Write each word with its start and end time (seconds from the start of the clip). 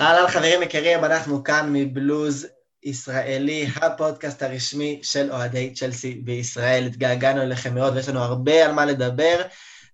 אהלן 0.00 0.28
חברים 0.28 0.62
יקרים, 0.62 1.04
אנחנו 1.04 1.44
כאן 1.44 1.70
מבלוז 1.72 2.46
ישראלי, 2.82 3.66
הפודקאסט 3.82 4.42
הרשמי 4.42 5.00
של 5.02 5.32
אוהדי 5.32 5.74
צ'לסי 5.74 6.14
בישראל. 6.14 6.86
התגעגענו 6.86 7.42
אליכם 7.42 7.74
מאוד 7.74 7.94
ויש 7.94 8.08
לנו 8.08 8.20
הרבה 8.20 8.66
על 8.66 8.72
מה 8.72 8.84
לדבר, 8.84 9.42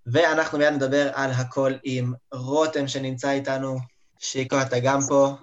ואנחנו 0.07 0.59
מיד 0.59 0.73
נדבר 0.73 1.11
על 1.15 1.31
הכל 1.31 1.73
עם 1.83 2.13
רותם 2.33 2.89
שנמצא 2.89 3.31
איתנו. 3.31 3.77
שיקו, 4.19 4.57
אתה 4.63 4.77
גם 4.79 4.99
פה. 5.09 5.35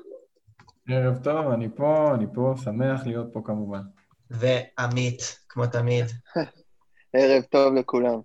ערב 0.89 1.23
טוב, 1.23 1.51
אני 1.51 1.67
פה, 1.75 2.11
אני 2.15 2.25
פה, 2.33 2.53
שמח 2.63 3.01
להיות 3.05 3.27
פה 3.33 3.41
כמובן. 3.45 3.81
ועמית, 4.29 5.39
כמו 5.49 5.67
תמיד. 5.67 6.05
ערב 7.13 7.43
טוב 7.43 7.73
לכולם. 7.73 8.19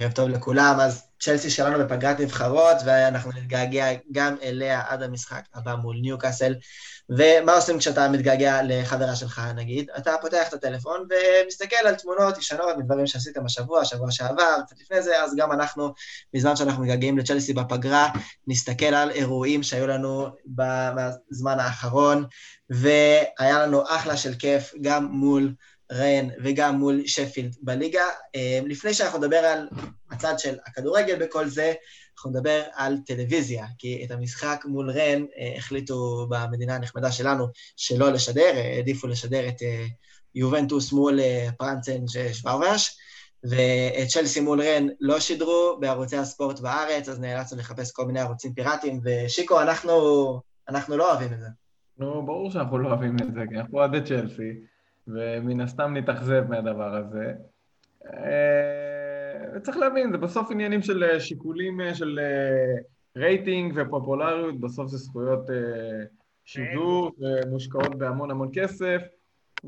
ערב 0.00 0.12
טוב 0.12 0.28
לכולם. 0.28 0.76
אז 0.80 1.09
צ'לסי 1.20 1.50
שלנו 1.50 1.78
בפגרת 1.78 2.20
נבחרות, 2.20 2.76
ואנחנו 2.84 3.30
נתגעגע 3.32 3.86
גם 4.12 4.36
אליה 4.42 4.82
עד 4.88 5.02
המשחק 5.02 5.42
הבא 5.54 5.74
מול 5.74 5.96
ניוקאסל. 6.00 6.54
ומה 7.08 7.52
עושים 7.52 7.78
כשאתה 7.78 8.08
מתגעגע 8.08 8.60
לחברה 8.64 9.16
שלך, 9.16 9.42
נגיד? 9.56 9.90
אתה 9.98 10.14
פותח 10.20 10.48
את 10.48 10.52
הטלפון 10.54 11.06
ומסתכל 11.10 11.86
על 11.86 11.94
תמונות 11.94 12.38
ישנות 12.38 12.76
מדברים 12.78 13.06
שעשיתם 13.06 13.46
השבוע, 13.46 13.80
השבוע 13.80 14.10
שעבר, 14.10 14.56
קצת 14.66 14.76
לפני 14.80 15.02
זה, 15.02 15.22
אז 15.22 15.34
גם 15.36 15.52
אנחנו, 15.52 15.92
בזמן 16.34 16.56
שאנחנו 16.56 16.82
מתגעגעים 16.82 17.18
לצ'לסי 17.18 17.52
בפגרה, 17.52 18.08
נסתכל 18.46 18.94
על 18.94 19.10
אירועים 19.10 19.62
שהיו 19.62 19.86
לנו 19.86 20.26
בזמן 20.46 21.58
האחרון, 21.58 22.24
והיה 22.70 23.66
לנו 23.66 23.82
אחלה 23.88 24.16
של 24.16 24.34
כיף 24.34 24.74
גם 24.80 25.04
מול 25.04 25.54
ריין 25.90 26.30
וגם 26.44 26.74
מול 26.74 27.06
שפילד 27.06 27.56
בליגה. 27.62 28.04
אה, 28.34 28.60
לפני 28.66 28.94
שאנחנו 28.94 29.18
נדבר 29.18 29.36
על 29.36 29.68
הצד 30.10 30.38
של 30.38 30.56
הכדורגל 30.66 31.26
בכל 31.26 31.48
זה, 31.48 31.72
אנחנו 32.16 32.30
נדבר 32.30 32.62
על 32.74 32.98
טלוויזיה, 33.06 33.66
כי 33.78 34.02
את 34.04 34.10
המשחק 34.10 34.64
מול 34.68 34.90
ריין 34.90 35.26
אה, 35.38 35.54
החליטו 35.56 36.26
במדינה 36.30 36.74
הנחמדה 36.74 37.12
שלנו 37.12 37.46
שלא 37.76 38.10
לשדר, 38.10 38.52
העדיפו 38.54 39.06
לשדר 39.06 39.48
את 39.48 39.62
אה, 39.62 39.86
יובנטוס 40.34 40.92
מול 40.92 41.20
פרנצן 41.58 42.00
שוורבש, 42.32 42.98
ואת 43.44 44.08
צ'לסי 44.08 44.40
מול 44.40 44.60
ריין 44.60 44.90
לא 45.00 45.20
שידרו 45.20 45.76
בערוצי 45.80 46.16
הספורט 46.16 46.60
בארץ, 46.60 47.08
אז 47.08 47.20
נאלצנו 47.20 47.58
לחפש 47.58 47.92
כל 47.92 48.06
מיני 48.06 48.20
ערוצים 48.20 48.54
פיראטיים, 48.54 49.00
ושיקו, 49.04 49.62
אנחנו, 49.62 49.92
אנחנו 50.68 50.96
לא 50.96 51.10
אוהבים 51.10 51.32
את 51.32 51.40
זה. 51.40 51.46
נו, 51.98 52.26
ברור 52.26 52.50
שאנחנו 52.50 52.78
לא 52.78 52.88
אוהבים 52.88 53.16
את 53.22 53.34
זה, 53.34 53.40
כי 53.50 53.56
אנחנו 53.56 53.78
אוהדי 53.78 53.98
צ'לסי. 54.08 54.52
ומן 55.12 55.60
הסתם 55.60 55.96
נתאכזב 55.96 56.44
מהדבר 56.48 56.94
הזה. 56.94 57.32
אה, 58.06 59.60
צריך 59.60 59.76
להבין, 59.76 60.12
זה 60.12 60.18
בסוף 60.18 60.50
עניינים 60.50 60.82
של 60.82 61.04
אה, 61.04 61.20
שיקולים 61.20 61.80
אה, 61.80 61.94
של 61.94 62.18
רייטינג 63.16 63.72
ופופולריות, 63.76 64.60
בסוף 64.60 64.88
זה 64.88 64.96
זכויות 64.96 65.46
שידור 66.44 67.12
ומושקעות 67.18 67.98
בהמון 67.98 68.30
המון 68.30 68.48
כסף, 68.52 69.02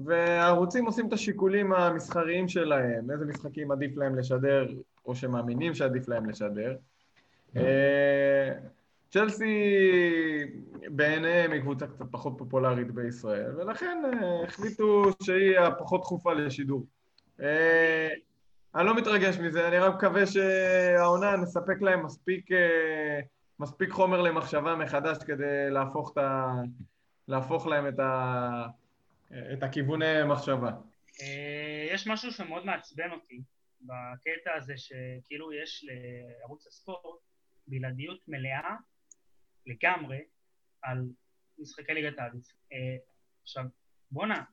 והערוצים 0.04 0.86
עושים 0.86 1.08
את 1.08 1.12
השיקולים 1.12 1.72
המסחריים 1.72 2.48
שלהם, 2.48 3.10
איזה 3.10 3.24
משחקים 3.24 3.70
עדיף 3.70 3.96
להם 3.96 4.18
לשדר, 4.18 4.66
או 5.06 5.14
שמאמינים 5.14 5.74
שעדיף 5.74 6.08
להם 6.08 6.30
לשדר. 6.30 6.76
צ'לסי 9.12 9.74
בעיניהם 10.88 11.52
היא 11.52 11.60
קבוצה 11.60 11.86
קצת 11.86 12.04
פחות 12.10 12.34
פופולרית 12.38 12.90
בישראל, 12.90 13.56
ולכן 13.56 14.02
אה, 14.04 14.44
החליטו 14.44 15.04
שהיא 15.22 15.58
הפחות 15.58 16.00
דחופה 16.00 16.32
לשידור. 16.32 16.86
אה, 17.40 18.08
אני 18.74 18.86
לא 18.86 18.96
מתרגש 18.96 19.36
מזה, 19.36 19.68
אני 19.68 19.78
רק 19.78 19.94
מקווה 19.94 20.26
שהעונה 20.26 21.36
נספק 21.36 21.80
להם 21.80 22.06
מספיק, 22.06 22.52
אה, 22.52 23.20
מספיק 23.58 23.90
חומר 23.90 24.22
למחשבה 24.22 24.76
מחדש 24.76 25.16
כדי 25.26 25.70
להפוך, 25.70 26.18
ה... 26.18 26.52
להפוך 27.28 27.66
להם 27.66 27.88
את, 27.88 27.98
ה... 27.98 28.66
את 29.52 29.62
הכיווני 29.62 30.24
מחשבה. 30.26 30.70
יש 31.90 32.06
משהו 32.06 32.32
שמאוד 32.32 32.66
מעצבן 32.66 33.10
אותי 33.10 33.42
בקטע 33.80 34.50
הזה 34.56 34.74
שכאילו 34.76 35.52
יש 35.52 35.86
לערוץ 36.40 36.66
הספורט 36.66 37.20
בלעדיות 37.66 38.18
מלאה 38.28 38.76
לגמרי 39.66 40.18
על 40.82 40.98
משחקי 41.58 41.94
ליגת 41.94 42.18
האלוף. 42.18 42.46
אה, 42.72 42.96
עכשיו, 43.42 43.64
בואנה, 44.10 44.44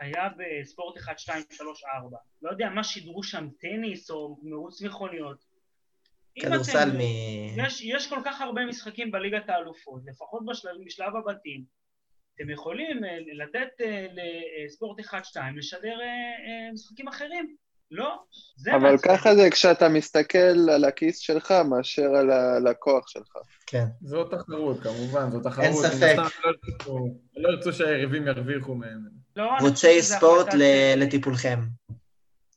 היה 0.00 0.28
בספורט 0.38 0.96
1, 0.96 1.18
2, 1.18 1.42
3, 1.50 1.84
4, 1.84 2.16
לא 2.42 2.50
יודע 2.50 2.68
מה 2.68 2.84
שידרו 2.84 3.22
שם, 3.22 3.48
טניס 3.60 4.10
או 4.10 4.38
מרוץ 4.42 4.82
מכוניות. 4.82 5.44
כדורסל 6.40 6.90
מ... 6.96 7.00
יש, 7.56 7.82
יש 7.82 8.08
כל 8.08 8.20
כך 8.24 8.40
הרבה 8.40 8.66
משחקים 8.66 9.10
בליגת 9.10 9.48
האלופות, 9.48 10.02
לפחות 10.06 10.46
בשלב, 10.46 10.72
בשלב 10.86 11.16
הבתים. 11.16 11.64
אתם 12.34 12.50
יכולים 12.50 13.04
אה, 13.04 13.18
לתת 13.32 13.80
אה, 13.80 14.06
לספורט 14.64 15.00
1-2 15.00 15.14
לשדר 15.56 15.98
משחקים 16.72 17.08
אחרים. 17.08 17.56
לא, 17.90 18.24
זה 18.56 18.74
אבל 18.74 18.90
מעצבן. 18.90 19.16
ככה 19.16 19.34
זה 19.34 19.50
כשאתה 19.50 19.88
מסתכל 19.88 20.70
על 20.74 20.84
הכיס 20.84 21.18
שלך 21.18 21.54
מאשר 21.70 22.14
על 22.14 22.30
הלקוח 22.30 23.08
שלך. 23.08 23.36
כן. 23.66 23.84
זו 24.00 24.24
תחרות, 24.24 24.80
כמובן, 24.80 25.30
זו 25.30 25.40
תחרות. 25.40 25.64
אין 25.64 25.72
ספק. 25.72 26.16
לא 27.36 27.48
ירצו 27.48 27.72
שהיריבים 27.72 28.26
ירוויחו 28.26 28.74
מהם. 28.74 29.08
לא, 29.36 29.50
רוצי 29.60 30.02
ספורט 30.02 30.46
לטיפולכם. 30.96 31.58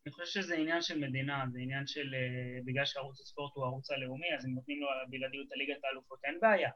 אני 0.05 0.13
חושב 0.13 0.41
שזה 0.41 0.55
עניין 0.55 0.81
של 0.81 0.99
מדינה, 0.99 1.43
זה 1.51 1.59
עניין 1.61 1.87
של... 1.87 2.13
אה, 2.13 2.61
בגלל 2.65 2.85
שערוץ 2.85 3.21
הספורט 3.21 3.51
הוא 3.55 3.63
הערוץ 3.65 3.91
הלאומי, 3.91 4.27
אז 4.37 4.45
אם 4.45 4.51
נותנים 4.55 4.81
לו 4.81 4.87
בלעדיות 5.09 5.47
לליגת 5.51 5.83
האלופות, 5.83 6.19
אין 6.23 6.37
בעיה. 6.41 6.69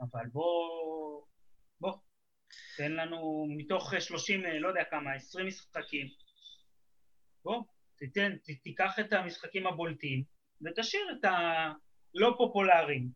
אבל 0.00 0.24
בוא... 0.32 1.22
בוא. 1.80 1.92
תן 2.76 2.92
לנו 2.92 3.46
מתוך 3.56 3.94
30, 3.98 4.44
אה, 4.44 4.58
לא 4.58 4.68
יודע 4.68 4.84
כמה, 4.90 5.14
20 5.14 5.46
משחקים. 5.46 6.06
בוא, 7.46 7.62
תיתן, 7.98 8.32
תיקח 8.62 8.98
את 9.00 9.12
המשחקים 9.12 9.66
הבולטים 9.66 10.22
ותשאיר 10.62 11.16
את 11.20 11.24
הלא 11.24 12.34
פופולריים. 12.38 13.08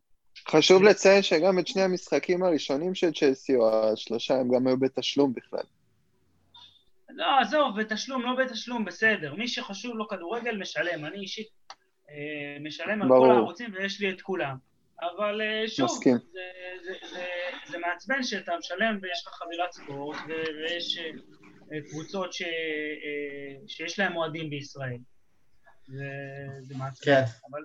חשוב 0.49 0.83
לציין 0.83 1.23
שגם 1.23 1.59
את 1.59 1.67
שני 1.67 1.83
המשחקים 1.83 2.43
הראשונים 2.43 2.95
של 2.95 3.13
צ'לסי, 3.13 3.57
או 3.57 3.93
השלושה, 3.93 4.35
הם 4.35 4.55
גם 4.55 4.67
היו 4.67 4.77
בתשלום 4.77 5.35
בכלל. 5.35 5.63
לא, 7.11 7.41
עזוב, 7.41 7.81
בתשלום, 7.81 8.23
לא 8.23 8.45
בתשלום, 8.45 8.85
בסדר. 8.85 9.35
מי 9.35 9.49
שחשוב 9.49 9.97
לו 9.97 10.09
כדורגל, 10.09 10.57
משלם. 10.57 11.05
אני 11.05 11.19
אישית 11.19 11.49
אה, 12.11 12.57
משלם 12.61 13.03
על 13.03 13.09
ברור. 13.09 13.27
כל 13.27 13.31
הערוצים 13.33 13.71
ויש 13.75 14.01
לי 14.01 14.11
את 14.11 14.21
כולם. 14.21 14.57
אבל 15.01 15.41
אה, 15.41 15.69
שוב, 15.69 15.85
מסכים. 15.85 16.17
זה, 16.17 16.41
זה, 16.85 16.93
זה, 17.13 17.27
זה 17.71 17.79
מעצבן 17.79 18.23
שאתה 18.23 18.53
משלם 18.59 18.99
ויש 19.03 19.25
לך 19.27 19.33
חבירת 19.35 19.73
ספורט 19.73 20.17
ויש... 20.29 20.99
קבוצות 21.91 22.33
ש, 22.33 22.43
אה, 22.43 22.49
שיש 23.67 23.99
להן 23.99 24.17
אוהדים 24.17 24.51
בישראל. 24.51 24.99
זה 26.61 26.75
מעצבן. 26.75 27.05
כן, 27.05 27.23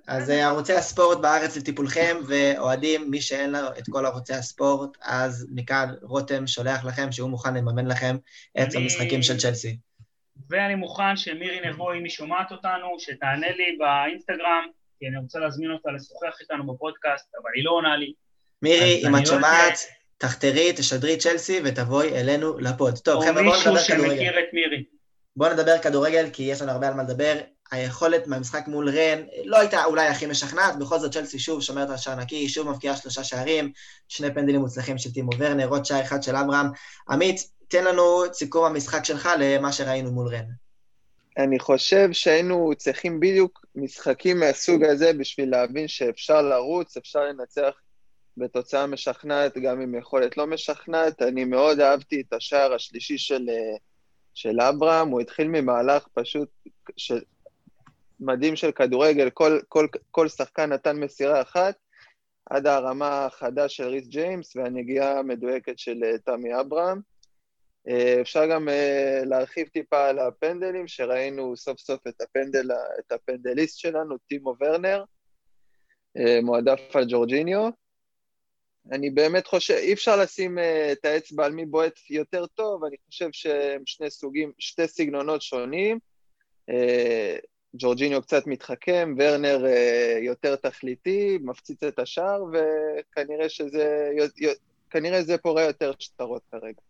אז 0.07 0.29
אה, 0.29 0.47
ערוצי 0.47 0.73
הספורט 0.73 1.17
בארץ 1.17 1.57
לטיפולכם, 1.57 2.17
ואוהדים, 2.27 3.11
מי 3.11 3.21
שאין 3.21 3.51
לו 3.51 3.67
את 3.79 3.83
כל 3.89 4.05
ערוצי 4.05 4.33
הספורט, 4.33 4.97
אז 5.01 5.47
מכאן 5.55 5.93
רותם 6.01 6.47
שולח 6.47 6.85
לכם 6.85 7.11
שהוא 7.11 7.29
מוכן 7.29 7.53
לממן 7.53 7.87
לכם 7.87 8.15
את 8.61 8.75
המשחקים 8.75 9.21
של 9.21 9.37
צ'לסי. 9.37 9.77
ואני 10.49 10.75
מוכן 10.75 11.17
שמירי 11.17 11.69
נבו, 11.69 11.93
אם 11.93 12.03
היא 12.03 12.11
שומעת 12.11 12.51
אותנו, 12.51 12.95
שתענה 12.99 13.47
לי 13.49 13.77
באינסטגרם, 13.79 14.65
כי 14.99 15.07
אני 15.07 15.17
רוצה 15.17 15.39
להזמין 15.39 15.71
אותה 15.71 15.91
לשוחח 15.91 16.41
איתנו 16.41 16.73
בפודקאסט, 16.73 17.35
אבל 17.41 17.49
היא 17.55 17.65
לא 17.65 17.71
עונה 17.71 17.97
לי. 17.97 18.13
מירי, 18.61 19.01
אם 19.07 19.15
את 19.15 19.19
לא 19.19 19.25
שומעת, 19.25 19.73
תחתרי, 20.27 20.73
תשדרי 20.73 21.17
צ'לסי 21.17 21.61
ותבואי 21.63 22.09
אלינו 22.09 22.59
לפוד. 22.59 22.97
טוב, 22.97 23.23
חבר'ה, 23.25 23.43
בואו 23.43 23.59
נדבר 23.59 23.61
כדורגל. 23.61 23.69
או 23.69 23.73
מישהו 23.73 24.17
שמכיר 24.17 24.39
את 24.39 24.53
מירי. 24.53 24.83
בואו 25.35 25.53
נדבר 25.53 25.77
כדורגל, 25.77 26.29
כי 26.33 26.43
יש 26.43 26.61
לנו 26.61 26.71
הרבה 26.71 26.87
על 26.87 26.93
מה 26.93 27.03
לדבר. 27.03 27.35
היכולת 27.71 28.27
מהמשחק 28.27 28.67
מול 28.67 28.89
רן 28.89 29.23
לא 29.45 29.57
הייתה 29.57 29.85
אולי 29.85 30.07
הכי 30.07 30.25
משכנעת, 30.25 30.79
בכל 30.79 30.99
זאת 30.99 31.13
צ'לסי 31.13 31.39
שוב 31.39 31.61
שומרת 31.61 31.89
על 31.89 31.97
שער 31.97 32.15
נקי, 32.15 32.49
שוב 32.49 32.69
מבקיעה 32.69 32.97
שלושה 32.97 33.23
שערים, 33.23 33.71
שני 34.07 34.33
פנדלים 34.33 34.61
מוצלחים 34.61 34.97
של 34.97 35.11
טימו 35.13 35.31
ורנר, 35.37 35.67
עוד 35.67 35.85
שער 35.85 36.01
אחד 36.01 36.23
של 36.23 36.35
אברהם. 36.35 36.67
עמית, 37.09 37.49
תן 37.67 37.83
לנו 37.83 38.25
את 38.25 38.33
סיכום 38.33 38.65
המשחק 38.65 39.05
שלך 39.05 39.29
למה 39.39 39.71
שראינו 39.71 40.11
מול 40.11 40.35
רן. 40.35 40.45
אני 41.37 41.59
חושב 41.59 42.09
שהיינו 42.11 42.71
צריכים 42.77 43.19
בדיוק 43.19 43.65
משחקים 43.75 44.39
מהסוג 44.39 44.83
הזה 44.83 45.13
בשביל 45.13 45.49
להבין 45.49 45.87
שאפשר 45.87 46.41
לרוץ, 46.41 46.97
אפשר 46.97 47.19
לנצח 47.19 47.71
בתוצאה 48.37 48.87
משכנעת, 48.87 49.57
גם 49.57 49.81
עם 49.81 49.95
יכולת 49.95 50.37
לא 50.37 50.47
משכנעת. 50.47 51.21
אני 51.21 51.45
מאוד 51.45 51.79
אהבתי 51.79 52.21
את 52.21 52.33
השער 52.33 52.73
השלישי 52.73 53.17
של, 53.17 53.49
אה, 53.49 53.77
של 54.33 54.61
אברהם, 54.61 55.09
הוא 55.09 55.21
התחיל 55.21 55.47
ממהלך 55.47 56.07
פשוט 56.13 56.49
של, 56.97 57.21
מדהים 58.19 58.55
של 58.55 58.71
כדורגל, 58.71 59.29
כל, 59.29 59.59
כל, 59.67 59.87
כל 60.11 60.27
שחקן 60.27 60.73
נתן 60.73 60.99
מסירה 60.99 61.41
אחת, 61.41 61.75
עד 62.49 62.67
הרמה 62.67 63.25
החדה 63.25 63.69
של 63.69 63.87
ריס 63.87 64.07
ג'יימס 64.07 64.55
והנגיעה 64.55 65.19
המדויקת 65.19 65.79
של 65.79 66.03
אה, 66.03 66.17
תמי 66.17 66.59
אברהם. 66.59 67.01
אה, 67.87 68.21
אפשר 68.21 68.45
גם 68.51 68.67
להרחיב 69.25 69.67
טיפה 69.67 70.07
על 70.07 70.19
הפנדלים, 70.19 70.87
שראינו 70.87 71.57
סוף 71.57 71.79
סוף 71.79 72.07
את, 72.07 72.21
הפנדל, 72.21 72.71
את 72.99 73.11
הפנדליסט 73.11 73.79
שלנו, 73.79 74.17
טימו 74.17 74.55
ורנר, 74.59 75.03
מועדף 76.43 76.95
על 76.95 77.05
ג'ורג'יניו. 77.09 77.69
אני 78.91 79.09
באמת 79.09 79.47
חושב, 79.47 79.73
אי 79.73 79.93
אפשר 79.93 80.15
לשים 80.15 80.57
uh, 80.57 80.61
את 80.91 81.05
האצבע 81.05 81.45
על 81.45 81.51
מי 81.51 81.65
בועט 81.65 81.99
יותר 82.09 82.45
טוב, 82.45 82.83
אני 82.83 82.95
חושב 83.09 83.29
שהם 83.31 83.81
שני 83.85 84.09
סוגים, 84.09 84.51
שתי 84.59 84.87
סגנונות 84.87 85.41
שונים. 85.41 85.99
Uh, 86.71 86.73
ג'ורג'יניו 87.77 88.21
קצת 88.21 88.47
מתחכם, 88.47 89.15
ורנר 89.19 89.65
uh, 89.65 90.23
יותר 90.23 90.55
תכליתי, 90.55 91.37
מפציץ 91.41 91.83
את 91.83 91.99
השער, 91.99 92.43
וכנראה 92.43 93.49
שזה, 93.49 94.11
כנראה 94.89 95.23
זה 95.23 95.37
פורה 95.37 95.63
יותר 95.63 95.91
שטרות 95.99 96.41
כרגע. 96.51 96.81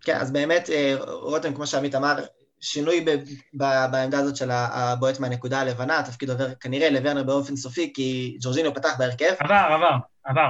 כן, 0.00 0.16
אז 0.16 0.32
באמת, 0.32 0.70
רותם, 1.00 1.54
כמו 1.54 1.66
שעמית 1.66 1.94
אמר, 1.94 2.14
שינוי 2.60 3.00
ב- 3.00 3.22
ב- 3.54 3.86
בעמדה 3.92 4.18
הזאת 4.18 4.36
של 4.36 4.50
הבועט 4.50 5.20
מהנקודה 5.20 5.60
הלבנה, 5.60 5.98
התפקיד 5.98 6.30
עובר 6.30 6.54
כנראה 6.54 6.90
לוורנר 6.90 7.22
באופן 7.22 7.56
סופי, 7.56 7.92
כי 7.94 8.36
ג'ורג'יניו 8.40 8.74
פתח 8.74 8.98
בהרכב. 8.98 9.34
עבר, 9.38 9.54
עבר, 9.54 9.96
עבר. 10.24 10.48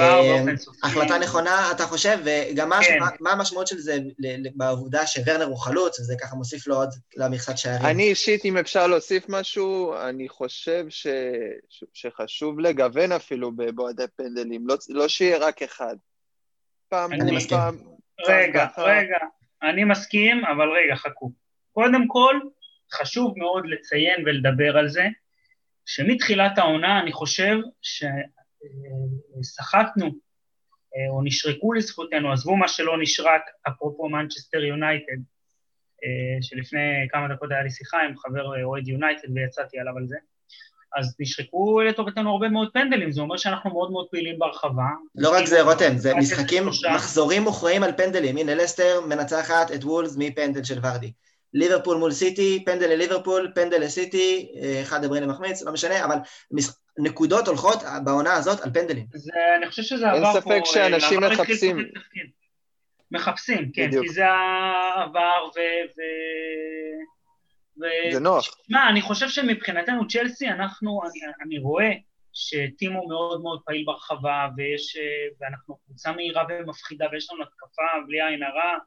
אה, 0.00 0.56
סופי. 0.56 0.78
החלטה 0.82 1.18
נכונה, 1.18 1.70
אתה 1.70 1.82
חושב, 1.82 2.18
וגם 2.24 2.68
מה, 2.68 2.78
כן. 2.84 2.98
מה, 2.98 3.08
מה 3.20 3.30
המשמעות 3.30 3.66
של 3.66 3.78
זה 3.78 3.96
ל- 4.18 4.46
ל- 4.46 4.50
בעובדה 4.54 5.06
שוורנר 5.06 5.44
הוא 5.44 5.58
חלוץ, 5.58 6.00
וזה 6.00 6.14
ככה 6.20 6.36
מוסיף 6.36 6.66
לו 6.66 6.76
עוד 6.76 6.88
למכסת 7.16 7.58
שערים. 7.58 7.86
אני 7.86 8.02
אישית, 8.02 8.44
אם 8.44 8.56
אפשר 8.56 8.86
להוסיף 8.86 9.28
משהו, 9.28 9.94
אני 9.96 10.28
חושב 10.28 10.86
ש... 10.88 11.06
ש... 11.68 11.84
שחשוב 11.92 12.60
לגוון 12.60 13.12
אפילו 13.12 13.52
בבועדי 13.52 14.04
פנדלים, 14.16 14.68
לא, 14.68 14.76
לא 14.88 15.08
שיהיה 15.08 15.38
רק 15.38 15.62
אחד. 15.62 15.96
פעם, 16.88 17.12
אני 17.12 17.36
מסכים. 17.36 17.58
פעם, 17.58 17.78
רגע. 18.28 18.66
רגע, 18.78 19.16
אני 19.62 19.84
מסכים, 19.84 20.44
אבל 20.44 20.68
רגע, 20.68 20.96
חכו. 20.96 21.32
קודם 21.72 22.08
כל, 22.08 22.40
חשוב 22.92 23.34
מאוד 23.36 23.66
לציין 23.66 24.22
ולדבר 24.26 24.76
על 24.76 24.88
זה, 24.88 25.04
שמתחילת 25.86 26.58
העונה 26.58 27.00
אני 27.00 27.12
חושב 27.12 27.56
ששחקנו, 29.42 30.06
אה, 30.96 31.10
או 31.10 31.22
נשרקו 31.24 31.72
לזכותנו, 31.72 32.32
עזבו 32.32 32.56
מה 32.56 32.68
שלא 32.68 32.98
נשרק, 33.00 33.42
אפרופו 33.68 34.08
מנצ'סטר 34.08 34.64
יונייטד, 34.64 35.18
אה, 36.04 36.42
שלפני 36.42 37.08
כמה 37.10 37.34
דקות 37.34 37.50
היה 37.50 37.62
לי 37.62 37.70
שיחה 37.70 37.98
עם 38.00 38.16
חבר 38.16 38.56
אה, 38.56 38.64
אוהד 38.64 38.88
יונייטד 38.88 39.28
ויצאתי 39.34 39.78
עליו 39.78 39.96
על 39.96 40.06
זה, 40.06 40.16
אז 40.96 41.16
נשרקו 41.20 41.80
לטובתנו 41.80 42.30
הרבה 42.30 42.48
מאוד 42.48 42.68
פנדלים, 42.72 43.12
זה 43.12 43.20
אומר 43.20 43.36
שאנחנו 43.36 43.70
מאוד 43.70 43.90
מאוד 43.90 44.06
פעילים 44.10 44.38
ברחבה. 44.38 44.88
לא 45.14 45.32
רק 45.34 45.46
זה, 45.46 45.62
רותם, 45.62 45.96
זה 45.96 46.14
משחקים. 46.14 46.64
מחזורים 46.94 47.42
מוכרעים 47.42 47.82
על 47.82 47.92
פנדלים. 47.96 48.36
הנה, 48.36 48.54
לסטר 48.54 49.00
מנצחת 49.08 49.70
את 49.74 49.84
וולס 49.84 50.16
מפנדל 50.18 50.64
של 50.64 50.78
ורדי. 50.82 51.12
ליברפול 51.56 51.96
מול 51.96 52.12
סיטי, 52.12 52.62
פנדל 52.66 52.86
לליברפול, 52.86 53.52
פנדל 53.54 53.80
לסיטי, 53.80 54.52
אה, 54.62 54.82
אחד 54.82 55.04
דבריינה 55.04 55.26
מחמיץ, 55.26 55.62
לא 55.62 55.72
משנה, 55.72 56.04
אבל 56.04 56.16
נקודות 56.98 57.48
הולכות 57.48 57.82
בעונה 58.04 58.34
הזאת 58.34 58.60
על 58.60 58.70
פנדלים. 58.72 59.06
זה, 59.14 59.32
אני 59.58 59.66
חושב 59.66 59.82
שזה 59.82 60.12
אין 60.12 60.24
עבר 60.24 60.40
ספק 60.40 60.60
פה... 60.64 60.72
שאנשים 60.72 61.20
לעבר 61.20 61.32
התחיל 61.32 61.44
מחפשים. 61.44 61.78
לשחק 61.78 61.94
תפקיד. 61.94 62.30
מחפשים, 63.10 63.72
כן, 63.72 63.86
בדיוק. 63.86 64.06
כי 64.06 64.12
זה 64.12 64.26
העבר 64.26 65.48
ו... 65.56 65.58
ו... 65.96 66.00
ו... 67.80 68.12
זה 68.12 68.20
נוח. 68.20 68.56
מה, 68.70 68.88
אני 68.88 69.02
חושב 69.02 69.28
שמבחינתנו 69.28 70.08
צ'לסי, 70.08 70.48
אנחנו, 70.48 71.00
אני, 71.04 71.32
אני 71.42 71.58
רואה 71.58 71.90
שטימו 72.32 73.08
מאוד 73.08 73.42
מאוד 73.42 73.60
פעיל 73.64 73.84
ברחבה, 73.86 74.48
ויש, 74.56 74.96
אה, 74.96 75.02
ואנחנו 75.40 75.76
קבוצה 75.86 76.12
מהירה 76.12 76.44
ומפחידה, 76.48 77.06
ויש 77.12 77.32
לנו 77.32 77.42
התקפה 77.42 77.82
בלי 78.06 78.22
עין 78.22 78.42
הרע. 78.42 78.78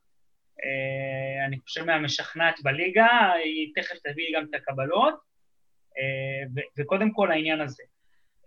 אה, 0.66 1.46
אני 1.46 1.60
חושב 1.60 1.84
מהמשכנעת 1.86 2.56
בליגה, 2.64 3.32
היא 3.44 3.72
תכף 3.76 3.96
תביא 4.04 4.26
גם 4.36 4.46
את 4.50 4.56
הקבלות, 4.56 5.16
אה, 5.98 6.64
וקודם 6.78 7.12
כל 7.12 7.32
העניין 7.32 7.62
הזה. 7.62 7.84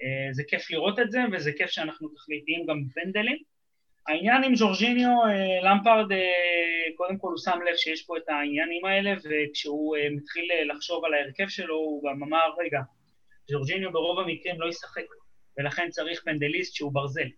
אה, 0.03 0.32
זה 0.32 0.43
כיף 0.49 0.70
לראות 0.70 0.99
את 0.99 1.11
זה, 1.11 1.20
וזה 1.32 1.53
כיף 1.53 1.70
שאנחנו 1.70 2.09
תכליתיים 2.09 2.67
גם 2.67 2.85
בפנדלים. 2.85 3.38
העניין 4.09 4.44
עם 4.44 4.53
ג'ורג'יניו, 4.56 5.11
אה, 5.26 5.70
למפרד, 5.70 6.06
קודם 6.97 7.19
כל 7.19 7.29
הוא 7.29 7.38
שם 7.44 7.59
לב 7.69 7.76
שיש 7.76 8.06
פה 8.06 8.17
את 8.17 8.29
העניינים 8.29 8.85
האלה, 8.85 9.12
וכשהוא 9.25 9.97
מתחיל 10.11 10.50
לחשוב 10.70 11.05
על 11.05 11.14
ההרכב 11.14 11.49
שלו, 11.49 11.76
הוא 11.76 12.03
גם 12.11 12.23
אמר, 12.23 12.55
רגע, 12.59 12.81
ג'ורג'יניו 13.50 13.93
ברוב 13.93 14.19
המקרים 14.19 14.61
לא 14.61 14.69
ישחק, 14.69 15.05
ולכן 15.59 15.88
צריך 15.91 16.23
פנדליסט 16.25 16.75
שהוא 16.75 16.93
ברזל. 16.93 17.29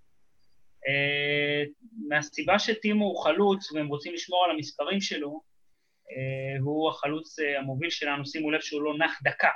אה, 0.89 1.65
מהסיבה 2.09 2.59
שטימו 2.59 3.05
הוא 3.05 3.23
חלוץ, 3.23 3.73
והם 3.73 3.87
רוצים 3.87 4.15
לשמור 4.15 4.45
על 4.45 4.51
המספרים 4.51 5.01
שלו, 5.01 5.41
אה, 6.11 6.63
והוא 6.63 6.91
החלוץ 6.91 7.39
אה, 7.39 7.59
המוביל 7.59 7.91
שלנו, 7.91 8.27
שימו 8.27 8.51
לב 8.51 8.61
שהוא 8.61 8.83
לא 8.83 8.99
נח 8.99 9.21
דקה 9.23 9.51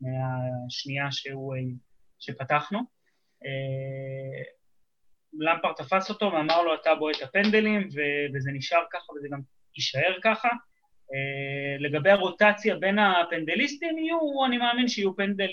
מהשנייה 0.00 1.12
שהוא, 1.12 1.54
שפתחנו. 2.18 2.78
למפר 5.38 5.72
תפס 5.72 6.10
אותו 6.10 6.32
ואמר 6.32 6.62
לו, 6.62 6.74
אתה 6.74 6.94
בועט 6.94 7.22
הפנדלים, 7.22 7.88
ו- 7.94 8.34
וזה 8.34 8.50
נשאר 8.54 8.82
ככה 8.92 9.12
וזה 9.12 9.28
גם 9.30 9.40
יישאר 9.76 10.18
ככה. 10.22 10.48
לגבי 11.78 12.10
הרוטציה 12.10 12.76
בין 12.76 12.98
הפנדליסטים, 12.98 13.98
יהיו, 13.98 14.44
אני 14.46 14.58
מאמין 14.58 14.88
שיהיו 14.88 15.16
פנדל, 15.16 15.50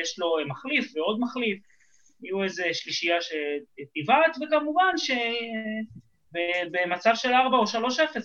יש 0.00 0.18
לו 0.18 0.36
מחליף 0.48 0.96
ועוד 0.96 1.20
מחליף, 1.20 1.62
יהיו 2.22 2.44
איזה 2.44 2.64
שלישייה 2.72 3.16
שתבעט, 3.20 4.36
וכמובן 4.36 4.92
שבמצב 4.96 7.10
של 7.14 7.32
4 7.32 7.56
או 7.56 7.64
3-0 7.64 7.68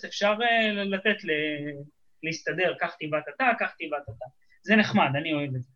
אפשר 0.08 0.34
uh, 0.34 0.76
לתת 0.76 1.24
ל- 1.24 1.82
להסתדר, 2.24 2.74
כך 2.82 2.96
תבעט 3.00 3.24
אתה, 3.36 3.46
כך 3.60 3.74
תבעט 3.80 4.04
אתה. 4.04 4.26
זה 4.64 4.76
נחמד, 4.76 5.10
אני 5.16 5.34
אוהב 5.34 5.56
את 5.56 5.62
זה. 5.62 5.70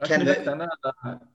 רק 0.00 0.08
כן, 0.08 0.18
מילה 0.18 0.32
ו- 0.32 0.42
קטנה, 0.42 0.66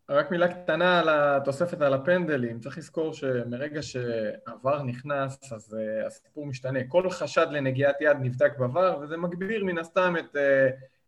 רק 0.10 0.32
מילה 0.32 0.64
קטנה 0.64 1.00
על 1.00 1.10
התוספת 1.10 1.82
על 1.82 1.94
הפנדלים. 1.94 2.60
צריך 2.60 2.78
לזכור 2.78 3.14
שמרגע 3.14 3.82
שעבר 3.82 4.84
נכנס, 4.84 5.54
אז 5.54 5.74
uh, 5.74 6.06
הסיפור 6.06 6.46
משתנה. 6.46 6.80
כל 6.88 7.10
חשד 7.10 7.48
לנגיעת 7.52 8.02
יד 8.02 8.18
נבדק 8.22 8.58
בעבר, 8.58 9.00
וזה 9.02 9.18
מגביר 9.18 9.64
מן 9.64 9.78
הסתם 9.78 10.14
את, 10.20 10.36
uh, 10.36 10.40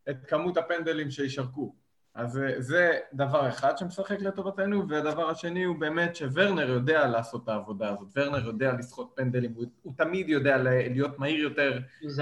את 0.09 0.25
כמות 0.27 0.57
הפנדלים 0.57 1.11
שישרקו. 1.11 1.75
אז 2.19 2.37
uh, 2.37 2.61
זה 2.61 2.97
דבר 3.13 3.49
אחד 3.49 3.77
שמשחק 3.77 4.21
לטובתנו, 4.21 4.89
והדבר 4.89 5.29
השני 5.29 5.63
הוא 5.63 5.75
באמת 5.79 6.15
שוורנר 6.15 6.69
יודע 6.69 7.07
לעשות 7.07 7.43
את 7.43 7.49
העבודה 7.49 7.89
הזאת. 7.89 8.07
ורנר 8.15 8.45
יודע 8.47 8.73
לסחוט 8.73 9.11
פנדלים, 9.15 9.51
הוא, 9.55 9.65
הוא 9.81 9.93
תמיד 9.97 10.29
יודע 10.29 10.57
להיות 10.57 11.19
מהיר 11.19 11.43
יותר. 11.43 11.79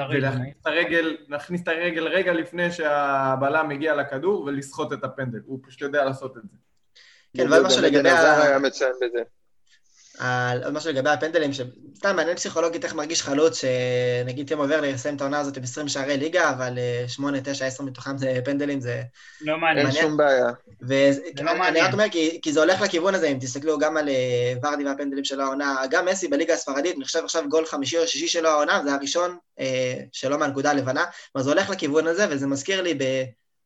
ולהכניס 0.09 0.55
את 0.61 0.67
הרגל, 0.67 1.17
להכניס 1.27 1.61
את 1.61 1.67
הרגל 1.67 2.07
רגע 2.07 2.33
לפני 2.33 2.71
שהבלם 2.71 3.69
מגיע 3.69 3.95
לכדור 3.95 4.43
ולסחוט 4.43 4.93
את 4.93 5.03
הפנדל. 5.03 5.39
הוא 5.45 5.59
פשוט 5.67 5.81
יודע 5.81 6.05
לעשות 6.05 6.37
את 6.37 6.41
זה. 6.43 6.57
כן, 7.37 7.51
ועוד 7.51 7.65
משהו 7.65 7.81
באמת 7.81 7.93
לגבי 7.93 8.09
אלעזר 8.09 8.27
ה- 8.27 8.43
היה 8.43 8.59
מצוין 8.59 8.91
בזה. 9.01 9.23
על 10.19 10.63
עוד 10.63 10.73
משהו 10.73 10.89
לגבי 10.89 11.09
הפנדלים, 11.09 11.53
שסתם 11.53 12.15
מעניין 12.15 12.35
פסיכולוגית 12.35 12.85
איך 12.85 12.95
מרגיש 12.95 13.21
חלוץ, 13.21 13.61
שנגיד 13.61 14.47
טימו 14.47 14.63
ורנר 14.69 14.85
יסיים 14.85 15.15
את 15.15 15.21
העונה 15.21 15.39
הזאת 15.39 15.57
עם 15.57 15.63
20 15.63 15.87
שערי 15.87 16.17
ליגה, 16.17 16.49
אבל 16.49 16.77
8, 17.07 17.37
9, 17.43 17.65
10 17.65 17.83
מתוכם 17.83 18.17
זה 18.17 18.39
פנדלים, 18.45 18.81
זה... 18.81 19.01
לא 19.41 19.57
מעניין. 19.57 19.87
אין. 19.87 19.95
שום 19.95 20.17
בעיה. 20.17 20.45
לא 20.45 20.53
ואני 20.87 21.59
מעניין. 21.59 21.85
רק 21.85 21.93
אומר, 21.93 22.05
כי, 22.11 22.39
כי 22.41 22.53
זה 22.53 22.59
הולך 22.59 22.81
לכיוון 22.81 23.15
הזה, 23.15 23.27
אם 23.27 23.37
תסתכלו 23.41 23.77
גם 23.77 23.97
על 23.97 24.09
אה, 24.09 24.53
ורדי 24.63 24.85
והפנדלים 24.85 25.25
של 25.25 25.41
העונה, 25.41 25.75
גם 25.89 26.05
מסי 26.05 26.27
בליגה 26.27 26.53
הספרדית, 26.53 26.95
אני 26.95 27.05
חושב 27.05 27.23
עכשיו 27.23 27.43
גול 27.49 27.65
חמישי 27.65 27.97
או 27.97 28.07
שישי 28.07 28.27
שלו 28.27 28.49
העונה, 28.49 28.81
זה 28.83 28.93
הראשון 28.93 29.37
אה, 29.59 29.93
שלו 30.11 30.37
מהנקודה 30.37 30.71
הלבנה, 30.71 31.05
אבל 31.35 31.43
זה 31.43 31.49
הולך 31.49 31.69
לכיוון 31.69 32.07
הזה, 32.07 32.25
וזה 32.29 32.47
מזכיר 32.47 32.81
לי 32.81 32.97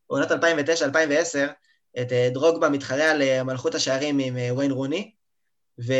בעונת 0.08 0.30
2009-2010, 0.30 0.34
את 2.00 2.12
אה, 2.12 2.28
דרוגבה 2.32 2.68
מתחרה 2.68 3.10
על 3.10 3.22
אה, 3.22 3.42
מלכות 3.42 3.74
השערים 3.74 4.18
עם 4.18 4.36
וויין 4.50 4.70
רוני, 4.70 5.12
ו... 5.80 5.92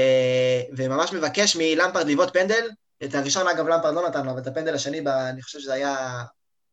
וממש 0.77 1.13
מבקש 1.13 1.57
מלמפרד 1.57 2.07
לבעוט 2.07 2.33
פנדל, 2.33 2.71
את 3.05 3.15
הראשון 3.15 3.49
אגב 3.49 3.67
למפרד 3.69 3.95
לא 3.95 4.09
נתן 4.09 4.25
לו, 4.27 4.31
אבל 4.31 4.41
את 4.41 4.47
הפנדל 4.47 4.75
השני, 4.75 5.01
ב... 5.01 5.09
אני 5.09 5.43
חושב 5.43 5.59
שזה 5.59 5.73
היה 5.75 6.23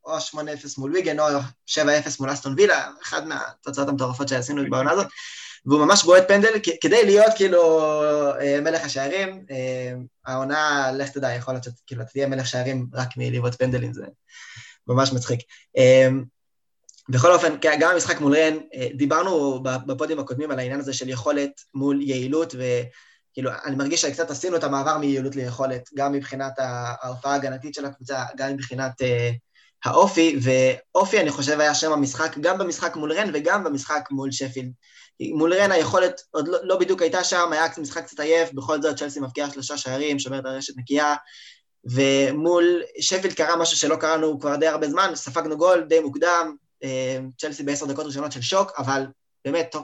או 0.05 0.17
8-0 0.17 0.37
מול 0.77 0.93
ויגן 0.93 1.19
או 1.19 1.25
7-0 1.69 1.79
מול 2.19 2.33
אסטון 2.33 2.53
וילה, 2.57 2.89
אחד 3.03 3.27
מהתוצאות 3.27 3.89
המטורפות 3.89 4.27
שעשינו 4.27 4.69
בעונה 4.69 4.91
הזאת, 4.91 5.07
והוא 5.65 5.85
ממש 5.85 6.03
בועט 6.03 6.27
פנדל 6.27 6.53
כדי 6.81 7.05
להיות 7.05 7.31
כאילו 7.35 7.91
אה, 8.41 8.61
מלך 8.61 8.83
השערים. 8.83 9.45
אה, 9.51 9.93
העונה, 10.25 10.91
לך 10.93 11.09
תדע, 11.09 11.33
יכול 11.33 11.53
להיות 11.53 11.63
שכאילו 11.63 12.01
אתה 12.01 12.11
תהיה 12.11 12.27
מלך 12.27 12.47
שערים 12.47 12.87
רק 12.93 13.09
מלבעוט 13.17 13.55
פנדלים, 13.55 13.93
זה 13.93 14.05
ממש 14.87 15.13
מצחיק. 15.13 15.39
בכל 17.09 17.31
אופן, 17.31 17.55
כ- 17.61 17.79
גם 17.79 17.91
המשחק 17.91 18.21
מול 18.21 18.35
רן, 18.35 18.57
אה, 18.73 18.87
דיברנו 18.95 19.63
ב- 19.63 19.85
בפודים 19.85 20.19
הקודמים 20.19 20.51
על 20.51 20.59
העניין 20.59 20.79
הזה 20.79 20.93
של 20.93 21.09
יכולת 21.09 21.51
מול 21.73 22.01
יעילות, 22.01 22.55
וכאילו, 22.55 23.51
אני 23.65 23.75
מרגיש 23.75 24.01
שקצת 24.01 24.31
עשינו 24.31 24.55
את 24.55 24.63
המעבר 24.63 24.97
מיעילות 24.97 25.35
ליכולת, 25.35 25.89
גם 25.95 26.11
מבחינת 26.11 26.53
ההופעה 26.57 27.31
ההגנתית 27.31 27.73
של 27.73 27.85
הקבוצה, 27.85 28.23
גם 28.37 28.53
מבחינת 28.53 29.01
אה, 29.01 29.31
האופי, 29.85 30.39
ואופי, 30.41 31.19
אני 31.19 31.31
חושב, 31.31 31.59
היה 31.59 31.75
שם 31.75 31.91
המשחק, 31.91 32.37
גם 32.41 32.57
במשחק 32.57 32.95
מול 32.95 33.13
רן 33.13 33.29
וגם 33.33 33.63
במשחק 33.63 34.07
מול 34.11 34.31
שפילד. 34.31 34.71
מול 35.35 35.53
רן 35.53 35.71
היכולת 35.71 36.21
עוד 36.31 36.47
לא, 36.47 36.57
לא 36.63 36.77
בדיוק 36.77 37.01
הייתה 37.01 37.23
שם, 37.23 37.49
היה 37.51 37.65
משחק 37.77 38.05
קצת 38.05 38.19
עייף, 38.19 38.53
בכל 38.53 38.81
זאת 38.81 38.97
צ'לסי 38.97 39.19
מבקיעה 39.19 39.51
שלושה 39.51 39.77
שערים, 39.77 40.19
שומרת 40.19 40.45
הרשת 40.45 40.73
נקייה, 40.77 41.15
ומול 41.85 42.81
שפילד 42.99 43.33
קרה 43.33 43.55
משהו 43.55 43.77
שלא 43.77 43.95
קראנו 43.95 44.39
כבר 44.39 44.55
די 44.55 44.67
הרבה 44.67 44.89
זמן, 44.89 45.11
ספגנו 45.15 45.57
גול 45.57 45.85
די 45.89 45.99
מוקדם, 45.99 46.55
צ'לסי 47.37 47.63
בעשר 47.63 47.85
דקות 47.85 48.05
ראשונות 48.05 48.31
של 48.31 48.41
שוק, 48.41 48.71
אבל 48.77 49.05
באמת, 49.45 49.75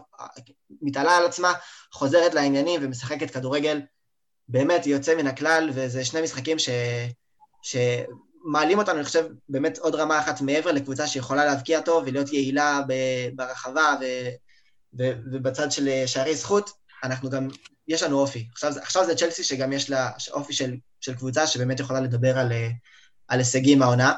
מתעלה 0.82 1.18
על 1.18 1.26
עצמה, 1.26 1.54
חוזרת 1.92 2.34
לעניינים 2.34 2.82
ומשחקת 2.84 3.32
כדורגל, 3.32 3.82
באמת 4.48 4.88
יוצא 4.88 5.16
מן 5.16 5.28
הכלל, 5.28 5.70
וזה 5.74 6.06
שני 6.06 6.22
משחקים 6.22 6.60
ש... 6.60 6.70
שמעלים 7.62 8.80
אותנו, 8.80 8.96
אני 8.96 9.04
חושב, 9.04 9.26
באמת 9.50 9.78
עוד 9.78 9.96
רמה 9.96 10.20
אחת 10.20 10.42
מעבר 10.42 10.72
לקבוצה 10.72 11.08
שיכולה 11.08 11.46
להבקיע 11.46 11.82
טוב 11.82 12.04
ולהיות 12.08 12.34
יעילה 12.34 12.82
ברחבה 13.36 13.96
ו... 14.02 14.06
ו... 15.00 15.12
ובצד 15.32 15.72
של 15.72 15.90
שערי 16.06 16.36
זכות, 16.36 16.70
אנחנו 17.04 17.30
גם, 17.30 17.48
יש 17.88 18.04
לנו 18.04 18.20
אופי. 18.20 18.48
עכשיו, 18.52 18.72
עכשיו 18.82 19.06
זה 19.06 19.16
צ'לסי 19.16 19.44
שגם 19.44 19.74
יש 19.74 19.90
לה 19.90 20.12
אופי 20.32 20.54
של, 20.54 20.76
של 21.02 21.16
קבוצה 21.16 21.48
שבאמת 21.48 21.80
יכולה 21.80 22.00
לדבר 22.00 22.38
על, 22.38 22.52
על 23.28 23.40
הישגים 23.40 23.80
מהעונה. 23.80 24.14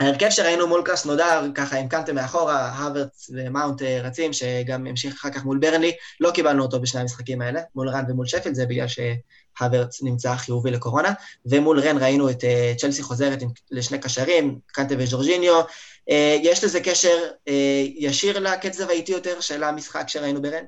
ההרכב 0.00 0.30
שראינו 0.30 0.66
מול 0.66 0.82
קרסנודר, 0.84 1.42
ככה 1.54 1.78
עם 1.78 1.88
קנטה 1.88 2.12
מאחורה, 2.12 2.78
הוורץ 2.78 3.30
ומאונט 3.34 3.82
אה, 3.82 4.00
רצים, 4.02 4.32
שגם 4.32 4.86
המשיך 4.86 5.14
אחר 5.14 5.30
כך 5.30 5.44
מול 5.44 5.58
ברנלי, 5.58 5.92
לא 6.20 6.30
קיבלנו 6.30 6.62
אותו 6.62 6.80
בשני 6.80 7.00
המשחקים 7.00 7.42
האלה, 7.42 7.60
מול 7.74 7.88
רן 7.88 8.04
ומול 8.08 8.26
שפילד, 8.26 8.54
זה 8.54 8.66
בגלל 8.66 8.86
שהוורץ 8.88 10.02
נמצא 10.02 10.34
חיובי 10.34 10.70
לקורונה, 10.70 11.12
ומול 11.46 11.80
רן 11.80 11.98
ראינו 11.98 12.30
את 12.30 12.40
אה, 12.44 12.78
צ'לסי 12.78 13.02
חוזרת 13.02 13.42
עם, 13.42 13.48
לשני 13.70 13.98
קשרים, 13.98 14.58
קנטה 14.66 14.94
וז'ורג'יניו. 14.98 15.60
אה, 15.60 16.12
יש 16.42 16.64
לזה 16.64 16.80
קשר 16.80 17.18
uh, 17.48 17.50
ישיר 17.96 18.38
לקצב 18.38 18.88
האיטי 18.88 19.12
יותר 19.12 19.40
של 19.40 19.64
המשחק 19.64 20.08
שראינו 20.08 20.42
ברן? 20.42 20.64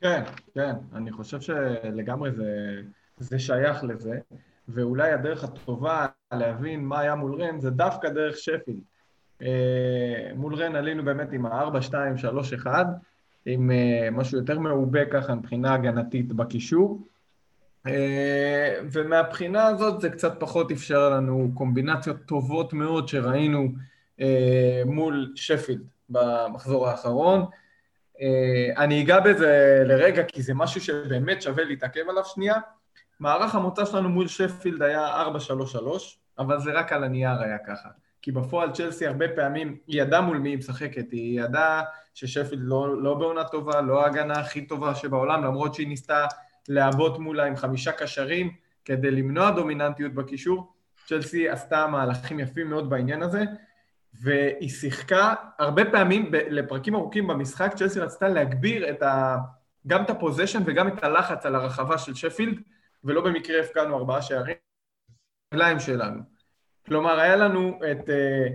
כן, 0.00 0.22
כן, 0.54 0.72
אני 0.94 1.12
חושב 1.12 1.40
שלגמרי 1.40 2.30
זה, 2.32 2.44
זה 3.18 3.38
שייך 3.38 3.84
לזה. 3.84 4.18
ואולי 4.74 5.12
הדרך 5.12 5.44
הטובה 5.44 6.06
להבין 6.32 6.84
מה 6.84 7.00
היה 7.00 7.14
מול 7.14 7.42
רן 7.42 7.60
זה 7.60 7.70
דווקא 7.70 8.08
דרך 8.08 8.36
שפילד. 8.36 8.80
אה, 9.42 10.34
מול 10.34 10.54
רן 10.54 10.76
עלינו 10.76 11.04
באמת 11.04 11.32
עם 11.32 11.46
ה-4-2-3-1, 11.46 12.66
עם 13.46 13.70
אה, 13.70 14.08
משהו 14.12 14.38
יותר 14.38 14.58
מעובה 14.58 15.04
ככה 15.04 15.34
מבחינה 15.34 15.74
הגנתית 15.74 16.32
בקישור. 16.32 17.06
אה, 17.86 18.80
ומהבחינה 18.92 19.66
הזאת 19.66 20.00
זה 20.00 20.10
קצת 20.10 20.40
פחות 20.40 20.72
אפשר 20.72 21.10
לנו 21.10 21.50
קומבינציות 21.54 22.16
טובות 22.26 22.72
מאוד 22.72 23.08
שראינו 23.08 23.68
מול 24.86 25.32
שפילד 25.34 25.80
במחזור 26.08 26.88
האחרון. 26.88 27.44
אני 28.76 29.02
אגע 29.02 29.20
בזה 29.20 29.82
לרגע 29.86 30.24
כי 30.24 30.42
זה 30.42 30.54
משהו 30.54 30.80
שבאמת 30.80 31.42
שווה 31.42 31.64
להתעכב 31.64 32.00
עליו 32.08 32.24
שנייה. 32.24 32.54
מערך 33.22 33.54
המוצא 33.54 33.84
שלנו 33.84 34.08
מול 34.08 34.28
שפילד 34.28 34.82
היה 34.82 35.22
4-3-3, 35.74 35.78
אבל 36.38 36.60
זה 36.60 36.72
רק 36.72 36.92
על 36.92 37.04
הנייר 37.04 37.40
היה 37.40 37.58
ככה. 37.66 37.88
כי 38.22 38.32
בפועל 38.32 38.72
צ'לסי 38.72 39.06
הרבה 39.06 39.28
פעמים, 39.36 39.76
היא 39.86 40.02
ידעה 40.02 40.20
מול 40.20 40.38
מי 40.38 40.48
היא 40.48 40.58
משחקת, 40.58 41.12
היא 41.12 41.40
ידעה 41.40 41.82
ששפילד 42.14 42.62
לא, 42.62 43.02
לא 43.02 43.14
בעונה 43.14 43.44
טובה, 43.44 43.80
לא 43.80 44.02
ההגנה 44.02 44.34
הכי 44.34 44.66
טובה 44.66 44.94
שבעולם, 44.94 45.44
למרות 45.44 45.74
שהיא 45.74 45.88
ניסתה 45.88 46.26
לעבוד 46.68 47.20
מולה 47.20 47.44
עם 47.44 47.56
חמישה 47.56 47.92
קשרים 47.92 48.50
כדי 48.84 49.10
למנוע 49.10 49.50
דומיננטיות 49.50 50.14
בקישור. 50.14 50.72
צ'לסי 51.06 51.48
עשתה 51.48 51.86
מהלכים 51.86 52.40
יפים 52.40 52.70
מאוד 52.70 52.90
בעניין 52.90 53.22
הזה, 53.22 53.44
והיא 54.22 54.68
שיחקה 54.68 55.34
הרבה 55.58 55.84
פעמים, 55.84 56.30
לפרקים 56.32 56.94
ארוכים 56.94 57.26
במשחק, 57.26 57.72
צ'לסי 57.76 58.00
רצתה 58.00 58.28
להגביר 58.28 58.90
את 58.90 59.02
ה, 59.02 59.36
גם 59.86 60.02
את 60.02 60.10
הפוזיישן 60.10 60.62
וגם 60.66 60.88
את 60.88 61.04
הלחץ 61.04 61.46
על 61.46 61.54
הרחבה 61.54 61.98
של 61.98 62.14
שפילד, 62.14 62.58
ולא 63.04 63.20
במקרה 63.20 63.60
הפקענו 63.60 63.96
ארבעה 63.96 64.22
שערים, 64.22 64.56
הרגליים 65.52 65.80
שלנו. 65.80 66.20
כלומר, 66.86 67.20
היה 67.20 67.36
לנו 67.36 67.78
את 67.92 68.10
אה, 68.10 68.46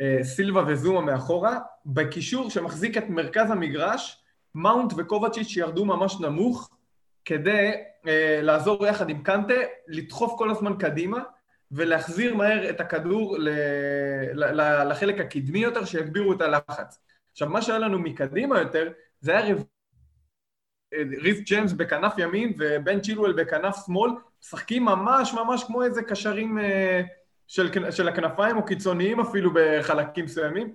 אה, 0.00 0.24
סילבה 0.24 0.64
וזומה 0.66 1.00
מאחורה, 1.00 1.58
בקישור 1.86 2.50
שמחזיק 2.50 2.96
את 2.98 3.08
מרכז 3.08 3.50
המגרש, 3.50 4.22
מאונט 4.54 4.92
וקובצ'יץ' 4.96 5.56
ירדו 5.56 5.84
ממש 5.84 6.20
נמוך, 6.20 6.70
כדי 7.24 7.72
אה, 8.06 8.40
לעזור 8.42 8.86
יחד 8.86 9.10
עם 9.10 9.22
קנטה, 9.22 9.54
לדחוף 9.88 10.38
כל 10.38 10.50
הזמן 10.50 10.76
קדימה, 10.78 11.18
ולהחזיר 11.72 12.34
מהר 12.34 12.70
את 12.70 12.80
הכדור 12.80 13.36
ל, 13.38 13.48
ל, 14.32 14.60
ל, 14.60 14.88
לחלק 14.88 15.20
הקדמי 15.20 15.58
יותר, 15.58 15.84
שיגבירו 15.84 16.32
את 16.32 16.40
הלחץ. 16.40 16.98
עכשיו, 17.32 17.48
מה 17.48 17.62
שהיה 17.62 17.78
לנו 17.78 17.98
מקדימה 17.98 18.60
יותר, 18.60 18.92
זה 19.20 19.38
היה 19.38 19.54
ריס 21.22 21.40
ג'יימס 21.40 21.72
בכנף 21.72 22.12
ימין 22.18 22.52
ובן 22.58 23.00
צ'ילואל 23.00 23.32
בכנף 23.32 23.76
שמאל, 23.86 24.10
משחקים 24.42 24.84
ממש 24.84 25.34
ממש 25.34 25.64
כמו 25.64 25.82
איזה 25.82 26.02
קשרים 26.02 26.58
אה, 26.58 27.02
של, 27.46 27.90
של 27.90 28.08
הכנפיים 28.08 28.56
או 28.56 28.64
קיצוניים 28.64 29.20
אפילו 29.20 29.50
בחלקים 29.54 30.24
מסוימים, 30.24 30.74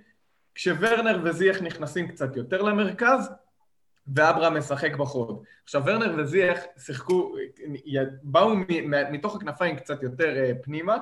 כשוורנר 0.55 1.19
וזייח 1.23 1.61
נכנסים 1.61 2.07
קצת 2.07 2.35
יותר 2.35 2.61
למרכז, 2.61 3.31
ואברהם 4.15 4.57
משחק 4.57 4.95
בחוד. 4.95 5.43
עכשיו 5.63 5.81
ורנר 5.85 6.15
וזייח 6.17 6.59
שיחקו, 6.77 7.35
באו 8.23 8.55
מתוך 9.11 9.35
הכנפיים 9.35 9.75
קצת 9.75 10.03
יותר 10.03 10.37
אה, 10.37 10.51
פנימה, 10.61 10.97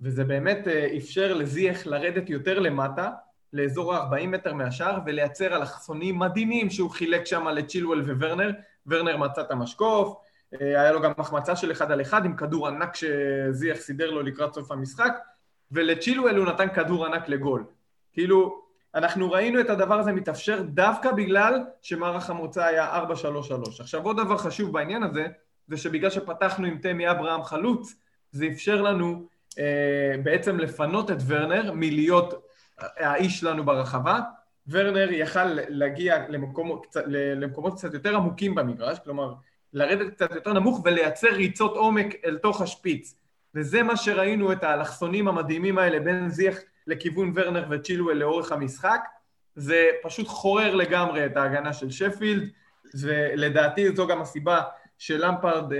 וזה 0.00 0.24
באמת 0.24 0.68
אה, 0.68 0.96
אפשר 0.96 1.34
לזייח 1.34 1.86
לרדת 1.86 2.30
יותר 2.30 2.58
למטה, 2.58 3.10
לאזור 3.52 3.94
ה-40 3.94 4.26
מטר 4.26 4.54
מהשאר 4.54 4.98
ולייצר 5.06 5.56
אלכסונים 5.56 6.18
מדהימים 6.18 6.70
שהוא 6.70 6.90
חילק 6.90 7.26
שם 7.26 7.48
לצ'ילואל 7.48 8.00
וורנר. 8.00 8.50
ורנר 8.86 9.16
מצא 9.16 9.40
את 9.40 9.50
המשקוף, 9.50 10.14
אה, 10.60 10.80
היה 10.80 10.92
לו 10.92 11.00
גם 11.00 11.12
החמצה 11.18 11.56
של 11.56 11.72
אחד 11.72 11.92
על 11.92 12.00
אחד 12.00 12.24
עם 12.24 12.36
כדור 12.36 12.68
ענק 12.68 12.94
שזיח 12.94 13.78
סידר 13.78 14.10
לו 14.10 14.22
לקראת 14.22 14.54
סוף 14.54 14.70
המשחק, 14.70 15.18
ולצ'ילואל 15.72 16.36
הוא 16.36 16.46
נתן 16.46 16.68
כדור 16.68 17.06
ענק 17.06 17.28
לגול. 17.28 17.64
כאילו, 18.12 18.62
אנחנו 18.94 19.30
ראינו 19.30 19.60
את 19.60 19.70
הדבר 19.70 19.98
הזה 19.98 20.12
מתאפשר 20.12 20.62
דווקא 20.62 21.12
בגלל 21.12 21.60
שמערך 21.82 22.30
המוצא 22.30 22.64
היה 22.64 23.02
4-3-3. 23.04 23.80
עכשיו 23.80 24.02
עוד 24.02 24.16
דבר 24.16 24.36
חשוב 24.36 24.72
בעניין 24.72 25.02
הזה, 25.02 25.26
זה 25.68 25.76
שבגלל 25.76 26.10
שפתחנו 26.10 26.66
עם 26.66 26.78
תמי 26.78 27.10
אברהם 27.10 27.42
חלוץ, 27.42 27.94
זה 28.32 28.46
אפשר 28.52 28.82
לנו 28.82 29.26
אה, 29.58 30.14
בעצם 30.22 30.58
לפנות 30.58 31.10
את 31.10 31.16
ורנר 31.26 31.72
מלהיות 31.74 32.48
האיש 32.96 33.40
שלנו 33.40 33.64
ברחבה, 33.64 34.20
ורנר 34.68 35.12
יכל 35.12 35.44
להגיע 35.68 36.28
למקומות, 36.28 36.96
למקומות 37.06 37.74
קצת 37.74 37.94
יותר 37.94 38.16
עמוקים 38.16 38.54
במגרש, 38.54 38.98
כלומר 38.98 39.34
לרדת 39.72 40.14
קצת 40.14 40.34
יותר 40.34 40.52
נמוך 40.52 40.80
ולייצר 40.84 41.28
ריצות 41.28 41.76
עומק 41.76 42.14
אל 42.24 42.38
תוך 42.38 42.60
השפיץ. 42.60 43.14
וזה 43.54 43.82
מה 43.82 43.96
שראינו 43.96 44.52
את 44.52 44.64
האלכסונים 44.64 45.28
המדהימים 45.28 45.78
האלה 45.78 46.00
בין 46.00 46.28
זיח 46.28 46.58
לכיוון 46.86 47.32
ורנר 47.34 47.66
וצ'ילואל 47.70 48.16
לאורך 48.16 48.52
המשחק. 48.52 49.00
זה 49.56 49.88
פשוט 50.02 50.28
חורר 50.28 50.74
לגמרי 50.74 51.26
את 51.26 51.36
ההגנה 51.36 51.72
של 51.72 51.90
שפילד, 51.90 52.48
ולדעתי 53.00 53.96
זו 53.96 54.06
גם 54.06 54.20
הסיבה 54.20 54.62
שלמפרד 54.98 55.72
אה, 55.72 55.78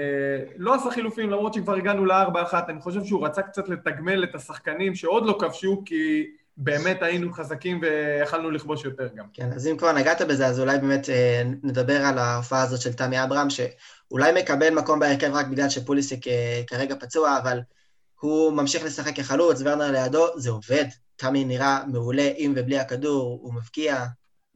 לא 0.57 0.75
עשה 0.75 0.91
חילופים 0.91 1.31
למרות 1.31 1.55
שכבר 1.55 1.75
הגענו 1.75 2.05
לארבע 2.05 2.43
אחת, 2.43 2.71
אני 2.71 2.81
חושב 2.81 3.05
שהוא 3.05 3.27
רצה 3.27 3.43
קצת 3.43 3.69
לתגמל 3.69 4.25
את 4.25 4.35
השחקנים 4.35 4.95
שעוד 4.95 5.27
לא 5.27 5.37
כבשו 5.41 5.83
כי 5.87 6.31
באמת 6.65 7.03
היינו 7.03 7.33
חזקים 7.33 7.81
ויכלנו 7.83 8.51
לכבוש 8.51 8.85
יותר 8.85 9.09
גם. 9.15 9.27
כן, 9.35 9.53
אז 9.53 9.67
אם 9.67 9.77
כבר 9.77 9.93
נגעת 9.93 10.23
בזה, 10.23 10.47
אז 10.47 10.61
אולי 10.61 10.79
באמת 10.79 11.09
אה, 11.09 11.43
נדבר 11.63 11.97
על 11.97 12.19
ההופעה 12.19 12.63
הזאת 12.63 12.81
של 12.81 12.93
תמי 12.93 13.25
אברהם, 13.25 13.49
שאולי 13.51 14.33
מקבל 14.43 14.71
מקום 14.75 15.01
בהרכב 15.01 15.31
רק 15.35 15.47
בגלל 15.47 15.69
שפוליסיק 15.69 16.29
אה, 16.29 16.63
כרגע 16.67 16.95
פצוע, 17.01 17.39
אבל 17.43 17.61
הוא 18.21 18.53
ממשיך 18.53 18.85
לשחק 18.85 19.17
כחלוץ, 19.17 19.63
ורנר 19.65 19.91
לידו, 19.91 20.39
זה 20.39 20.51
עובד. 20.51 20.85
תמי 21.17 21.45
נראה 21.45 21.85
מעולה 21.87 22.31
עם 22.37 22.53
ובלי 22.57 22.79
הכדור, 22.79 23.39
הוא 23.43 23.55
מבקיע. 23.55 24.05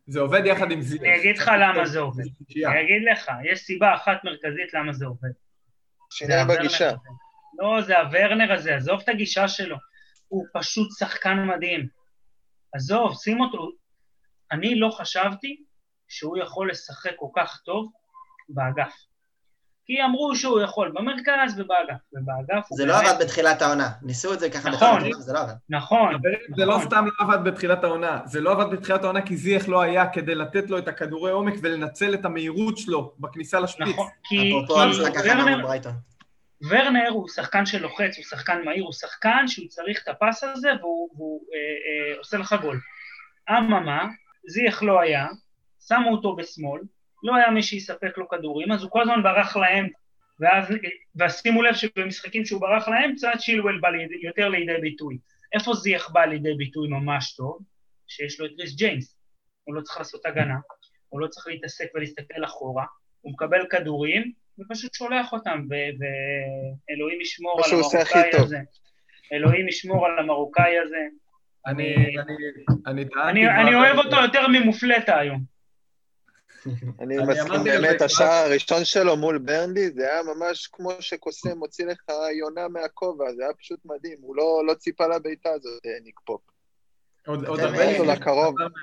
זה 0.06 0.20
עובד 0.20 0.42
יחד 0.44 0.70
עם 0.70 0.82
זיו. 0.82 1.00
אני 1.00 1.16
אגיד 1.16 1.38
לך 1.38 1.50
למה 1.60 1.86
זה 1.86 1.98
עובד. 1.98 2.24
אני 2.66 2.82
אגיד 2.82 3.02
לך, 3.12 3.30
יש 3.52 3.60
סיבה 3.60 3.94
אחת 3.94 4.16
מרכזית 4.24 4.74
למה 4.74 4.92
זה 4.92 5.06
עובד. 5.06 5.28
שינוי 6.10 6.36
בגישה. 6.48 6.90
לא, 7.58 7.82
זה 7.82 7.98
הוורנר 7.98 8.52
הזה, 8.52 8.76
עזוב 8.76 9.00
את 9.04 9.08
הגישה 9.08 9.48
שלו. 9.48 9.76
הוא 10.28 10.46
פשוט 10.52 10.88
שחקן 10.98 11.44
מדהים. 11.44 11.95
עזוב, 12.76 13.14
שים 13.14 13.40
אותו. 13.40 13.70
אני 14.52 14.74
לא 14.74 14.90
חשבתי 14.90 15.62
שהוא 16.08 16.38
יכול 16.38 16.70
לשחק 16.70 17.10
כל 17.16 17.28
כך 17.36 17.60
טוב 17.64 17.90
באגף. 18.48 18.94
כי 19.86 20.04
אמרו 20.04 20.36
שהוא 20.36 20.60
יכול 20.60 20.92
במרכז 20.94 21.60
ובאגף, 21.60 22.00
ובאגף 22.12 22.66
זה 22.70 22.86
לא 22.86 22.98
עבד 22.98 23.22
בתחילת 23.22 23.62
העונה, 23.62 23.90
ניסו 24.02 24.32
את 24.32 24.40
זה 24.40 24.50
ככה 24.50 24.70
נכון, 24.70 25.12
זה 25.18 25.32
לא 25.32 25.38
עבד. 25.38 25.52
נכון, 25.68 26.14
זה 26.56 26.64
לא 26.64 26.78
סתם 26.84 27.04
לא 27.04 27.26
עבד 27.26 27.44
בתחילת 27.44 27.84
העונה, 27.84 28.20
זה 28.24 28.40
לא 28.40 28.52
עבד 28.52 28.70
בתחילת 28.70 29.04
העונה 29.04 29.22
כי 29.22 29.36
זייח 29.36 29.68
לא 29.68 29.80
היה 29.80 30.08
כדי 30.08 30.34
לתת 30.34 30.70
לו 30.70 30.78
את 30.78 30.88
הכדורי 30.88 31.30
עומק 31.30 31.54
ולנצל 31.62 32.14
את 32.14 32.24
המהירות 32.24 32.78
שלו 32.78 33.12
בכניסה 33.18 33.60
לשפיץ. 33.60 33.88
נכון, 33.88 34.08
כי... 34.24 34.50
אפרופו 34.50 34.82
המשחק 34.82 35.16
האחרון 35.16 35.58
בברייטון. 35.60 35.92
ורנר 36.62 37.08
הוא 37.08 37.28
שחקן 37.28 37.66
שלוחץ, 37.66 38.16
הוא 38.16 38.24
שחקן 38.24 38.64
מהיר, 38.64 38.84
הוא 38.84 38.92
שחקן 38.92 39.48
שהוא 39.48 39.68
צריך 39.68 40.02
את 40.02 40.08
הפס 40.08 40.44
הזה 40.44 40.68
והוא, 40.80 41.10
והוא 41.16 41.44
אה, 41.54 42.12
אה, 42.12 42.18
עושה 42.18 42.36
לך 42.36 42.54
גול. 42.60 42.80
אממה, 43.50 44.08
זיח 44.48 44.82
לא 44.82 45.00
היה, 45.00 45.26
שמו 45.86 46.10
אותו 46.10 46.36
בשמאל, 46.36 46.82
לא 47.22 47.36
היה 47.36 47.50
מי 47.50 47.62
שיספק 47.62 48.18
לו 48.18 48.28
כדורים, 48.28 48.72
אז 48.72 48.82
הוא 48.82 48.90
כל 48.90 49.02
הזמן 49.02 49.22
ברח 49.22 49.56
להם, 49.56 49.88
ואז, 50.40 50.68
ואז 51.16 51.42
שימו 51.42 51.62
לב 51.62 51.74
שבמשחקים 51.74 52.44
שהוא 52.44 52.60
ברח 52.60 52.88
לאמצע, 52.88 53.36
צ'ילואל 53.36 53.80
בא 53.80 53.88
ליד, 53.88 54.10
יותר 54.22 54.48
לידי 54.48 54.80
ביטוי. 54.80 55.18
איפה 55.52 55.74
זיח 55.74 56.10
בא 56.10 56.24
לידי 56.24 56.54
ביטוי 56.54 56.88
ממש 56.88 57.36
טוב? 57.36 57.58
שיש 58.08 58.40
לו 58.40 58.46
את 58.46 58.50
ריס 58.58 58.74
ג'יימס. 58.76 59.16
הוא 59.64 59.74
לא 59.74 59.80
צריך 59.80 59.98
לעשות 59.98 60.26
הגנה, 60.26 60.54
הוא 61.08 61.20
לא 61.20 61.26
צריך 61.26 61.46
להתעסק 61.46 61.86
ולהסתכל 61.94 62.44
אחורה, 62.44 62.84
הוא 63.20 63.32
מקבל 63.32 63.66
כדורים 63.70 64.32
ופשוט 64.58 64.94
שולח 64.94 65.32
אותם, 65.32 65.62
ואלוהים 65.68 67.20
ישמור 67.20 67.60
על 67.64 67.70
המרוקאי 67.72 68.30
הזה. 68.34 68.58
אלוהים 69.32 69.68
ישמור 69.68 70.06
על 70.06 70.18
המרוקאי 70.18 70.78
הזה. 70.78 71.06
אני, 71.66 71.94
אני, 72.86 73.04
אני, 73.26 73.48
אני 73.48 73.74
אוהב 73.74 73.98
אותו 73.98 74.16
יותר 74.16 74.48
ממופלטה 74.48 75.18
היום. 75.18 75.56
אני 77.00 77.16
מסכים 77.28 77.64
באמת, 77.64 78.02
השער 78.02 78.44
הראשון 78.46 78.84
שלו 78.84 79.16
מול 79.16 79.38
ברנדי, 79.38 79.90
זה 79.90 80.12
היה 80.12 80.22
ממש 80.22 80.66
כמו 80.66 80.90
שקוסם 81.00 81.58
מוציא 81.58 81.86
לך 81.86 82.02
יונה 82.38 82.68
מהכובע, 82.68 83.32
זה 83.32 83.42
היה 83.42 83.54
פשוט 83.54 83.80
מדהים, 83.84 84.18
הוא 84.20 84.36
לא, 84.36 84.62
לא 84.66 84.74
ציפה 84.74 85.06
לבעיטה 85.06 85.50
הזאת, 85.50 85.86
אה, 85.86 85.90
ניק 86.04 86.20
פופ. 86.24 86.40
עוד, 87.26 87.44
עוד 87.44 87.60
הרבה 87.60 87.92
לפני 87.92 88.06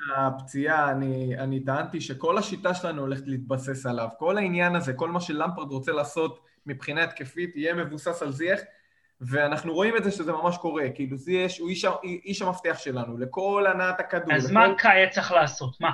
מהפציעה, 0.08 0.92
אני, 0.92 1.38
אני 1.38 1.60
טענתי 1.60 2.02
שכל 2.02 2.38
השיטה 2.38 2.74
שלנו 2.74 3.02
הולכת 3.02 3.28
להתבסס 3.28 3.86
עליו. 3.86 4.08
כל 4.20 4.38
העניין 4.38 4.76
הזה, 4.76 4.94
כל 4.94 5.10
מה 5.10 5.22
שלמפרד 5.22 5.72
רוצה 5.72 5.92
לעשות 5.92 6.40
מבחינה 6.66 7.04
התקפית, 7.04 7.56
יהיה 7.56 7.74
מבוסס 7.74 8.22
על 8.22 8.32
זייח, 8.32 8.60
ואנחנו 9.22 9.74
רואים 9.74 9.98
את 9.98 10.04
זה 10.04 10.12
שזה 10.12 10.32
ממש 10.32 10.58
קורה. 10.58 10.84
כאילו 10.96 11.18
זייח 11.18 11.52
הוא 11.60 11.70
איש, 11.70 11.86
איש 12.04 12.42
המפתח 12.42 12.78
שלנו, 12.78 13.18
לכל 13.18 13.66
הנעת 13.68 14.00
הכדור. 14.00 14.36
אז 14.36 14.46
לכל... 14.46 14.54
מה 14.54 14.76
קאי 14.78 15.10
צריך 15.10 15.32
לעשות? 15.32 15.82
מה? 15.82 15.92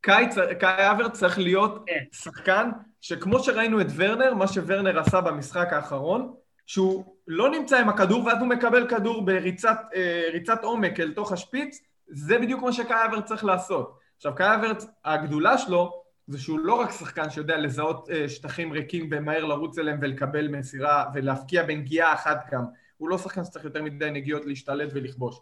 קאי, 0.00 0.26
קאי 0.60 0.90
אבר 0.90 1.08
צריך 1.08 1.38
להיות 1.38 1.84
כן. 1.86 2.04
שחקן 2.12 2.70
שכמו 3.00 3.38
שראינו 3.38 3.80
את 3.80 3.86
ורנר, 3.96 4.34
מה 4.34 4.48
שוורנר 4.48 4.98
עשה 4.98 5.20
במשחק 5.20 5.72
האחרון, 5.72 6.34
שהוא 6.72 7.04
לא 7.26 7.50
נמצא 7.50 7.78
עם 7.78 7.88
הכדור 7.88 8.24
ואז 8.24 8.38
הוא 8.40 8.48
מקבל 8.48 8.88
כדור 8.88 9.24
בריצת 9.24 9.78
אה, 9.94 10.54
עומק 10.62 11.00
אל 11.00 11.12
תוך 11.12 11.32
השפיץ, 11.32 11.82
זה 12.08 12.38
בדיוק 12.38 12.62
מה 12.62 12.72
שקאי 12.72 13.04
אבר 13.04 13.20
צריך 13.20 13.44
לעשות. 13.44 13.98
עכשיו, 14.16 14.34
קאי 14.34 14.54
אבר, 14.54 14.72
הגדולה 15.04 15.58
שלו 15.58 16.02
זה 16.26 16.38
שהוא 16.38 16.58
לא 16.58 16.74
רק 16.74 16.90
שחקן 16.90 17.30
שיודע 17.30 17.56
לזהות 17.56 18.10
אה, 18.10 18.28
שטחים 18.28 18.72
ריקים 18.72 19.08
ומהר 19.10 19.44
לרוץ 19.44 19.78
אליהם 19.78 19.98
ולקבל 20.02 20.48
מסירה 20.48 21.04
ולהפקיע 21.14 21.62
בנגיעה 21.62 22.14
אחת 22.14 22.50
גם. 22.52 22.64
הוא 22.96 23.08
לא 23.08 23.18
שחקן 23.18 23.44
שצריך 23.44 23.64
יותר 23.64 23.82
מדי 23.82 24.10
נגיעות 24.10 24.46
להשתלט 24.46 24.90
ולכבוש. 24.94 25.40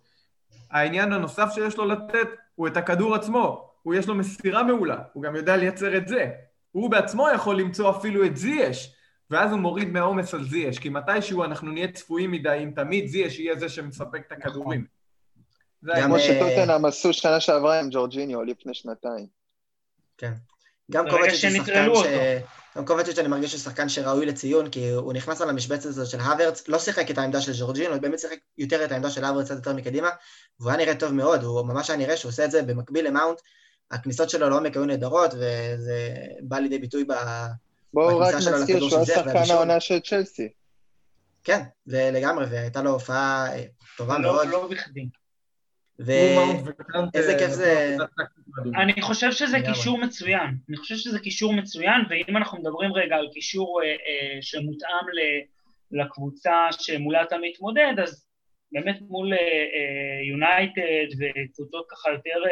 העניין 0.71 1.13
הנוסף 1.13 1.51
שיש 1.55 1.77
לו 1.77 1.85
לתת 1.87 2.29
הוא 2.55 2.69
את 2.69 2.77
הכדור 2.77 3.15
עצמו. 3.15 3.71
הוא 3.83 3.95
יש 3.95 4.09
לו 4.09 4.15
מסירה 4.15 4.63
מעולה, 4.63 4.99
הוא 5.13 5.23
גם 5.23 5.37
יודע 5.37 5.57
לייצר 5.57 5.97
את 5.97 6.09
זה. 6.09 6.31
הוא 6.73 6.91
בעצמו 6.91 7.29
יכול 7.35 7.61
למצוא 7.61 7.91
אפילו 7.91 8.25
את 8.25 8.37
זייש, 8.37 9.00
ואז 9.31 9.51
הוא 9.51 9.61
מוריד 9.61 9.89
מהעומס 9.89 10.35
על 10.35 10.45
זייש, 10.45 10.79
כי 10.79 10.89
מתישהו 10.89 11.45
אנחנו 11.45 11.73
נהיה 11.73 11.93
צפויים 11.93 12.31
מדי 12.31 12.61
אם 12.63 12.71
תמיד 12.75 13.07
זייש 13.07 13.39
יהיה 13.39 13.59
זה 13.59 13.69
שמספק 13.69 14.23
את 14.27 14.33
הכדורים. 14.33 14.85
גם 15.85 16.03
כמו 16.03 16.19
שטוטנאם 16.19 16.85
עשו 16.85 17.13
שנה 17.13 17.41
שעברה 17.41 17.81
עם 17.81 17.89
ג'ורג'יניו 17.91 18.43
לפני 18.43 18.75
שנתיים. 18.75 19.27
כן. 20.19 20.33
גם 20.91 21.11
קובצ'יץ' 21.11 21.45
הוא 21.45 21.65
שחקן 21.65 21.89
ש... 21.95 22.07
גם 22.77 22.87
קובצ'יץ' 22.87 23.19
אני 23.19 23.29
מרגיש 23.29 23.51
שהוא 23.51 23.61
שחקן 23.61 23.89
שראוי 23.89 24.27
לציון, 24.27 24.71
כי 24.71 24.91
הוא 24.91 25.13
נכנס 25.13 25.41
על 25.41 25.51
המשבצת 25.51 25.87
הזאת 25.87 26.07
של 26.07 26.21
הוורץ, 26.21 26.69
לא 26.69 26.79
שיחק 26.79 27.11
את 27.11 27.19
העמדה 27.19 27.41
של 27.41 27.53
ג'ורג'ינו, 27.59 27.95
הוא 27.95 28.03
באמת 28.03 28.19
שיחק 28.19 28.39
יותר 28.59 28.85
את 28.85 28.93
העמדה 28.93 29.11
של 29.11 29.25
הוורץ 29.25 29.47
קצת 29.47 29.57
יותר 29.57 29.73
מקדימה, 29.73 30.09
והוא 30.61 30.71
היה 30.71 30.79
נראה 30.79 30.95
טוב 30.95 31.13
מאוד, 31.13 31.43
הוא 31.43 31.63
ממש 31.67 31.91
היה 31.91 31.99
נראה 31.99 32.17
שהוא 32.17 32.29
עושה 32.29 32.45
את 32.45 32.51
זה 32.51 32.63
במקביל 32.63 33.07
למאונט, 33.07 33.39
הכניסות 33.91 34.31
שלו 34.31 34.49
לעומק 34.49 34.77
היו 34.77 34.85
נהדרות, 34.85 35.35
וזה 35.35 36.15
בא 36.43 36.59
לידי 36.59 36.79
ביטוי 36.79 37.05
בואו 37.95 38.19
רק 38.19 38.35
נזכיר 38.35 38.89
שהוא 38.89 39.01
השחקן 39.01 39.51
העונה 39.51 39.81
של 39.81 40.01
צ'לסי. 40.01 40.49
כן, 41.45 41.61
לגמרי, 41.87 42.45
והייתה 42.51 42.83
לו 42.83 42.91
הופעה 42.91 43.47
אה, 43.53 43.65
טובה 43.97 44.19
לא, 44.19 44.23
מאוד. 44.23 44.49
לא 44.49 44.69
בכדי. 44.69 45.09
ואיזה 45.99 47.39
כיף 47.39 47.51
זה... 47.51 47.97
אני 48.83 49.03
חושב 49.03 49.33
שזה 49.33 49.57
קישור 49.61 49.99
מצוין. 49.99 50.51
אני 50.69 50.77
חושב 50.77 50.97
שזה 50.97 51.21
קישור 51.21 51.53
מצוין, 51.53 52.01
ואם 52.11 52.37
אנחנו 52.37 52.59
מדברים 52.59 52.93
רגע 52.93 53.17
על 53.17 53.29
קישור 53.33 53.81
אה, 53.83 53.89
אה, 53.89 54.43
שמותאם 54.43 55.07
לקבוצה 55.91 56.67
שמולה 56.71 57.23
אתה 57.23 57.37
מתמודד, 57.43 57.93
אז 58.03 58.27
באמת 58.73 58.97
מול 59.01 59.33
יונייטד 60.31 61.17
וקבוצות 61.19 61.87
ככה 61.91 62.11
יותר 62.11 62.43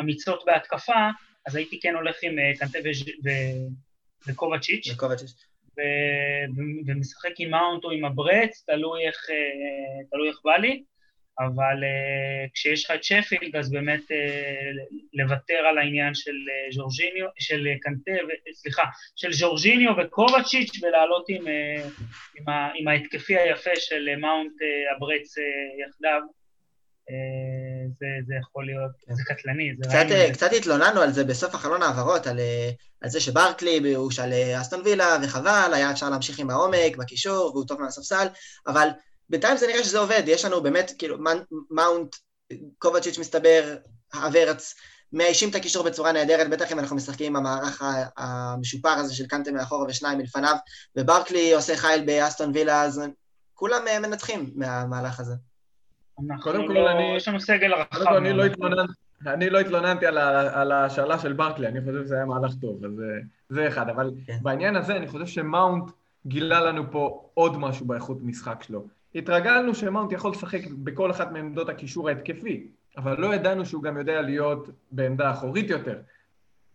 אמיצות 0.00 0.42
בהתקפה, 0.46 1.08
אז 1.46 1.56
הייתי 1.56 1.80
כן 1.80 1.94
הולך 1.94 2.16
עם 2.22 2.38
אה, 2.38 2.52
קנטה 2.58 2.78
וקובצ'יץ'. 4.28 4.86
ומשחק 6.86 7.30
עם 7.38 7.50
מאונט 7.50 7.84
או 7.84 7.90
עם 7.90 8.04
הברץ, 8.04 8.64
תלוי 8.66 9.06
איך, 9.06 9.26
אה, 9.30 10.04
תלוי 10.10 10.28
איך 10.28 10.40
בא 10.44 10.56
לי, 10.56 10.82
אבל 11.38 11.82
uh, 11.82 12.50
כשיש 12.54 12.84
לך 12.84 12.90
את 12.90 13.04
שפילד, 13.04 13.56
אז 13.56 13.70
באמת 13.70 14.00
uh, 14.00 14.94
לוותר 15.14 15.54
על 15.54 15.78
העניין 15.78 16.14
של 16.14 16.36
ז'ורג'יניו, 16.74 17.26
של 17.38 17.68
קנטה, 17.80 18.10
סליחה, 18.52 18.82
של 19.16 19.32
ז'ורג'יניו 19.32 19.92
וקובצ'יץ' 19.98 20.82
ולעלות 20.82 21.24
עם, 21.28 21.44
עם, 22.36 22.48
ה, 22.48 22.70
עם 22.74 22.88
ההתקפי 22.88 23.36
היפה 23.36 23.76
של 23.76 24.16
מאונט 24.16 24.52
הברץ 24.96 25.34
יחדיו. 25.78 26.20
אה, 27.10 27.88
זה, 27.98 28.06
זה 28.26 28.34
יכול 28.40 28.66
להיות, 28.66 28.90
כן. 29.06 29.14
זה 29.14 29.22
קטלני. 29.26 29.74
זה 29.78 29.88
קצת, 29.88 30.06
אה, 30.10 30.32
קצת 30.32 30.52
התלוננו 30.56 31.00
על 31.00 31.12
זה 31.12 31.24
בסוף 31.24 31.54
החלון 31.54 31.82
העברות, 31.82 32.26
על, 32.26 32.38
אה, 32.38 32.70
על 33.00 33.10
זה 33.10 33.20
שברקלי 33.20 33.94
הוא 33.94 34.10
של 34.10 34.32
אסטון 34.60 34.80
וילה, 34.84 35.16
וחבל, 35.22 35.70
היה 35.74 35.90
אפשר 35.90 36.10
להמשיך 36.10 36.38
עם 36.38 36.50
העומק 36.50 36.96
בקישור, 36.96 37.50
והוא 37.54 37.66
טוב 37.66 37.80
מהספסל, 37.80 38.26
אבל 38.66 38.88
בינתיים 39.30 39.56
זה 39.56 39.66
נראה 39.66 39.84
שזה 39.84 39.98
עובד, 39.98 40.22
יש 40.26 40.44
לנו 40.44 40.62
באמת, 40.62 40.92
כאילו, 40.98 41.16
מאונט, 41.70 42.16
קובצ'יץ' 42.78 43.18
מסתבר, 43.18 43.76
הוורץ, 44.14 44.74
מאיישים 45.12 45.50
את 45.50 45.54
הקישור 45.54 45.84
בצורה 45.84 46.12
נהדרת, 46.12 46.50
בטח 46.50 46.72
אם 46.72 46.78
אנחנו 46.78 46.96
משחקים 46.96 47.36
עם 47.36 47.46
המערך 47.46 47.82
המשופר 48.16 48.88
הזה 48.88 49.14
של 49.14 49.26
קנטה 49.26 49.52
מאחורה 49.52 49.86
ושניים 49.88 50.18
מלפניו, 50.18 50.56
וברקלי 50.96 51.54
עושה 51.54 51.76
חייל 51.76 52.04
באסטון 52.04 52.50
וילה, 52.54 52.82
אז 52.82 53.00
כולם 53.54 53.84
מנצחים 54.02 54.50
מהמהלך 54.54 55.20
הזה. 55.20 55.34
קודם 56.40 56.66
כל, 56.66 56.72
לא, 56.72 56.90
אני... 56.90 57.16
יש 57.16 57.28
לנו 57.28 57.40
סגל 57.40 57.74
רחב. 57.74 57.86
קודם 57.92 58.06
כל, 58.06 58.16
אני 58.16 58.32
לא 58.32 58.44
התלוננתי. 58.44 58.92
אני 59.26 59.50
לא 59.50 59.58
התלוננתי 59.58 60.06
על, 60.06 60.18
על 60.52 60.72
השאלה 60.72 61.18
של 61.18 61.32
ברקלי, 61.32 61.68
אני 61.68 61.80
חושב 61.80 62.04
שזה 62.04 62.14
היה 62.14 62.24
מהלך 62.24 62.54
טוב, 62.60 62.84
אז 62.84 63.02
זה 63.48 63.68
אחד. 63.68 63.88
אבל 63.88 64.10
כן. 64.26 64.38
בעניין 64.42 64.76
הזה 64.76 64.96
אני 64.96 65.06
חושב 65.06 65.26
שמאונט 65.26 65.90
גילה 66.26 66.60
לנו 66.60 66.90
פה 66.90 67.30
עוד 67.34 67.58
משהו 67.58 67.86
באיכות 67.86 68.18
משחק 68.22 68.62
שלו. 68.62 68.86
התרגלנו 69.14 69.74
שמאונט 69.74 70.12
יכול 70.12 70.30
לשחק 70.30 70.60
בכל 70.70 71.10
אחת 71.10 71.32
מעמדות 71.32 71.68
הקישור 71.68 72.08
ההתקפי, 72.08 72.66
אבל 72.96 73.20
לא 73.20 73.34
ידענו 73.34 73.66
שהוא 73.66 73.82
גם 73.82 73.96
יודע 73.96 74.22
להיות 74.22 74.68
בעמדה 74.90 75.30
אחורית 75.30 75.70
יותר. 75.70 75.98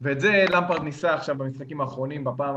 ואת 0.02 0.20
זה 0.20 0.46
למפרד 0.52 0.84
ניסה 0.84 1.14
עכשיו 1.14 1.38
במשחקים 1.38 1.82
האחרונים, 1.82 2.24
בפעם, 2.24 2.56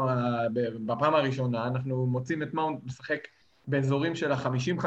בפעם 0.86 1.14
הראשונה, 1.14 1.66
אנחנו 1.66 2.06
מוצאים 2.06 2.42
את 2.42 2.54
מאונט 2.54 2.80
לשחק 2.86 3.28
באזורים 3.66 4.14
של 4.14 4.32
ה-50-50. 4.32 4.86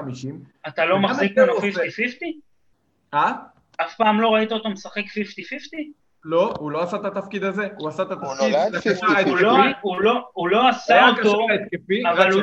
אתה 0.68 0.86
לא 0.86 1.00
מחזיק 1.00 1.38
ממנו 1.38 1.58
50-50? 1.58 1.62
אה? 3.14 3.34
אף 3.78 3.96
פעם 3.96 4.22
לא 4.22 4.34
ראית 4.34 4.52
אותו 4.52 4.70
משחק 4.70 5.04
50-50? 5.04 5.08
לא, 6.24 6.54
הוא 6.58 6.72
לא 6.72 6.84
עשה 6.84 6.98
את 6.98 7.06
התפקיד 7.06 7.44
הזה, 7.44 7.68
הוא 7.78 7.90
עשה 7.90 8.04
את 8.04 8.12
התפקיד... 8.12 8.48
הוא 10.32 10.50
לא 10.50 10.70
עשה 10.70 11.10
אותו, 11.10 11.48
אבל 12.12 12.32
הוא... 12.32 12.42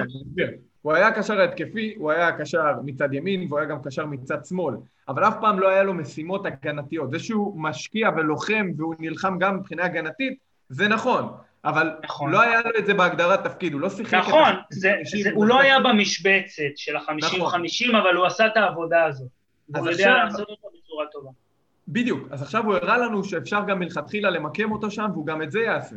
הוא 0.82 0.92
היה 0.92 1.06
הקשר 1.06 1.40
ההתקפי, 1.40 1.94
הוא 1.96 2.10
היה 2.10 2.28
הקשר 2.28 2.64
מצד 2.84 3.14
ימין, 3.14 3.46
והוא 3.48 3.58
היה 3.58 3.68
גם 3.68 3.82
קשר 3.84 4.06
מצד 4.06 4.44
שמאל. 4.44 4.74
אבל 5.08 5.24
אף 5.24 5.34
פעם 5.40 5.58
לא 5.58 5.68
היה 5.68 5.82
לו 5.82 5.94
משימות 5.94 6.46
הגנתיות. 6.46 7.10
זה 7.10 7.18
שהוא 7.18 7.62
משקיע 7.62 8.10
ולוחם 8.16 8.70
והוא 8.76 8.94
נלחם 8.98 9.38
גם 9.38 9.56
מבחינה 9.56 9.84
הגנתית, 9.84 10.38
זה 10.68 10.88
נכון. 10.88 11.32
אבל 11.64 11.90
נכון. 12.04 12.30
לא 12.30 12.40
היה 12.42 12.60
לו 12.60 12.70
את 12.78 12.86
זה 12.86 12.94
בהגדרת 12.94 13.44
תפקיד, 13.44 13.72
הוא 13.72 13.80
לא 13.80 13.90
שיחק 13.90 14.14
נכון, 14.14 14.50
את 14.50 14.56
זה, 14.70 14.92
זה, 15.22 15.30
הוא 15.34 15.46
לא 15.46 15.60
היה 15.60 15.80
במשבצת 15.80 16.62
של 16.76 16.96
החמישים-חמישים, 16.96 17.88
נכון. 17.88 18.00
אבל 18.00 18.16
הוא 18.16 18.26
עשה 18.26 18.46
את 18.46 18.56
העבודה 18.56 19.04
הזאת. 19.04 19.28
הוא 19.66 19.90
יודע 19.90 19.92
עכשיו... 19.92 20.24
לעשות 20.24 20.48
אותה 20.48 20.68
בצורה 20.78 21.04
טובה. 21.12 21.30
בדיוק, 21.88 22.28
אז 22.30 22.42
עכשיו 22.42 22.64
הוא 22.64 22.74
הראה 22.74 22.98
לנו 22.98 23.24
שאפשר 23.24 23.60
גם 23.68 23.78
מלכתחילה 23.78 24.30
למקם 24.30 24.72
אותו 24.72 24.90
שם, 24.90 25.06
והוא 25.12 25.26
גם 25.26 25.42
את 25.42 25.52
זה 25.52 25.60
יעשה. 25.60 25.96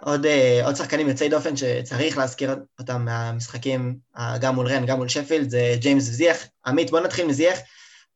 עוד, 0.00 0.26
uh, 0.26 0.64
עוד 0.64 0.74
שחקנים 0.74 1.08
יוצאי 1.08 1.28
דופן 1.28 1.56
שצריך 1.56 2.18
להזכיר 2.18 2.50
אותם 2.78 3.04
מהמשחקים, 3.04 3.96
גם 4.40 4.54
מול 4.54 4.66
רן, 4.66 4.86
גם 4.86 4.96
מול 4.96 5.08
שפילד, 5.08 5.50
זה 5.50 5.74
ג'יימס 5.80 6.08
וזיח. 6.08 6.36
עמית, 6.66 6.90
בוא 6.90 7.00
נתחיל 7.00 7.26
מזיח. 7.26 7.58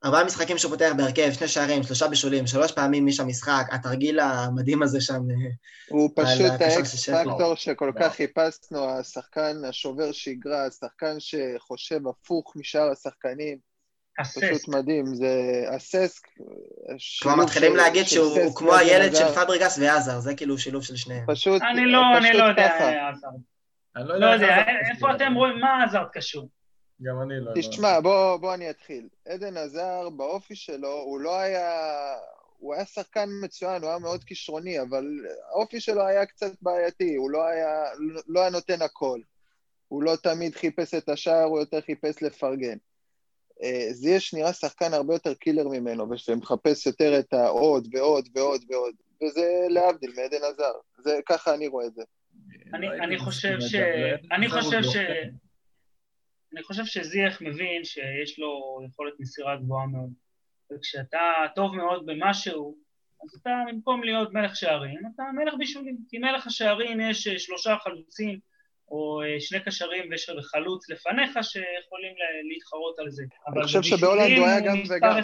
ארבעה 0.05 0.25
משחקים 0.25 0.59
שהוא 0.59 0.71
פותח 0.71 0.93
בהרכב, 0.97 1.33
שני 1.33 1.49
שערים, 1.49 1.83
שלושה 1.83 2.09
בישולים, 2.09 2.47
שלוש 2.47 2.73
פעמים 2.73 3.07
משם 3.07 3.29
משחק, 3.29 3.67
התרגיל 3.71 4.21
המדהים 4.21 4.83
הזה 4.83 5.01
שם. 5.01 5.23
הוא 5.89 6.11
פשוט 6.17 6.51
האקס 6.61 7.09
פקטור 7.09 7.55
שכל 7.55 7.93
כך 8.01 8.15
חיפשנו, 8.15 8.91
השחקן 8.91 9.57
השובר 9.69 10.13
שגרה, 10.13 10.67
השחקן 10.67 11.17
שחושב 11.19 12.07
הפוך 12.09 12.57
משאר 12.57 12.91
השחקנים. 12.93 13.59
פשוט 14.21 14.69
מדהים, 14.69 15.05
זה 15.15 15.65
אססק. 15.77 16.27
כבר 17.21 17.35
מתחילים 17.35 17.77
להגיד 17.77 18.07
שהוא 18.07 18.57
כמו 18.57 18.75
הילד 18.75 19.15
של 19.17 19.29
פבריגס 19.29 19.79
ועזר, 19.79 20.21
זה 20.21 20.35
כאילו 20.35 20.59
שילוב 20.59 20.83
של 20.83 20.97
שניהם. 20.97 21.25
פשוט, 21.27 21.63
אני 21.63 21.87
לא, 21.87 22.03
אני 22.19 22.33
לא 22.33 22.45
יודע 22.45 22.67
עזר. 23.11 23.29
אני 23.97 24.21
לא 24.21 24.27
יודע, 24.27 24.57
איפה 24.95 25.15
אתם 25.17 25.35
רואים, 25.35 25.61
מה 25.61 25.85
עזר 25.85 26.05
קשור? 26.13 26.49
גם 27.03 27.23
אני 27.23 27.41
לא... 27.41 27.53
תשמע, 27.55 28.01
בוא, 28.01 28.37
בוא 28.37 28.55
אני 28.55 28.71
אתחיל. 28.71 29.09
עדן 29.29 29.57
עזר, 29.57 30.09
באופי 30.17 30.55
שלו, 30.55 30.93
הוא 30.93 31.21
לא 31.21 31.39
היה... 31.39 31.71
הוא 32.59 32.75
היה 32.75 32.85
שחקן 32.85 33.29
מצוין, 33.43 33.83
הוא 33.83 33.91
היה 33.91 33.99
מאוד 33.99 34.25
כישרוני, 34.25 34.81
אבל 34.81 35.05
האופי 35.49 35.81
שלו 35.81 36.07
היה 36.07 36.27
קצת 36.27 36.53
בעייתי, 36.63 37.15
הוא 37.15 37.31
לא 37.31 37.47
היה, 37.47 37.85
לא 38.27 38.41
היה 38.41 38.51
נותן 38.51 38.83
הכל. 38.83 39.21
הוא 39.89 40.03
לא 40.03 40.17
תמיד 40.23 40.55
חיפש 40.55 40.95
את 40.95 41.09
השער, 41.09 41.45
הוא 41.45 41.61
יותר 41.61 41.81
חיפש 41.81 42.23
לפרגן. 42.23 42.77
אה, 43.63 43.89
זייש 43.91 44.35
נראה 44.35 44.53
שחקן 44.53 44.95
הרבה 44.95 45.15
יותר 45.15 45.35
קילר 45.35 45.69
ממנו, 45.69 46.07
ומחפש 46.29 46.87
יותר 46.87 47.19
את 47.19 47.33
העוד 47.33 47.89
ועוד 47.93 48.29
ועוד 48.35 48.63
ועוד, 48.71 48.95
וזה 49.23 49.67
להבדיל 49.69 50.13
מעדן 50.17 50.45
עזר. 50.45 50.73
זה, 50.99 51.21
ככה 51.27 51.55
אני 51.55 51.67
רואה 51.67 51.87
את 51.87 51.95
זה. 51.95 52.03
אני 52.75 53.19
חושב 53.19 53.61
ש... 53.61 53.75
אני 54.33 54.49
חושב 54.49 54.83
ש... 54.83 54.97
אני 56.55 56.63
חושב 56.63 56.85
שזייח 56.85 57.41
מבין 57.41 57.85
שיש 57.85 58.39
לו 58.39 58.81
יכולת 58.89 59.13
מסירה 59.19 59.57
גבוהה 59.57 59.87
מאוד. 59.87 60.11
וכשאתה 60.73 61.21
טוב 61.55 61.77
מאוד 61.77 62.07
במשהו, 62.07 62.77
אז 63.25 63.39
אתה 63.41 63.51
במקום 63.69 64.05
להיות 64.05 64.33
מלך 64.33 64.57
שערים, 64.57 65.01
אתה 65.15 65.23
מלך 65.35 65.55
בישולים. 65.59 65.99
כי 66.09 66.19
מלך 66.19 66.47
השערים 66.47 67.01
יש 67.01 67.27
אה, 67.27 67.39
שלושה 67.39 67.77
חלוצים, 67.83 68.39
או 68.89 69.23
אה, 69.23 69.41
שני 69.41 69.61
קשרים 69.61 70.11
וחלוץ 70.39 70.91
לפניך 70.91 71.31
שיכולים 71.43 72.13
להתחרות 72.53 72.99
על 72.99 73.11
זה. 73.11 73.23
אני 73.49 73.63
חושב 73.63 73.83
שבהולנד 73.83 74.39
הוא 74.39 74.47
היה 74.47 74.61
גם 74.61 74.83
וגם. 74.89 75.19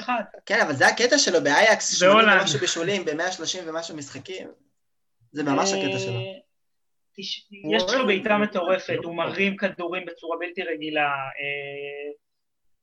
כן, 0.46 0.60
אבל 0.60 0.72
זה 0.72 0.86
הקטע 0.86 1.18
שלו 1.18 1.44
באייקס, 1.44 1.98
80 1.98 2.28
ומשהו 2.28 2.58
בישולים, 2.60 3.04
ב-130 3.04 3.58
ומשהו 3.66 3.96
משחקים. 3.96 4.48
זה 5.32 5.42
ממש 5.42 5.72
הקטע 5.72 5.98
שלו. 5.98 6.49
אה, 7.20 7.76
יש 7.76 7.82
לו 7.94 8.06
בעיטה 8.06 8.38
מטורפת, 8.38 8.98
הוא 9.04 9.14
מרים 9.14 9.56
כדורים 9.56 10.06
בצורה 10.06 10.36
בלתי 10.38 10.62
רגילה. 10.62 11.02
אה, 11.02 12.12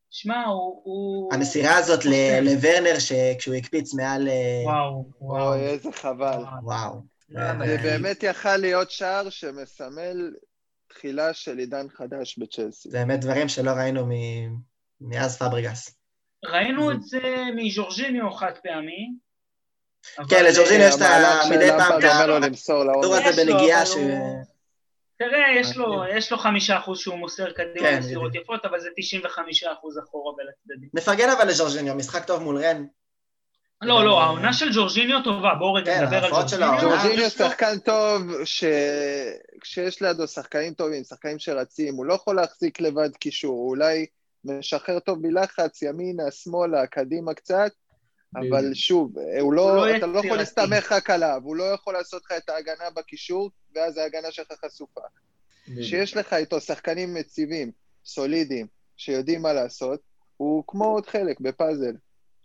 שמע, 0.10 0.44
הוא... 0.84 1.34
המסירה 1.34 1.78
הזאת 1.78 2.06
לוורנר, 2.42 2.96
כשהוא 3.38 3.56
הקפיץ 3.56 3.94
מעל... 3.94 4.28
וואו, 4.64 5.06
וואו. 5.22 5.54
איזה 5.54 5.92
חבל. 5.92 6.44
וואו. 6.64 7.02
זה 7.30 7.78
באמת 7.84 8.24
יכל 8.24 8.58
להיות 8.58 8.92
שער 8.92 9.30
שמסמל 9.30 10.32
תחילה 10.88 11.34
של 11.34 11.58
עידן 11.58 11.90
חדש 11.90 12.38
בצ'לסי. 12.38 12.90
זה 12.90 12.98
באמת 12.98 13.20
דברים 13.20 13.50
שלא 13.50 13.72
ראינו 13.72 14.06
מאז 15.02 15.38
פבריגס. 15.38 15.98
ראינו 16.46 16.92
את 16.92 17.02
זה 17.02 17.44
מז'ורג'יניו 17.56 18.32
חד 18.32 18.52
פעמי. 18.64 19.27
כן, 20.30 20.46
לג'ורג'יניו 20.46 20.88
יש 20.88 20.96
את 20.96 21.02
ה... 21.02 21.42
מדי 21.52 21.70
פעם 21.78 22.00
את 22.00 22.04
הדור 22.04 23.16
הזה 23.16 23.44
בנגיעה 23.44 23.86
ש... 23.86 23.96
תראה, 25.20 25.60
יש 26.18 26.32
לו 26.32 26.38
חמישה 26.38 26.78
אחוז 26.78 27.00
שהוא 27.00 27.16
מוסר 27.16 27.52
קדימה 27.52 27.88
כן, 27.88 28.00
מסירות 28.00 28.36
יפות, 28.36 28.66
אבל 28.66 28.80
זה 28.80 28.90
95 28.96 29.64
אחוז 29.64 30.00
אחורה 30.00 30.34
ולצדדים. 30.34 30.90
מפרגן 30.94 31.30
אבל 31.30 31.48
לג'ורג'יניו, 31.48 31.96
משחק 31.96 32.26
טוב 32.26 32.44
מול 32.44 32.58
רן. 32.58 32.86
לא, 33.82 34.06
לא, 34.06 34.22
העונה 34.22 34.54
של 34.54 34.74
ג'ורג'יניו 34.74 35.24
טובה, 35.24 35.56
בואו 35.60 35.74
רגע 35.74 35.94
כן, 35.94 36.04
נדבר 36.04 36.26
על 36.26 36.32
ג'ורג'יניו. 36.32 36.78
ג'ורג'יניו 36.82 37.30
שחקן 37.30 37.80
טוב, 37.80 38.22
כשיש 39.62 40.02
לידו 40.02 40.28
שחקנים 40.28 40.74
טובים, 40.74 41.04
שחקנים 41.04 41.40
שרצים, 41.40 41.96
הוא 41.96 42.06
לא 42.06 42.14
יכול 42.14 42.36
להחזיק 42.36 42.82
לבד 42.82 43.16
קישור, 43.16 43.54
הוא 43.54 43.70
אולי 43.70 44.06
משחרר 44.46 45.00
טוב 45.00 45.20
מלחץ, 45.22 45.82
ימינה, 45.82 46.32
שמאלה, 46.32 46.88
קדימה 46.88 47.34
קצת, 47.34 47.72
אבל 48.36 48.74
שוב, 48.74 49.14
הוא 49.42 49.54
לא, 49.54 49.96
אתה 49.98 50.06
לא 50.06 50.20
יכול 50.20 50.38
להסתמך 50.38 50.92
רק 50.92 51.10
עליו, 51.10 51.42
הוא 51.44 51.56
לא 51.56 51.64
יכול 51.64 51.94
לעשות 51.94 52.22
לך 52.26 52.32
את 52.38 52.50
ההגנה 52.50 52.90
בקישור, 52.96 53.52
ואז 53.76 53.98
ההגנה 53.98 54.32
שלך 54.32 54.48
חשופה. 54.66 55.02
כשיש 55.80 56.18
לך 56.18 56.34
איתו 56.34 56.62
שחקנים 56.62 57.14
מציבים, 57.14 57.72
סולידיים, 58.06 58.68
שיודעים 58.98 59.42
מה 59.42 59.54
לעשות, 59.54 60.00
הוא 60.38 60.64
כמו 60.68 60.86
עוד 60.86 61.08
חלק 61.08 61.40
בפאזל. 61.40 61.94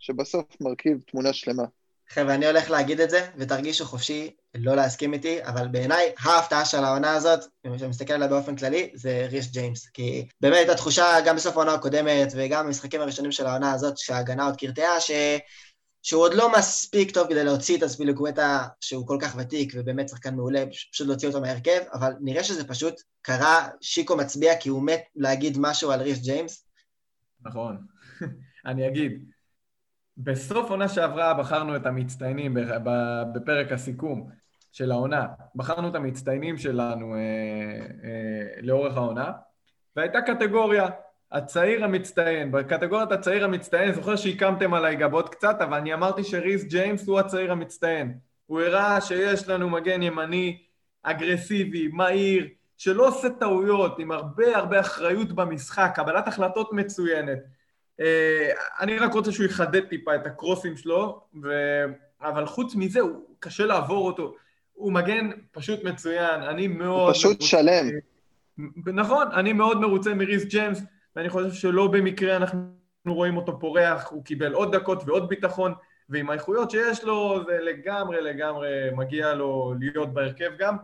שבסוף 0.03 0.45
מרכיב 0.61 0.97
תמונה 1.11 1.33
שלמה. 1.33 1.63
חבר'ה, 2.09 2.33
אני 2.35 2.45
הולך 2.45 2.69
להגיד 2.69 2.99
את 2.99 3.09
זה, 3.09 3.27
ותרגישו 3.37 3.85
חופשי 3.85 4.31
לא 4.55 4.75
להסכים 4.75 5.13
איתי, 5.13 5.43
אבל 5.43 5.67
בעיניי 5.67 6.11
ההפתעה 6.19 6.65
של 6.65 6.83
העונה 6.83 7.13
הזאת, 7.13 7.39
אם 7.65 7.73
אני 7.73 7.87
מסתכל 7.87 8.13
עליה 8.13 8.27
באופן 8.27 8.55
כללי, 8.55 8.91
זה 8.93 9.27
ריס 9.31 9.51
ג'יימס. 9.51 9.89
כי 9.89 10.27
באמת 10.41 10.69
התחושה, 10.69 11.05
גם 11.25 11.35
בסוף 11.35 11.57
העונה 11.57 11.73
הקודמת, 11.73 12.27
וגם 12.35 12.65
במשחקים 12.65 13.01
הראשונים 13.01 13.31
של 13.31 13.45
העונה 13.45 13.73
הזאת, 13.73 13.97
שההגנה 13.97 14.45
עוד 14.45 14.57
קרטעה, 14.57 14.99
ש... 14.99 15.11
שהוא 16.03 16.21
עוד 16.21 16.33
לא 16.33 16.51
מספיק 16.57 17.11
טוב 17.11 17.27
כדי 17.29 17.43
להוציא 17.43 17.77
את 17.77 17.83
אספיליקווטה, 17.83 18.67
שהוא 18.81 19.07
כל 19.07 19.17
כך 19.21 19.35
ותיק 19.37 19.73
ובאמת 19.75 20.09
שחקן 20.09 20.35
מעולה, 20.35 20.63
פשוט 20.91 21.07
להוציא 21.07 21.27
אותו 21.27 21.41
מהרכב, 21.41 21.79
אבל 21.93 22.13
נראה 22.21 22.43
שזה 22.43 22.67
פשוט 22.67 22.93
קרה, 23.21 23.67
שיקו 23.81 24.17
מצביע 24.17 24.57
כי 24.59 24.69
הוא 24.69 24.83
מת 24.83 25.03
להגיד 25.15 25.57
משהו 25.59 25.91
על 25.91 26.01
ריס 26.01 26.21
ג'יימס. 26.21 26.67
נכון. 27.41 27.77
אני 28.65 28.87
אגיד, 28.87 29.25
בסוף 30.17 30.69
עונה 30.69 30.89
שעברה 30.89 31.33
בחרנו 31.33 31.75
את 31.75 31.85
המצטיינים 31.85 32.57
בפרק 33.35 33.71
הסיכום 33.71 34.29
של 34.71 34.91
העונה. 34.91 35.27
בחרנו 35.55 35.89
את 35.89 35.95
המצטיינים 35.95 36.57
שלנו 36.57 37.15
אה, 37.15 37.19
אה, 38.03 38.61
לאורך 38.61 38.97
העונה, 38.97 39.31
והייתה 39.95 40.21
קטגוריה, 40.21 40.89
הצעיר 41.33 41.83
המצטיין. 41.83 42.51
בקטגוריית 42.51 43.11
הצעיר 43.11 43.45
המצטיין, 43.45 43.93
זוכר 43.93 44.15
שהקמתם 44.15 44.73
עליי 44.73 44.95
גבות 44.95 45.29
קצת, 45.29 45.55
אבל 45.59 45.77
אני 45.77 45.93
אמרתי 45.93 46.23
שריס 46.23 46.63
ג'יימס 46.63 47.07
הוא 47.07 47.19
הצעיר 47.19 47.51
המצטיין. 47.51 48.17
הוא 48.45 48.61
הראה 48.61 49.01
שיש 49.01 49.47
לנו 49.47 49.69
מגן 49.69 50.01
ימני 50.01 50.57
אגרסיבי, 51.03 51.87
מהיר, 51.87 52.47
שלא 52.77 53.07
עושה 53.07 53.29
טעויות, 53.29 53.99
עם 53.99 54.11
הרבה 54.11 54.57
הרבה 54.57 54.79
אחריות 54.79 55.31
במשחק, 55.31 55.91
קבלת 55.95 56.27
החלטות 56.27 56.73
מצוינת. 56.73 57.39
אה, 57.99 58.49
אני 58.79 58.99
רק 58.99 59.13
רוצה 59.13 59.31
שהוא 59.31 59.45
יחדד 59.45 59.85
טיפה 59.85 60.15
את 60.15 60.25
הקרוסים 60.25 60.77
שלו, 60.77 61.21
ו... 61.43 61.49
אבל 62.21 62.45
חוץ 62.45 62.75
מזה, 62.75 62.99
הוא 62.99 63.21
קשה 63.39 63.65
לעבור 63.65 64.07
אותו. 64.07 64.35
הוא 64.73 64.93
מגן 64.93 65.29
פשוט 65.51 65.83
מצוין, 65.83 66.41
אני 66.41 66.67
מאוד... 66.67 67.07
הוא 67.07 67.13
פשוט 67.13 67.31
מרוצה... 67.31 67.45
שלם. 67.45 67.85
נכון, 68.93 69.27
אני 69.33 69.53
מאוד 69.53 69.81
מרוצה 69.81 70.13
מריס 70.13 70.45
ג'יימס, 70.45 70.81
ואני 71.15 71.29
חושב 71.29 71.51
שלא 71.51 71.87
במקרה 71.87 72.35
אנחנו 72.35 72.73
רואים 73.07 73.37
אותו 73.37 73.59
פורח, 73.59 74.07
הוא 74.11 74.23
קיבל 74.25 74.53
עוד 74.53 74.75
דקות 74.75 75.03
ועוד 75.05 75.29
ביטחון, 75.29 75.73
ועם 76.09 76.29
האיכויות 76.29 76.71
שיש 76.71 77.03
לו, 77.03 77.43
זה 77.45 77.57
לגמרי 77.61 78.21
לגמרי 78.21 78.69
מגיע 78.95 79.33
לו 79.33 79.73
להיות 79.79 80.13
בהרכב 80.13 80.51
גם. 80.57 80.77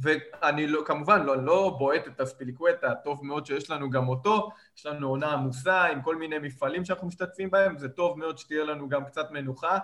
ואני 0.00 0.66
לא, 0.66 0.82
כמובן 0.86 1.22
לא, 1.22 1.44
לא 1.44 1.76
בועט 1.78 2.08
את 2.08 2.20
הספיליקווטה, 2.20 2.94
טוב 3.04 3.24
מאוד 3.24 3.46
שיש 3.46 3.70
לנו 3.70 3.90
גם 3.90 4.08
אותו, 4.08 4.50
יש 4.76 4.86
לנו 4.86 5.08
עונה 5.08 5.32
עמוסה 5.32 5.82
עם 5.82 6.02
כל 6.02 6.16
מיני 6.16 6.38
מפעלים 6.38 6.84
שאנחנו 6.84 7.06
משתתפים 7.06 7.50
בהם, 7.50 7.78
זה 7.78 7.88
טוב 7.88 8.18
מאוד 8.18 8.38
שתהיה 8.38 8.64
לנו 8.64 8.88
גם 8.88 9.04
קצת 9.04 9.30
מנוחה. 9.30 9.78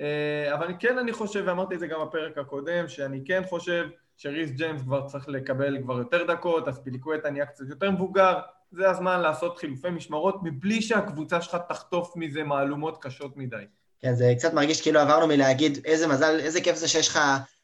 אה, 0.00 0.54
אבל 0.54 0.72
כן 0.78 0.98
אני 0.98 1.12
חושב, 1.12 1.44
ואמרתי 1.46 1.74
את 1.74 1.80
זה 1.80 1.86
גם 1.86 2.00
בפרק 2.06 2.38
הקודם, 2.38 2.88
שאני 2.88 3.22
כן 3.24 3.42
חושב 3.48 3.88
שריס 4.16 4.50
ג'יימס 4.50 4.82
כבר 4.82 5.06
צריך 5.06 5.28
לקבל 5.28 5.82
כבר 5.82 5.98
יותר 5.98 6.26
דקות, 6.26 6.68
הספיליקווטה 6.68 7.30
נהיה 7.30 7.46
קצת 7.46 7.64
יותר 7.68 7.90
מבוגר, 7.90 8.40
זה 8.72 8.90
הזמן 8.90 9.20
לעשות 9.20 9.58
חילופי 9.58 9.90
משמרות 9.90 10.36
מבלי 10.42 10.82
שהקבוצה 10.82 11.42
שלך 11.42 11.56
תחטוף 11.68 12.12
מזה 12.16 12.42
מהלומות 12.42 13.02
קשות 13.02 13.36
מדי. 13.36 13.64
כן, 14.00 14.14
זה 14.14 14.32
קצת 14.38 14.52
מרגיש 14.54 14.82
כאילו 14.82 15.00
עברנו 15.00 15.26
מלהגיד 15.26 15.78
איזה 15.84 16.06
מזל, 16.06 16.40
איזה 16.40 16.60
כיף 16.60 16.76
זה 16.76 16.88
שיש 16.88 17.08
לך 17.08 17.18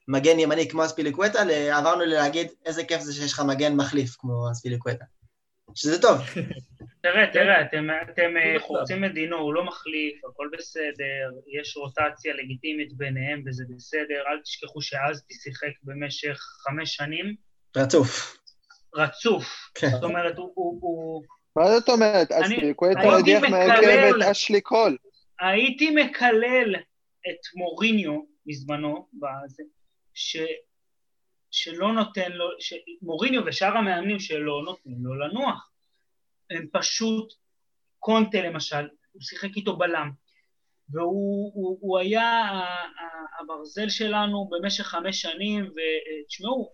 מגן 0.08 0.38
ימני 0.38 0.68
כמו 0.68 0.84
אספיליקווטה, 0.84 1.38
עברנו 1.72 2.04
להגיד 2.04 2.48
איזה 2.66 2.84
כיף 2.84 3.00
זה 3.00 3.12
שיש 3.12 3.32
לך 3.32 3.40
מגן 3.40 3.76
מחליף 3.76 4.16
כמו 4.18 4.50
אספיליקווטה. 4.52 5.04
שזה 5.74 6.02
טוב. 6.02 6.18
תראה, 7.02 7.26
תראה, 7.32 7.62
אתם, 7.62 7.86
אתם 8.02 8.36
אה, 8.36 8.60
חורצים 8.60 9.04
את 9.04 9.14
דינו, 9.14 9.36
הוא 9.36 9.54
לא 9.54 9.64
מחליף, 9.64 10.24
הכל 10.24 10.48
בסדר, 10.58 11.30
יש 11.60 11.76
רוטציה 11.76 12.34
לגיטימית 12.34 12.92
ביניהם 12.96 13.42
וזה 13.46 13.64
בסדר, 13.76 14.22
אל 14.28 14.40
תשכחו 14.42 14.82
שאזטי 14.82 15.34
שיחק 15.34 15.72
במשך 15.82 16.38
חמש 16.38 16.96
שנים. 16.96 17.34
רצוף. 17.76 18.38
רצוף. 18.94 19.44
כן. 19.74 19.88
זאת 19.90 20.02
אומרת, 20.02 20.36
הוא... 20.36 20.52
הוא... 20.54 21.22
מה 21.56 21.78
זאת 21.78 21.88
אומרת? 21.88 22.32
אספיליקווטה 22.32 23.00
הדיח 23.18 23.42
מהרכב 23.42 24.14
את 24.16 24.22
אשלי 24.30 24.60
קול. 24.60 24.96
הייתי 25.40 25.90
מקלל 25.90 26.74
את 27.28 27.54
מוריניו 27.54 28.20
בזמנו, 28.46 29.08
בזה, 29.12 29.62
ש, 30.14 30.36
שלא 31.50 31.92
נותן 31.92 32.32
לו, 32.32 32.48
מוריניו 33.02 33.42
ושאר 33.46 33.76
המאמנים 33.76 34.18
שלו 34.18 34.62
נותנים 34.62 34.98
לו 35.00 35.14
לנוח. 35.14 35.70
הם 36.50 36.66
פשוט, 36.72 37.34
קונטה 37.98 38.38
למשל, 38.38 38.88
הוא 39.12 39.22
שיחק 39.22 39.56
איתו 39.56 39.76
בלם, 39.76 40.10
והוא 40.90 41.52
הוא, 41.54 41.78
הוא 41.80 41.98
היה 41.98 42.48
הברזל 43.40 43.88
שלנו 43.88 44.50
במשך 44.50 44.84
חמש 44.84 45.20
שנים, 45.20 45.64
ותשמעו, 45.64 46.72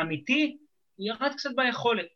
אמיתי, 0.00 0.56
הוא 0.60 0.65
ירד 0.98 1.32
קצת 1.36 1.50
ביכולת. 1.56 2.06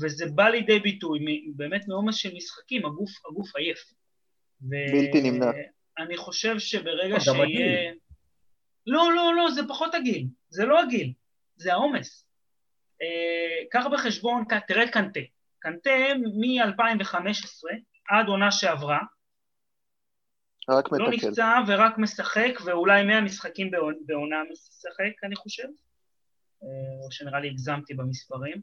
וזה 0.00 0.24
בא 0.34 0.48
לידי 0.48 0.78
ביטוי 0.78 1.18
באמת 1.56 1.88
מעומס 1.88 2.14
של 2.16 2.34
משחקים, 2.34 2.86
הגוף, 2.86 3.10
הגוף 3.26 3.56
עייף. 3.56 3.78
בלתי 4.60 5.20
נמנע. 5.30 5.50
אני 5.98 6.16
חושב 6.16 6.58
שברגע 6.58 7.20
שיהיה... 7.20 7.92
לא, 8.86 9.12
לא, 9.14 9.34
לא, 9.36 9.50
זה 9.50 9.60
פחות 9.68 9.94
הגיל, 9.94 10.26
זה 10.48 10.64
לא 10.64 10.82
הגיל, 10.82 11.12
זה 11.56 11.72
העומס. 11.72 12.26
אה, 13.02 13.64
קח 13.70 13.84
בחשבון, 13.92 14.44
תראה 14.66 14.84
את 14.84 14.90
קנטה. 14.90 15.20
קנטה 15.58 15.90
מ-2015 16.40 17.68
עד 18.08 18.26
עונה 18.28 18.52
שעברה, 18.52 18.98
רק 20.70 20.92
לא 20.92 21.10
מתקל. 21.10 21.28
נפצע 21.28 21.58
ורק 21.68 21.98
משחק, 21.98 22.52
ואולי 22.64 23.04
100 23.04 23.20
משחקים 23.20 23.70
בעונ- 23.70 24.02
בעונה 24.06 24.36
משחק, 24.52 25.24
אני 25.24 25.36
חושב. 25.36 25.68
אה, 26.62 27.04
או 27.06 27.12
שנראה 27.12 27.40
לי 27.40 27.48
הגזמתי 27.48 27.94
במספרים. 27.94 28.60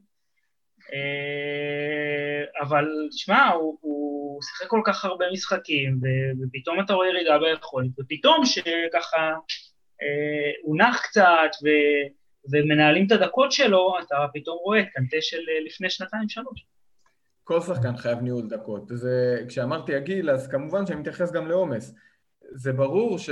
אה, 0.92 2.62
אבל 2.62 2.84
שמע, 3.10 3.48
הוא, 3.48 3.78
הוא 3.80 4.42
שיחק 4.42 4.66
כל 4.66 4.80
כך 4.84 5.04
הרבה 5.04 5.24
משחקים, 5.32 6.00
ופתאום 6.42 6.80
אתה 6.80 6.92
רואה 6.92 7.08
ירידה 7.08 7.38
ביכולת, 7.38 7.90
ופתאום 7.98 8.44
שככה 8.44 9.32
אה, 10.02 10.52
הוא 10.62 10.78
נח 10.78 11.00
קצת, 11.02 11.50
ו- 11.64 12.26
ומנהלים 12.52 13.06
את 13.06 13.12
הדקות 13.12 13.52
שלו, 13.52 13.94
אתה 14.06 14.16
פתאום 14.34 14.58
רואה 14.64 14.80
את 14.80 14.86
קנטה 14.94 15.16
של 15.20 15.40
לפני 15.66 15.90
שנתיים-שלוש. 15.90 16.66
כל 17.44 17.60
שחקן 17.60 17.96
חייב 17.96 18.20
ניהול 18.20 18.48
דקות. 18.48 18.82
זה, 18.88 19.44
כשאמרתי 19.48 19.94
הגיל, 19.94 20.30
אז 20.30 20.48
כמובן 20.48 20.86
שאני 20.86 21.00
מתייחס 21.00 21.32
גם 21.32 21.48
לעומס. 21.48 21.94
זה 22.52 22.72
ברור 22.72 23.18
ש... 23.18 23.30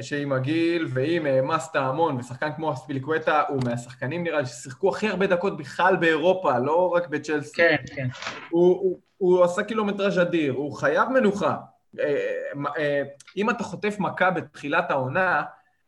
שעם 0.00 0.32
הגיל 0.32 0.86
ועם 0.88 1.26
העמסת 1.26 1.76
המון, 1.76 2.16
ושחקן 2.16 2.52
כמו 2.56 2.72
אספיליקווטה 2.72 3.42
הוא 3.48 3.60
מהשחקנים 3.64 4.22
נראה 4.22 4.40
לי 4.40 4.46
ששיחקו 4.46 4.88
הכי 4.88 5.08
הרבה 5.08 5.26
דקות 5.26 5.56
בכלל 5.56 5.96
באירופה, 5.96 6.58
לא 6.58 6.88
רק 6.88 7.08
בצ'לסי. 7.08 7.56
כן, 7.56 7.76
כן. 7.94 8.08
הוא, 8.50 8.76
הוא, 8.76 9.00
הוא 9.16 9.44
עשה 9.44 9.62
קילומטראז' 9.62 10.18
אדיר, 10.18 10.52
הוא 10.52 10.72
חייב 10.72 11.08
מנוחה. 11.08 11.56
אה, 12.00 12.34
אה, 12.78 13.02
אם 13.36 13.50
אתה 13.50 13.64
חוטף 13.64 13.96
מכה 13.98 14.30
בתחילת 14.30 14.90
העונה, 14.90 15.42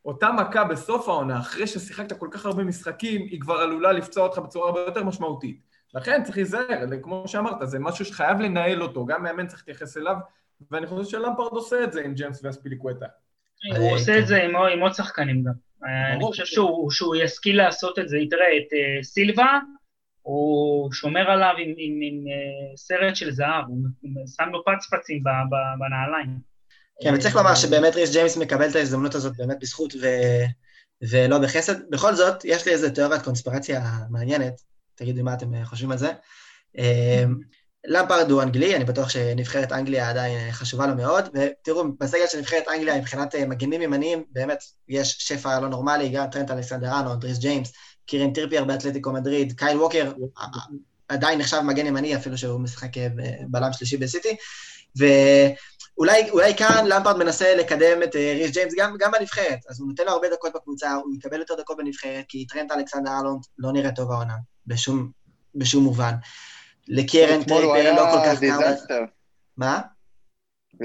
אותה 0.05 0.31
מכה 0.31 0.63
בסוף 0.63 1.09
העונה, 1.09 1.39
אחרי 1.39 1.67
ששיחקת 1.67 2.19
כל 2.19 2.27
כך 2.31 2.45
הרבה 2.45 2.63
משחקים, 2.63 3.21
היא 3.21 3.41
כבר 3.41 3.55
עלולה 3.55 3.91
לפצוע 3.91 4.23
אותך 4.23 4.37
בצורה 4.37 4.65
הרבה 4.67 4.79
יותר 4.79 5.03
משמעותית. 5.03 5.61
לכן 5.93 6.23
צריך 6.23 6.37
להיזהר, 6.37 6.85
כמו 7.01 7.23
שאמרת, 7.27 7.69
זה 7.69 7.79
משהו 7.79 8.05
שחייב 8.05 8.39
לנהל 8.39 8.81
אותו, 8.81 9.05
גם 9.05 9.23
מאמן 9.23 9.47
צריך 9.47 9.59
להתייחס 9.67 9.97
אליו, 9.97 10.15
ואני 10.71 10.87
חושב 10.87 11.09
שלמפרד 11.09 11.51
עושה 11.51 11.83
את 11.83 11.93
זה 11.93 12.01
עם 12.01 12.13
ג'יימס 12.13 12.43
ואספיליקווטה. 12.43 13.05
הוא 13.77 13.91
עושה. 13.91 14.19
את 14.19 14.27
זה 14.27 14.43
עם, 14.43 14.81
עוד 14.81 14.93
שחקנים 14.93 15.43
גם. 15.43 15.51
אני. 15.83 16.23
חושב 16.23 16.45
שהוא, 16.91 17.15
ישכיל 17.15 17.57
לעשות 17.57 17.99
את 17.99 18.09
זה. 18.09 18.17
תראה, 18.29 18.57
את 18.57 18.73
אה, 18.73 19.03
סילבה, 19.03 19.59
הוא 20.21 20.91
שומר 20.91 21.31
עליו 21.31 21.53
עם, 21.57 21.73
עם, 21.77 21.99
עם 22.01 22.27
אה, 22.27 22.77
סרט 22.77 23.15
של 23.15 23.31
זהב, 23.31 23.65
הוא 23.67 23.77
שם 24.37 24.49
לו 24.51 24.63
פצפצים 24.65 25.23
בנעליים. 25.79 26.51
כן, 27.03 27.13
וצריך 27.15 27.35
לומר 27.35 27.55
שבאמת 27.55 27.95
ריס 27.95 28.11
ג'יימס 28.11 28.37
מקבל 28.37 28.69
את 28.69 28.75
ההזדמנות 28.75 29.15
הזאת 29.15 29.37
באמת 29.37 29.57
בזכות 29.59 29.93
ו... 30.01 30.07
ולא 31.09 31.37
בחסד. 31.39 31.89
בכל 31.89 32.15
זאת, 32.15 32.45
יש 32.45 32.65
לי 32.65 32.71
איזה 32.71 32.95
תיאוריית 32.95 33.21
קונספירציה 33.21 33.81
מעניינת, 34.09 34.61
תגידו 34.95 35.23
מה 35.23 35.33
אתם 35.33 35.53
אה, 35.53 35.65
חושבים 35.65 35.91
על 35.91 35.97
זה. 35.97 36.11
אה, 37.85 37.91
למפרד 37.91 38.31
הוא 38.31 38.41
אנגלי, 38.41 38.75
אני 38.75 38.85
בטוח 38.85 39.09
שנבחרת 39.09 39.71
אנגליה 39.71 40.09
עדיין 40.09 40.37
אה, 40.37 40.51
חשובה 40.51 40.87
לו 40.87 40.95
מאוד, 40.95 41.29
ותראו, 41.33 41.83
בסגל 41.99 42.27
של 42.27 42.39
נבחרת 42.39 42.63
אנגליה 42.67 42.97
מבחינת 42.97 43.35
אה, 43.35 43.45
מגנים 43.45 43.81
ימניים, 43.81 44.23
באמת 44.31 44.63
יש 44.87 45.15
שפע 45.19 45.59
לא 45.59 45.67
נורמלי, 45.69 46.09
גם 46.09 46.27
טרנט 46.27 46.51
אלכסנדר 46.51 46.91
ארנולד, 46.91 47.25
ריס 47.25 47.37
ג'יימס, 47.37 47.71
קירן 48.05 48.33
טריפייר 48.33 48.63
באתלטיקו 48.63 49.11
מדריד, 49.11 49.53
קייל 49.57 49.77
ווקר, 49.77 50.11
אה, 50.39 50.45
עדיין 51.07 51.39
נחשב 51.39 51.59
מגן 51.59 51.85
ימני, 51.85 52.15
אפילו 52.15 52.37
שהוא 52.37 52.59
משחק 52.59 52.97
אה, 52.97 53.07
בלם 53.47 53.73
שלישי 53.73 53.97
בסיטי, 53.97 54.35
ואולי 54.95 56.29
אולי 56.29 56.55
כאן 56.55 56.85
למפרד 56.87 57.17
מנסה 57.17 57.55
לקדם 57.55 58.03
את 58.03 58.15
אה, 58.15 58.33
ריס 58.37 58.51
ג'יימס 58.51 58.73
גם, 58.77 58.95
גם 58.99 59.11
בנבחרת, 59.11 59.59
אז 59.69 59.79
הוא 59.79 59.89
נותן 59.89 60.03
לו 60.05 60.11
הרבה 60.11 60.27
דקות 60.33 60.53
בקבוצה, 60.55 60.93
הוא 60.93 61.13
יקבל 61.15 61.39
יותר 61.39 61.55
דקות 61.59 61.77
בנבחרת, 61.77 62.25
כי 62.27 62.47
טרנט 62.47 62.71
אלכסנדר 62.71 63.11
ארנולד 63.11 63.41
לא 63.57 63.71
נראה 63.71 63.91
טוב 63.91 64.11
העונה, 64.11 64.35
בשום, 64.67 65.11
בשום 65.55 65.83
מובן. 65.83 66.13
לקרן 66.87 67.43
טריפייר 67.43 67.95
לא 67.95 68.01
כל 68.11 68.17
כך. 68.25 68.39
Disaster. 68.39 69.01
מה? 69.57 69.81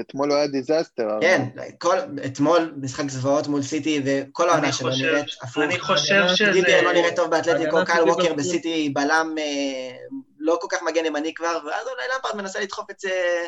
אתמול 0.01 0.29
הוא 0.31 0.37
היה 0.37 0.47
disaster. 0.47 1.07
כן, 1.21 1.41
כל, 1.77 1.97
אתמול 2.25 2.73
משחק 2.81 3.09
זוועות 3.09 3.47
מול 3.47 3.61
סיטי, 3.61 4.01
וכל 4.05 4.49
העונה 4.49 4.63
אני 4.63 4.73
שלו 4.73 4.91
חושב- 4.91 5.05
נראית 5.05 5.25
הפוך. 5.41 5.63
אני 5.63 5.79
חושב 5.79 6.23
שזה... 6.35 6.51
טריפייר 6.51 6.81
לא 6.81 6.93
נראה 6.93 7.15
טוב 7.15 7.31
באתלטיקו, 7.31 7.77
קייל 7.85 7.97
סיטי 7.97 8.09
ווקר 8.09 8.29
לא 8.29 8.35
בסיטי 8.35 8.89
בלם 8.89 9.35
אה, 9.37 9.97
לא 10.39 10.57
כל 10.61 10.67
כך 10.71 10.77
מגן 10.83 11.05
ימני 11.05 11.33
כבר, 11.33 11.59
ואז 11.67 11.87
אולי 11.87 12.03
למפרד 12.15 12.35
מנסה 12.41 12.59
לדחוף 12.59 12.91
את 12.91 13.05
אה, 13.05 13.45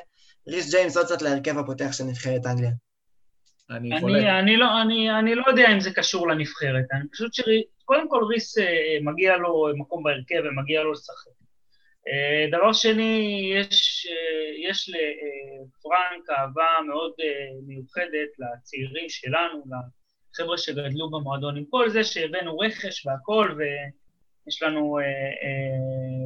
ריס 0.47 0.71
ג'יימס 0.71 0.97
עוד 0.97 1.05
קצת 1.05 1.21
להרכב 1.21 1.57
הפותח 1.57 1.91
של 1.91 2.03
נבחרת 2.03 2.45
אנגליה. 2.45 2.71
אני. 3.69 3.97
אני, 3.97 4.39
אני, 4.39 4.57
לא, 4.57 4.81
אני, 4.81 5.19
אני 5.19 5.35
לא 5.35 5.43
יודע 5.47 5.71
אם 5.73 5.79
זה 5.79 5.91
קשור 5.91 6.27
לנבחרת, 6.27 6.85
אני 6.93 7.09
פשוט 7.11 7.33
שקודם 7.33 8.09
כל 8.09 8.23
ריס 8.33 8.57
אה, 8.57 8.63
מגיע 9.01 9.37
לו 9.37 9.67
מקום 9.77 10.03
בהרכב 10.03 10.49
ומגיע 10.49 10.83
לו 10.83 10.91
לשחק. 10.91 11.38
אה, 12.07 12.57
דבר 12.57 12.73
שני, 12.73 13.41
יש, 13.55 14.07
אה, 14.11 14.69
יש 14.69 14.89
לפרנק 14.89 16.29
אהבה 16.29 16.67
מאוד 16.87 17.13
אה, 17.19 17.25
מיוחדת 17.67 18.29
לצעירים 18.39 19.09
שלנו, 19.09 19.63
לחבר'ה 20.33 20.57
שגדלו 20.57 21.09
במועדון, 21.09 21.57
עם 21.57 21.65
כל 21.69 21.89
זה 21.89 22.03
שהבאנו 22.03 22.57
רכש 22.57 23.05
והכל, 23.05 23.57
ויש 23.57 24.63
לנו 24.63 24.97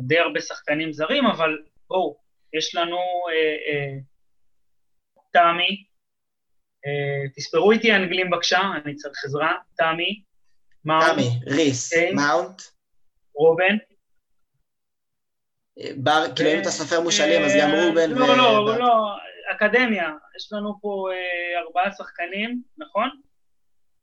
די 0.03 0.19
הרבה 0.19 0.41
שחקנים 0.41 0.93
זרים, 0.93 1.25
אבל 1.25 1.57
בואו, 1.87 2.17
יש 2.53 2.75
לנו 2.75 2.97
תמי, 5.33 5.83
תספרו 7.35 7.71
איתי 7.71 7.91
האנגלים 7.91 8.29
בבקשה, 8.29 8.59
אני 8.85 8.95
צריך 8.95 9.25
עזרה. 9.25 9.53
תמי, 9.77 10.21
מאונט, 10.85 11.13
תמי, 11.13 11.55
ריס. 11.55 11.93
מאונט, 12.15 12.61
רובן. 13.35 13.77
בר, 15.97 16.23
כאילו 16.35 16.49
אם 16.53 16.61
אתה 16.61 16.69
סופר 16.69 17.01
מושאלים, 17.01 17.41
אז 17.41 17.51
גם 17.61 17.69
אה, 17.69 17.87
רובן 17.87 18.11
לא, 18.11 18.23
ו... 18.23 18.27
לא, 18.37 18.79
לא, 18.79 19.15
אקדמיה. 19.55 20.11
יש 20.37 20.53
לנו 20.53 20.79
פה 20.81 21.07
אה, 21.11 21.59
ארבעה 21.61 21.91
שחקנים, 21.91 22.61
נכון? 22.77 23.09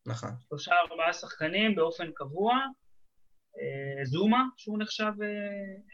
נכון. 0.07 0.31
שלושה 0.49 0.73
ארבעה 0.91 1.13
שחקנים 1.13 1.75
באופן 1.75 2.11
קבוע. 2.15 2.55
אה, 3.59 4.05
זומה, 4.05 4.45
שהוא 4.57 4.79
נחשב 4.79 5.13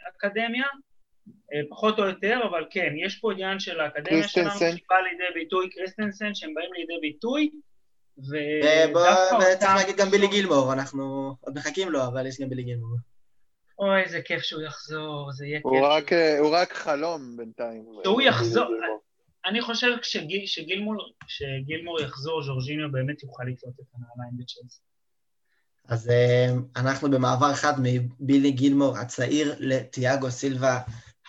אקדמיה. 0.08 0.66
פחות 1.70 1.98
או 1.98 2.04
יותר, 2.04 2.40
אבל 2.50 2.66
כן, 2.70 2.92
יש 3.04 3.18
פה 3.20 3.32
עניין 3.32 3.60
של 3.60 3.80
האקדמיה 3.80 4.28
שלנו. 4.28 4.50
שבא 4.50 4.96
לידי 5.10 5.34
ביטוי, 5.34 5.70
קריסטנסן, 5.70 6.34
שהם 6.34 6.54
באים 6.54 6.72
לידי 6.72 6.98
ביטוי, 7.00 7.50
ודווקא 8.18 9.34
וצריך 9.34 9.70
להגיד 9.76 9.96
גם 9.96 10.10
בילי 10.10 10.28
גילמור, 10.28 10.72
אנחנו 10.72 11.34
עוד 11.40 11.54
מחכים 11.54 11.90
לו, 11.90 12.06
אבל 12.06 12.26
יש 12.26 12.40
גם 12.40 12.48
בילי 12.48 12.62
גילמור. 12.62 12.96
אוי, 13.78 14.02
איזה 14.02 14.20
כיף 14.24 14.42
שהוא 14.42 14.62
יחזור, 14.62 15.32
זה 15.32 15.46
יהיה 15.46 15.58
כיף. 15.58 15.64
הוא 15.66 15.76
שהוא- 15.76 15.86
רק, 15.86 16.12
הוא 16.40 16.50
רק 16.50 16.72
חלום 16.72 17.36
בינתיים. 17.36 17.84
שהוא 18.04 18.20
יחזור. 18.22 18.66
אני 19.46 19.62
חושב 19.62 19.86
שגיל, 20.02 20.46
שגילמור, 20.46 20.94
שגילמור 21.26 22.00
יחזור, 22.00 22.42
ז'ורג'יניו 22.42 22.92
באמת 22.92 23.22
יוכל 23.22 23.42
לקלוט 23.44 23.74
את 23.80 23.84
הנעליים 23.94 24.36
בצ'לסי. 24.38 24.78
אז 25.88 26.10
אה, 26.10 26.46
אנחנו 26.76 27.10
במעבר 27.10 27.54
חד 27.54 27.72
מבילי 27.82 28.50
גילמור 28.50 28.98
הצעיר 28.98 29.54
לתיאגו 29.58 30.30
סילבה, 30.30 30.78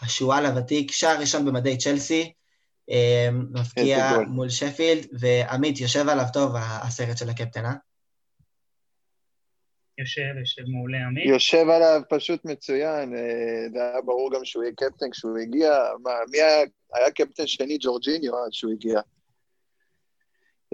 השועל 0.01 0.45
הוותיק, 0.45 0.91
שער 0.91 1.19
ראשון 1.19 1.45
במדי 1.45 1.77
צ'לסי, 1.77 2.33
אה, 2.89 3.29
מפקיע. 3.51 4.17
מול 4.27 4.49
שפילד, 4.49 5.05
ועמית, 5.19 5.79
יושב 5.79 6.10
עליו 6.10 6.25
טוב 6.33 6.55
הסרט 6.60 7.17
של 7.17 7.29
הקפטן, 7.29 7.65
אה? 7.65 7.73
יושב, 9.97 10.38
יושב 10.39 10.62
מעולה 10.67 10.97
עמית. 11.07 11.25
יושב 11.25 11.69
עליו 11.69 12.01
פשוט 12.10 12.45
מצוין, 12.45 13.15
אה, 13.15 13.69
זה 13.73 13.83
היה 13.83 14.01
ברור 14.01 14.31
גם 14.33 14.45
שהוא 14.45 14.63
יהיה 14.63 14.73
קפטן 14.75 15.10
כשהוא 15.12 15.38
הגיע, 15.38 15.79
מה, 16.03 16.12
מי 16.31 16.38
היה, 16.41 16.65
היה 16.93 17.12
קפטן 17.12 17.47
שני 17.47 17.77
ג'ורג'יניו 17.81 18.38
עד 18.38 18.53
שהוא 18.53 18.71
הגיע. 18.71 19.01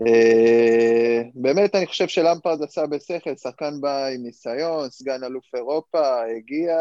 אה, 0.01 1.21
באמת, 1.35 1.75
אני 1.75 1.87
חושב 1.87 2.07
שלמפרד 2.07 2.63
עשה 2.63 2.85
בשכל, 2.85 3.35
שחקן 3.35 3.81
בא 3.81 4.05
עם 4.05 4.23
ניסיון, 4.23 4.89
סגן 4.89 5.23
אלוף 5.23 5.55
אירופה, 5.55 6.23
הגיע, 6.37 6.75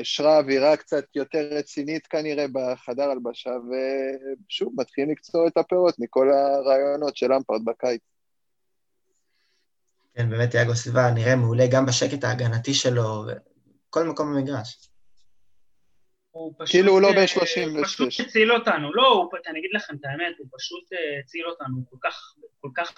השרה 0.00 0.38
אווירה 0.38 0.76
קצת 0.76 1.04
יותר 1.14 1.48
רצינית 1.50 2.06
כנראה 2.06 2.46
בחדר 2.52 3.10
הלבשה, 3.10 3.50
ושוב, 3.50 4.72
מתחילים 4.76 5.10
לקצור 5.10 5.46
את 5.46 5.56
הפירות 5.56 5.94
מכל 5.98 6.30
הרעיונות 6.32 7.16
של 7.16 7.32
למפרד 7.32 7.64
בקיץ. 7.64 8.15
כן, 10.16 10.30
באמת 10.30 10.50
תיאגו 10.50 10.74
סילבה 10.74 11.10
נראה 11.10 11.36
מעולה 11.36 11.64
גם 11.72 11.86
בשקט 11.86 12.24
ההגנתי 12.24 12.74
שלו, 12.74 13.24
וכל 13.26 14.04
מקום 14.04 14.34
במגרש. 14.34 14.88
הוא 16.30 16.54
פשוט... 16.58 16.70
כאילו 16.70 16.92
הוא 16.92 17.00
לא 17.00 17.08
אה, 17.08 17.12
בן 17.12 17.26
36. 17.26 18.00
הוא 18.00 18.08
פשוט 18.08 18.26
הציל 18.26 18.52
אותנו. 18.52 18.94
לא, 18.94 19.12
הוא, 19.12 19.30
אני 19.48 19.58
אגיד 19.58 19.70
לכם 19.74 19.94
את 19.96 20.04
האמת, 20.04 20.34
הוא 20.38 20.46
פשוט 20.58 20.92
אה, 20.92 21.20
הציל 21.20 21.46
אותנו 21.46 21.84
כל 21.90 21.96
כך, 22.02 22.34
כל 22.60 22.70
כך... 22.74 22.92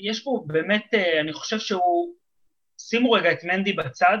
יש 0.00 0.24
פה 0.24 0.44
באמת, 0.46 0.94
אה, 0.94 1.20
אני 1.20 1.32
חושב 1.32 1.58
שהוא... 1.58 2.14
שימו 2.88 3.10
רגע 3.10 3.32
את 3.32 3.44
מנדי 3.44 3.72
בצד, 3.72 4.18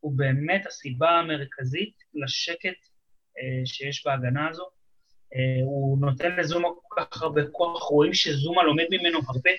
הוא 0.00 0.12
באמת 0.16 0.66
הסיבה 0.66 1.10
המרכזית 1.10 1.94
לשקט 2.14 2.80
אה, 3.38 3.66
שיש 3.66 4.06
בהגנה 4.06 4.48
הזו. 4.48 4.66
אה, 5.34 5.64
הוא 5.64 5.98
נותן 6.00 6.36
לזומה 6.36 6.68
כל 6.82 7.00
כך 7.00 7.22
הרבה 7.22 7.42
כוח, 7.52 7.82
רואים 7.82 8.14
שזומה 8.14 8.62
לומד 8.62 8.84
ממנו 8.90 9.18
הרבה. 9.26 9.50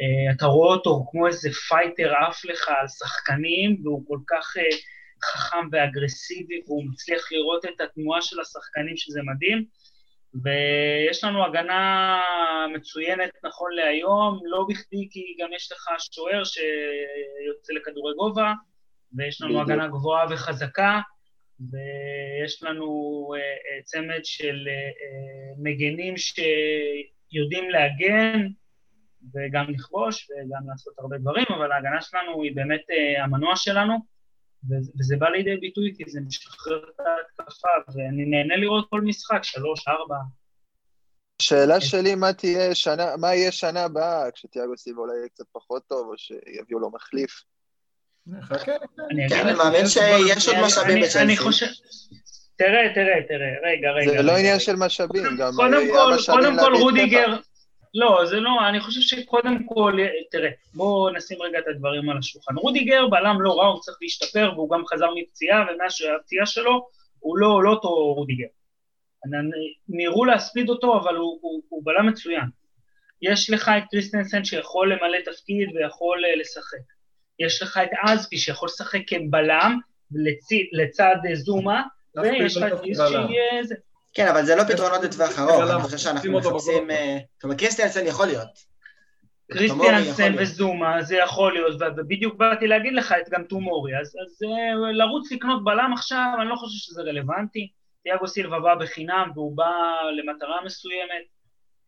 אה, 0.00 0.32
אתה 0.36 0.46
רואה 0.46 0.74
אותו 0.74 1.04
כמו 1.10 1.26
איזה 1.26 1.50
פייטר 1.68 2.12
עף 2.14 2.44
לך 2.44 2.68
על 2.68 2.88
שחקנים, 2.88 3.80
והוא 3.84 4.04
כל 4.08 4.18
כך 4.26 4.56
אה, 4.56 4.76
חכם 5.24 5.68
ואגרסיבי, 5.72 6.60
והוא 6.66 6.84
מצליח 6.92 7.32
לראות 7.32 7.64
את 7.64 7.80
התנועה 7.80 8.22
של 8.22 8.40
השחקנים, 8.40 8.96
שזה 8.96 9.20
מדהים. 9.22 9.64
ויש 10.44 11.24
לנו 11.24 11.44
הגנה 11.44 12.20
מצוינת 12.74 13.30
נכון 13.44 13.72
להיום, 13.74 14.40
לא 14.44 14.66
בכדי 14.68 15.08
כי 15.10 15.36
גם 15.40 15.48
יש 15.56 15.72
לך 15.72 15.88
שוער 16.12 16.44
שיוצא 16.44 17.72
לכדורי 17.72 18.14
גובה, 18.14 18.52
ויש 19.16 19.42
לנו 19.42 19.50
בדיוק. 19.50 19.70
הגנה 19.70 19.88
גבוהה 19.88 20.26
וחזקה, 20.30 21.00
ויש 21.60 22.62
לנו 22.62 22.86
uh, 23.34 23.84
צמד 23.84 24.24
של 24.24 24.56
uh, 24.66 25.62
מגנים 25.62 26.14
שיודעים 26.16 27.70
להגן 27.70 28.46
וגם 29.34 29.64
לכבוש 29.68 30.28
וגם 30.30 30.70
לעשות 30.70 30.94
הרבה 30.98 31.18
דברים, 31.18 31.46
אבל 31.56 31.72
ההגנה 31.72 32.00
שלנו 32.00 32.42
היא 32.42 32.56
באמת 32.56 32.80
uh, 32.90 33.22
המנוע 33.22 33.56
שלנו, 33.56 33.94
וזה 34.70 35.16
בא 35.18 35.28
לידי 35.28 35.56
ביטוי 35.56 35.94
כי 35.96 36.04
זה 36.10 36.20
משחרר 36.20 36.78
את 36.94 37.00
ההתקפה, 37.00 37.68
ואני 37.94 38.24
נהנה 38.24 38.56
לראות 38.56 38.86
כל 38.90 39.00
משחק, 39.00 39.40
שלוש, 39.42 39.88
ארבע. 39.88 40.16
השאלה 41.40 41.80
שלי, 41.80 42.14
מה 42.14 42.32
תהיה 42.32 42.74
שנה, 42.74 43.16
מה 43.16 43.34
יהיה 43.34 43.52
שנה 43.52 43.84
הבאה, 43.84 44.30
כשתיאגו 44.30 44.76
סילבה 44.76 45.00
אולי 45.00 45.16
יהיה 45.16 45.28
קצת 45.28 45.44
פחות 45.52 45.82
טוב, 45.88 46.06
או 46.08 46.18
שיביאו 46.18 46.78
לו 46.78 46.90
מחליף? 46.90 47.42
אני 49.10 49.28
כן, 49.28 49.56
מאמין 49.56 49.84
יש 49.84 49.92
שיש 49.94 50.48
עוד 50.48 50.56
אני- 50.56 50.66
משאבים 50.66 51.02
בצ'לסי. 51.02 51.36
חושב... 51.36 51.66
תראה, 52.56 52.94
תראה, 52.94 53.14
תראה, 53.28 53.70
רגע, 53.70 53.90
רגע. 53.90 54.10
זה 54.10 54.22
לא 54.22 54.32
עניין. 54.32 54.60
של 54.60 54.76
משאבים, 54.76 55.24
גם 55.38 55.52
קודם 55.56 55.80
יהיה 55.80 56.60
כל, 56.60 56.74
רודיגר. 56.74 57.36
לא, 57.94 58.26
זה 58.26 58.40
לא, 58.40 58.68
אני 58.68 58.80
חושב 58.80 59.00
שקודם 59.00 59.66
כל, 59.66 59.98
תראה, 60.30 60.50
בואו 60.74 61.10
נשים 61.10 61.42
רגע 61.42 61.58
את 61.58 61.64
הדברים 61.68 62.10
על 62.10 62.18
השולחן. 62.18 62.54
רודיגר 62.56 63.06
בלם 63.06 63.42
לא 63.42 63.58
רע, 63.58 63.66
הוא 63.66 63.80
צריך 63.80 63.98
להשתפר, 64.02 64.52
והוא 64.54 64.70
גם 64.70 64.86
חזר 64.86 65.08
מפציעה, 65.16 65.62
ומאז 65.62 65.92
שהפציעה 65.92 66.46
שלו, 66.46 66.88
הוא 67.18 67.38
לא, 67.38 67.62
לא 67.62 67.70
אותו 67.70 67.88
רודיגר. 67.88 68.46
מיהרו 69.88 70.24
להספיד 70.24 70.68
אותו, 70.68 71.00
אבל 71.00 71.16
הוא, 71.16 71.38
הוא, 71.42 71.62
הוא 71.68 71.82
בלם 71.84 72.08
מצוין. 72.08 72.44
יש 73.22 73.50
לך 73.50 73.70
את 73.78 73.82
קריסטנסן 73.90 74.44
שיכול 74.44 74.92
למלא 74.92 75.18
תפקיד 75.24 75.68
ויכול 75.74 76.24
אה, 76.24 76.36
לשחק. 76.36 76.92
יש 77.38 77.62
לך 77.62 77.80
את 77.82 77.90
אזפי 78.08 78.38
שיכול 78.38 78.66
לשחק 78.66 79.00
כבלם 79.06 79.78
לצד 80.72 81.16
אה, 81.28 81.34
זומה, 81.34 81.82
ויש 82.16 82.56
לך 82.56 82.62
לא 82.62 82.68
את 82.68 82.80
בלם. 82.80 83.28
שיהיה. 83.28 83.62
כן, 84.14 84.28
אבל 84.28 84.44
זה 84.44 84.56
לא 84.56 84.62
פתרונות 84.64 85.04
לטווח 85.04 85.38
ארוך, 85.38 85.70
אני 85.70 85.82
חושב 85.82 85.98
שאנחנו 85.98 86.32
מחפשים... 86.32 86.90
אה, 86.90 87.18
זאת 87.34 87.44
אומרת, 87.44 87.58
קריסטיאנסן 87.58 88.06
יכול 88.06 88.26
להיות. 88.26 88.72
קריסטיאנסן. 89.52 90.34
וזומה, 90.38 91.02
זה 91.02 91.16
יכול 91.16 91.52
להיות, 91.52 91.80
ובדיוק 91.96 92.36
באתי 92.36 92.66
להגיד 92.66 92.92
לך 92.92 93.14
את 93.22 93.28
גם 93.30 93.44
טומורי, 93.44 93.98
אז, 94.00 94.06
אז 94.06 94.42
אה, 94.42 94.92
לרוץ 94.92 95.32
לקנות 95.32 95.64
בלם 95.64 95.90
עכשיו, 95.92 96.34
אני 96.40 96.48
לא 96.48 96.56
חושב 96.56 96.78
שזה 96.78 97.02
רלוונטי. 97.02 97.68
תיאגו 98.02 98.28
סילבה 98.28 98.60
בא 98.60 98.74
בחינם 98.74 99.30
והוא 99.34 99.56
בא 99.56 99.72
למטרה 100.16 100.64
מסוימת. 100.64 101.24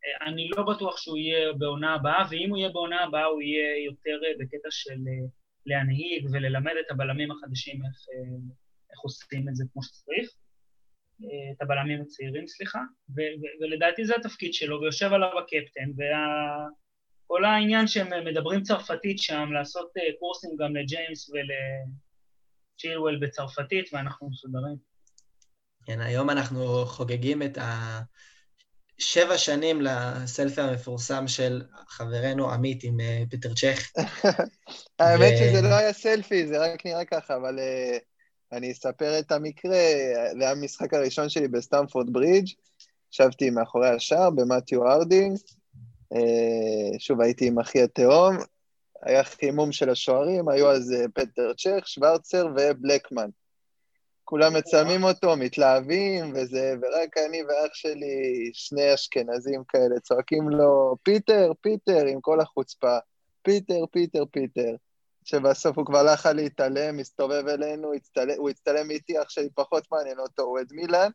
אה, 0.05 0.27
אני 0.27 0.49
לא 0.57 0.63
בטוח 0.63 0.97
שהוא 0.97 1.17
יהיה 1.17 1.53
בעונה 1.53 1.93
הבאה, 1.93 2.23
ואם 2.29 2.49
הוא 2.49 2.57
יהיה 2.57 2.69
בעונה 2.69 3.03
הבאה 3.03 3.25
הוא 3.25 3.41
יהיה 3.41 3.85
יותר 3.85 4.19
בקטע 4.39 4.67
של 4.71 4.99
להנהיג 5.65 6.27
וללמד 6.31 6.73
את 6.85 6.91
הבלמים 6.91 7.31
החדשים 7.31 7.75
איך, 7.75 7.95
איך 8.91 8.99
עושים 9.03 9.49
את 9.49 9.55
זה 9.55 9.63
כמו 9.73 9.83
שצריך. 9.83 10.29
אה, 11.23 11.51
את 11.55 11.61
הבלמים 11.61 12.01
הצעירים, 12.01 12.47
סליחה, 12.47 12.79
ו- 13.09 13.35
ו- 13.41 13.63
ולדעתי 13.63 14.05
זה 14.05 14.15
התפקיד 14.15 14.53
שלו, 14.53 14.81
ויושב 14.81 15.13
עליו 15.13 15.39
הקפטן, 15.39 15.89
וה... 15.97 16.67
כל 17.27 17.45
העניין 17.45 17.87
שהם 17.87 18.25
מדברים 18.25 18.63
צרפתית 18.63 19.19
שם, 19.19 19.49
לעשות 19.53 19.91
אה, 19.97 20.03
קורסים 20.19 20.49
גם 20.59 20.75
לג'יימס 20.75 21.29
ולצ'ילואל 21.29 23.19
בצרפתית, 23.21 23.89
ואנחנו 23.93 24.29
מסודרים. 24.29 24.75
כן, 25.85 26.01
היום 26.01 26.29
אנחנו 26.29 26.85
חוגגים 26.85 27.43
את 27.43 27.57
השבע 28.97 29.37
שנים 29.37 29.81
לסלפי 29.81 30.61
המפורסם 30.61 31.27
של 31.27 31.61
חברנו 31.87 32.51
עמית 32.51 32.83
עם 32.83 32.99
אה, 32.99 33.23
פיטר 33.29 33.53
צ'ך. 33.53 33.91
האמת 34.99 35.33
ו- 35.33 35.37
שזה 35.37 35.61
לא 35.61 35.75
היה 35.75 35.93
סלפי, 35.93 36.47
זה 36.47 36.73
רק 36.73 36.85
נראה 36.85 37.05
ככה, 37.05 37.35
אבל 37.35 37.59
אני 38.51 38.71
אספר 38.71 39.19
את 39.19 39.31
המקרה. 39.31 39.79
זה 40.31 40.39
היה 40.39 40.51
המשחק 40.51 40.93
הראשון 40.93 41.29
שלי 41.29 41.47
בסטמפורד 41.47 42.13
ברידג', 42.13 42.47
ישבתי 43.13 43.49
מאחורי 43.49 43.89
השער 43.89 44.29
במתיו 44.29 44.87
הארדינג. 44.87 45.37
אה, 46.13 46.99
שוב, 46.99 47.21
הייתי 47.21 47.47
עם 47.47 47.59
אחי 47.59 47.81
התאום, 47.81 48.37
היה 49.01 49.23
חימום 49.23 49.71
של 49.71 49.89
השוערים, 49.89 50.49
היו 50.49 50.71
אז 50.71 50.95
פטר 51.13 51.53
צ'ך, 51.53 51.87
שוורצר 51.87 52.47
ובלקמן. 52.55 53.29
כולם 54.23 54.53
מצלמים 54.53 55.03
אותו, 55.03 55.37
מתלהבים, 55.37 56.33
וזה, 56.35 56.73
ורק 56.81 57.17
אני 57.17 57.43
ואח 57.43 57.73
שלי, 57.73 58.49
שני 58.53 58.93
אשכנזים 58.93 59.63
כאלה, 59.67 59.99
צועקים 59.99 60.49
לו, 60.49 60.95
פיטר, 61.03 61.51
פיטר, 61.61 62.05
עם 62.05 62.21
כל 62.21 62.41
החוצפה, 62.41 62.97
פיטר, 63.41 63.85
פיטר, 63.91 64.23
פיטר. 64.31 64.75
שבסוף 65.25 65.77
הוא 65.77 65.85
כבר 65.85 66.03
לא 66.03 66.09
יכול 66.09 66.31
להתעלם, 66.31 66.99
הסתובב 66.99 67.47
אלינו, 67.47 67.93
הצטלם, 67.93 68.33
הוא 68.37 68.49
הצטלם 68.49 68.91
איתי, 68.91 69.21
אח 69.21 69.29
שלי 69.29 69.49
פחות 69.55 69.87
מעניין 69.91 70.19
אותו, 70.19 70.43
הוא 70.43 70.51
אוהד 70.51 70.67
מילאן. 70.71 71.09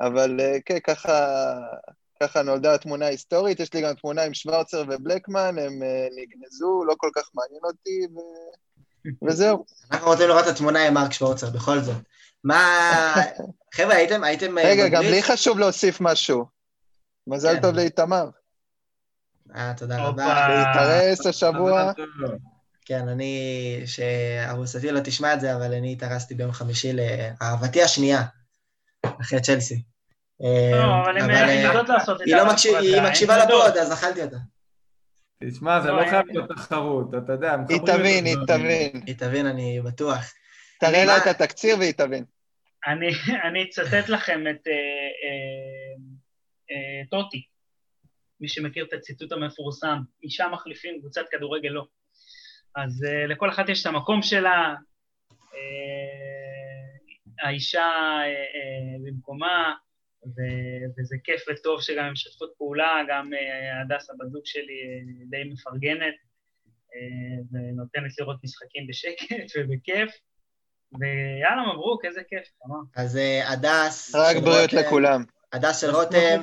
אבל 0.00 0.40
אה, 0.40 0.56
כן, 0.64 0.78
ככה, 0.78 1.44
ככה 2.22 2.42
נולדה 2.42 2.74
התמונה 2.74 3.06
ההיסטורית. 3.06 3.60
יש 3.60 3.74
לי 3.74 3.82
גם 3.82 3.94
תמונה 3.94 4.22
עם 4.22 4.34
שוורצר 4.34 4.84
ובלקמן, 4.88 5.58
הם 5.58 5.82
אה, 5.82 6.06
נגנזו, 6.16 6.84
לא 6.84 6.94
כל 6.98 7.10
כך 7.14 7.30
מעניין 7.34 7.60
אותי, 7.64 8.06
ו... 8.14 8.18
וזהו. 9.28 9.64
אנחנו 9.92 10.06
רוצים 10.06 10.28
לראות 10.28 10.44
את 10.44 10.52
התמונה 10.52 10.86
עם 10.86 10.94
מרק 10.94 11.12
שוורצר, 11.12 11.50
בכל 11.50 11.78
זאת. 11.78 11.96
מה... 12.44 13.14
חבר'ה, 13.74 13.94
הייתם, 13.94 14.24
הייתם... 14.24 14.58
אה, 14.58 14.64
רגע, 14.64 14.88
גם? 14.88 15.02
לי 15.02 15.22
חשוב 15.22 15.58
להוסיף 15.58 16.00
משהו. 16.00 16.44
מזל 17.26 17.54
כן. 17.54 17.62
טוב 17.62 17.74
לאיתמר. 17.74 18.28
אה, 19.56 19.72
תודה. 19.76 20.04
רבה. 20.04 20.48
להתארס 20.48 21.26
השבוע. 21.26 21.92
כן, 22.86 23.08
אני... 23.08 23.82
שארוסתי 23.86 24.90
לא 24.90 25.00
תשמע 25.00 25.34
את 25.34 25.40
זה, 25.40 25.56
אבל 25.56 25.72
אני 25.72 25.92
התארסתי 25.92 26.34
ביום 26.34 26.52
חמישי 26.52 26.92
לאהבתי 26.92 27.82
השנייה, 27.82 28.22
אחרי 29.20 29.40
צ'לסי. 29.40 29.82
לא, 30.40 31.02
אבל 31.04 31.18
הן 31.18 31.30
אה, 31.30 31.52
יודעות 31.52 31.88
לעשות 31.88 32.22
את 32.22 32.26
היא 32.26 32.36
לא 32.36 32.52
מקשיבה, 32.52 32.78
היא 32.78 32.94
ההפרדה, 32.94 33.10
מקשיבה. 33.10 33.44
לפוד, 33.44 33.76
אז 33.76 33.92
אכלתי 33.92 34.22
אותה. 34.22 34.36
תשמע, 35.44 35.80
זה 35.80 35.88
לא, 35.88 36.00
לא 36.00 36.10
חייב 36.10 36.26
להיות 36.26 36.48
תחרות, 36.48 37.14
אתה 37.24 37.32
יודע, 37.32 37.56
היא 37.68 37.76
את 37.76 37.82
תבין, 37.86 38.24
היא. 38.24 38.36
תבין. 38.46 39.02
היא 39.06 39.14
תבין, 39.18 39.46
אני 39.46 39.80
בטוח. 39.84 40.32
תראה 40.80 41.04
לה 41.04 41.16
את 41.16 41.26
התקציר 41.26 41.78
והיא 41.78 41.92
תבין. 41.92 42.24
אני, 42.86 43.08
אני 43.48 43.64
אצטט 43.64 44.08
לכם 44.08 44.40
את 44.50 44.66
אה, 44.66 44.72
אה, 45.22 45.96
אה, 46.70 47.06
טוטי, 47.10 47.42
מי 48.40 48.48
שמכיר 48.48 48.84
את 48.84 48.92
הציטוט 48.92 49.32
המפורסם, 49.32 49.98
אישה 50.22 50.48
מחליפים, 50.48 51.00
קבוצת 51.00 51.24
כדורגל 51.30 51.68
לא. 51.68 51.86
אז 52.76 53.04
אה, 53.04 53.26
לכל 53.26 53.50
אחת 53.50 53.68
יש 53.68 53.80
את 53.80 53.86
המקום 53.86 54.22
שלה, 54.22 54.74
אה, 55.54 57.46
האישה 57.46 57.80
אה, 57.80 58.24
אה, 58.26 58.96
במקומה, 59.04 59.74
ו- 60.26 60.86
וזה 60.98 61.16
כיף 61.24 61.44
וטוב 61.50 61.80
שגם 61.80 62.04
הן 62.04 62.12
משתפות 62.12 62.52
פעולה, 62.58 63.02
גם 63.08 63.30
הדס, 63.82 64.10
הבת 64.10 64.30
זוג 64.30 64.42
שלי, 64.44 64.62
אה, 64.62 65.24
די 65.30 65.50
מפרגנת, 65.52 66.14
אה, 66.94 67.42
ונותנת 67.52 68.18
לראות 68.18 68.36
משחקים 68.44 68.86
בשקט 68.86 69.46
ובכיף. 69.56 70.10
ויאללה, 71.00 71.72
מברוק, 71.74 72.04
איזה 72.04 72.20
כיף, 72.28 72.48
תמר. 72.62 73.02
אז 73.04 73.18
הדס... 73.44 74.14
רק 74.14 74.36
בריאות 74.36 74.72
לכולם. 74.72 75.24
הדס 75.52 75.80
של 75.80 75.90
רותם. 75.90 76.40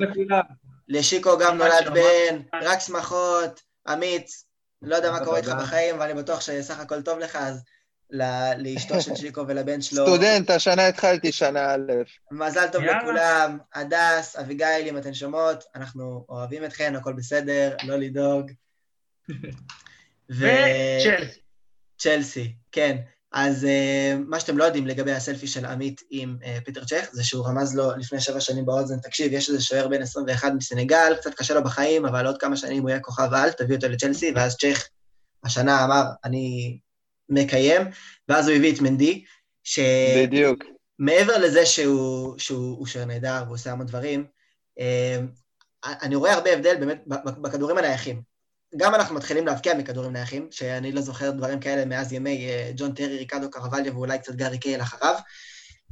לשיקו 0.88 1.30
גם 1.42 1.58
נולד. 1.58 1.94
בן, 1.94 2.42
רק 2.62 2.80
שמחות, 2.80 3.62
אמיץ, 3.94 4.46
לא 4.84 4.96
יודע 4.96 5.12
מה 5.12 5.26
קורה 5.26 5.38
איתך. 5.38 5.56
בחיים, 5.62 5.96
אבל 5.96 6.06
אני 6.06 6.14
בטוח 6.22 6.42
שסך 6.42 6.80
הכל 6.80 7.02
טוב 7.02 7.20
לך, 7.20 7.36
אז 7.36 7.64
ל- 8.10 8.54
לאשתו 8.58 9.02
של 9.02 9.16
שיקו 9.16 9.48
ולבן 9.48 9.82
שלו, 9.82 10.06
סטודנט, 10.08 10.50
השנה 10.50 10.88
התחלתי 10.88 11.32
שנה 11.32 11.74
א'. 11.74 11.78
מזל 12.32 12.68
טוב. 12.72 12.82
לכולם, 12.84 13.58
הדס, 13.74 14.36
אביגיל, 14.36 14.88
אם 14.88 14.98
אתן 14.98 15.14
שומעות, 15.14 15.64
אנחנו 15.76 16.26
אוהבים 16.30 16.66
אתכן, 16.66 16.96
הכל 16.96 17.14
בסדר, 17.14 17.76
לא 17.84 17.96
לדאוג. 17.96 18.52
וצ'לסי. 20.30 21.40
צ'לסי, 21.98 22.56
כן. 22.72 22.98
אז 23.34 23.64
uh, 23.64 24.18
מה 24.28 24.40
שאתם 24.40 24.58
לא 24.58 24.64
יודעים 24.64 24.88
לגבי 24.88 25.12
הסלפי 25.12 25.48
של 25.48 25.66
עמית 25.66 26.02
עם 26.10 26.38
uh, 26.42 26.66
פיטר 26.66 26.86
צ'ך, 26.86 27.10
זה 27.12 27.24
שהוא 27.24 27.48
רמז 27.48 27.76
לו 27.76 27.92
לפני 27.98 28.20
שבע 28.20 28.40
שנים 28.40 28.66
באוזן, 28.66 29.00
תקשיב, 29.00 29.34
יש 29.34 29.50
איזה 29.50 29.62
שוער 29.62 29.88
בן 29.88 30.02
21 30.02 30.52
מסנגל, 30.58 31.16
קצת 31.20 31.34
קשה 31.34 31.54
לו 31.54 31.64
בחיים, 31.64 32.06
אבל 32.06 32.28
עוד 32.28 32.38
כמה 32.38 32.58
שנים 32.58 32.82
הוא 32.82 32.90
יהיה 32.90 33.00
כוכב 33.00 33.30
על, 33.34 33.52
תביא 33.52 33.76
אותו 33.76 33.88
לצ'לסי, 33.88 34.32
ואז 34.36 34.58
צ'ך 34.58 34.88
השנה 35.44 35.86
אמר, 35.86 36.04
אני 36.26 36.78
מקיים, 37.30 37.82
ואז 38.30 38.48
הוא 38.48 38.56
הביא 38.56 38.76
את 38.76 38.82
מנדי, 38.82 39.24
שמעבר 39.64 40.26
בדיוק. 40.26 40.64
לזה 41.42 41.66
שהוא, 41.66 42.40
שהוא 42.40 42.78
הוא 42.78 42.88
שוער 42.88 43.06
נהדר 43.06 43.42
והוא 43.46 43.56
עושה 43.56 43.72
המון 43.72 43.86
דברים, 43.86 44.26
uh, 44.80 44.84
אני 45.86 46.16
רואה 46.16 46.34
הרבה 46.34 46.54
הבדל 46.54 46.76
באמת 46.76 47.04
בכדורים 47.42 47.78
הנייחים. 47.78 48.33
גם 48.78 48.96
אנחנו 48.96 49.16
מתחילים 49.16 49.46
להבקיע 49.46 49.74
מכדורים 49.74 50.14
נייחים, 50.14 50.48
שאני 50.52 50.92
לא 50.92 51.02
זוכר 51.02 51.32
דברים 51.32 51.60
כאלה 51.60 51.86
מאז 51.86 52.14
ימי 52.14 52.48
אה, 52.50 52.72
ג'ון 52.76 52.94
טרי, 52.94 53.18
ריקדו 53.18 53.52
קרבליה 53.52 53.94
ואולי 53.94 54.20
קצת 54.20 54.36
גארי 54.36 54.58
קייל 54.58 54.82
אחריו. 54.82 55.16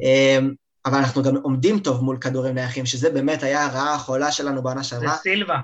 אה, 0.03 0.37
אבל 0.85 0.97
אנחנו 0.97 1.23
גם 1.23 1.35
עומדים 1.35 1.79
טוב 1.79 2.03
מול 2.03 2.17
כדורים 2.17 2.55
נייחים, 2.55 2.85
שזה 2.85 3.09
באמת 3.09 3.43
היה 3.43 3.65
הרעה 3.65 3.93
החולה 3.93 4.31
שלנו 4.31 4.63
בעונה 4.63 4.83
שעברה. 4.83 5.17
סילבה. 5.17 5.57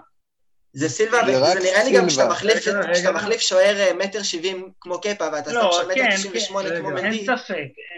זה 0.73 0.89
סילבה, 0.89 1.17
זה 1.25 1.39
רק 1.39 1.57
וזה 1.57 1.69
נראה 1.69 1.83
לי 1.83 1.91
גם 1.91 2.09
סילבה. 2.09 2.09
כשאתה 2.09 2.29
מחליף, 2.29 2.57
כשאתה. 2.57 3.11
מחליף 3.11 3.41
שוער 3.41 3.79
אה, 3.79 3.93
מטר 3.93 4.23
שבעים 4.23 4.69
כמו 4.81 5.01
קפה, 5.01 5.25
ואתה 5.33 5.49
שם 5.49 5.55
לא, 5.55 5.79
שם 5.81 5.89
מטר 5.91 5.95
כן, 5.95 6.15
תשעים 6.15 6.33
ושמונה 6.35 6.69
כן, 6.69 6.79
כמו 6.79 6.87
רגע. 6.87 6.97
אין 6.97 7.05
מנדי, 7.05 7.25
ספק, 7.25 7.53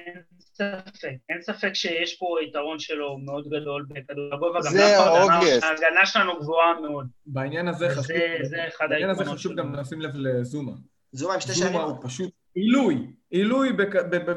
אין 0.08 0.24
ספק. 0.60 1.10
אין 1.30 1.42
ספק 1.42 1.74
שיש 1.74 2.18
פה 2.18 2.26
יתרון 2.48 2.80
שלו 2.80 3.18
מאוד 3.18 3.48
גדול 3.48 3.86
בכדור 3.90 4.34
הגובה. 4.34 4.60
גם 4.66 4.72
זה 4.72 4.98
אנחנו, 4.98 5.48
ההגנה- 5.68 6.06
שלנו 6.06 6.40
גבוהה 6.40 6.82
מאוד. 6.82 7.08
בעניין 7.26 7.68
הזה 7.68 7.90
חשוב, 7.90 8.16
זה 8.44 8.68
אחד 8.68 8.86
בעניין 8.90 9.10
הזה 9.10 9.26
חשוב 9.26 9.38
שלו. 9.38 9.56
גם 9.56 9.76
לשים 9.76 10.02
לב 10.02 10.12
לזומה. 10.16 10.72
זומה 11.12 11.34
עם 11.34 11.40
שתי 11.40 11.52
זומה 11.52 11.72
שערים. 11.72 11.88
הוא 11.88 11.98
פשוט 12.04 12.30
עילוי, 12.56 13.08
עילוי 13.30 13.70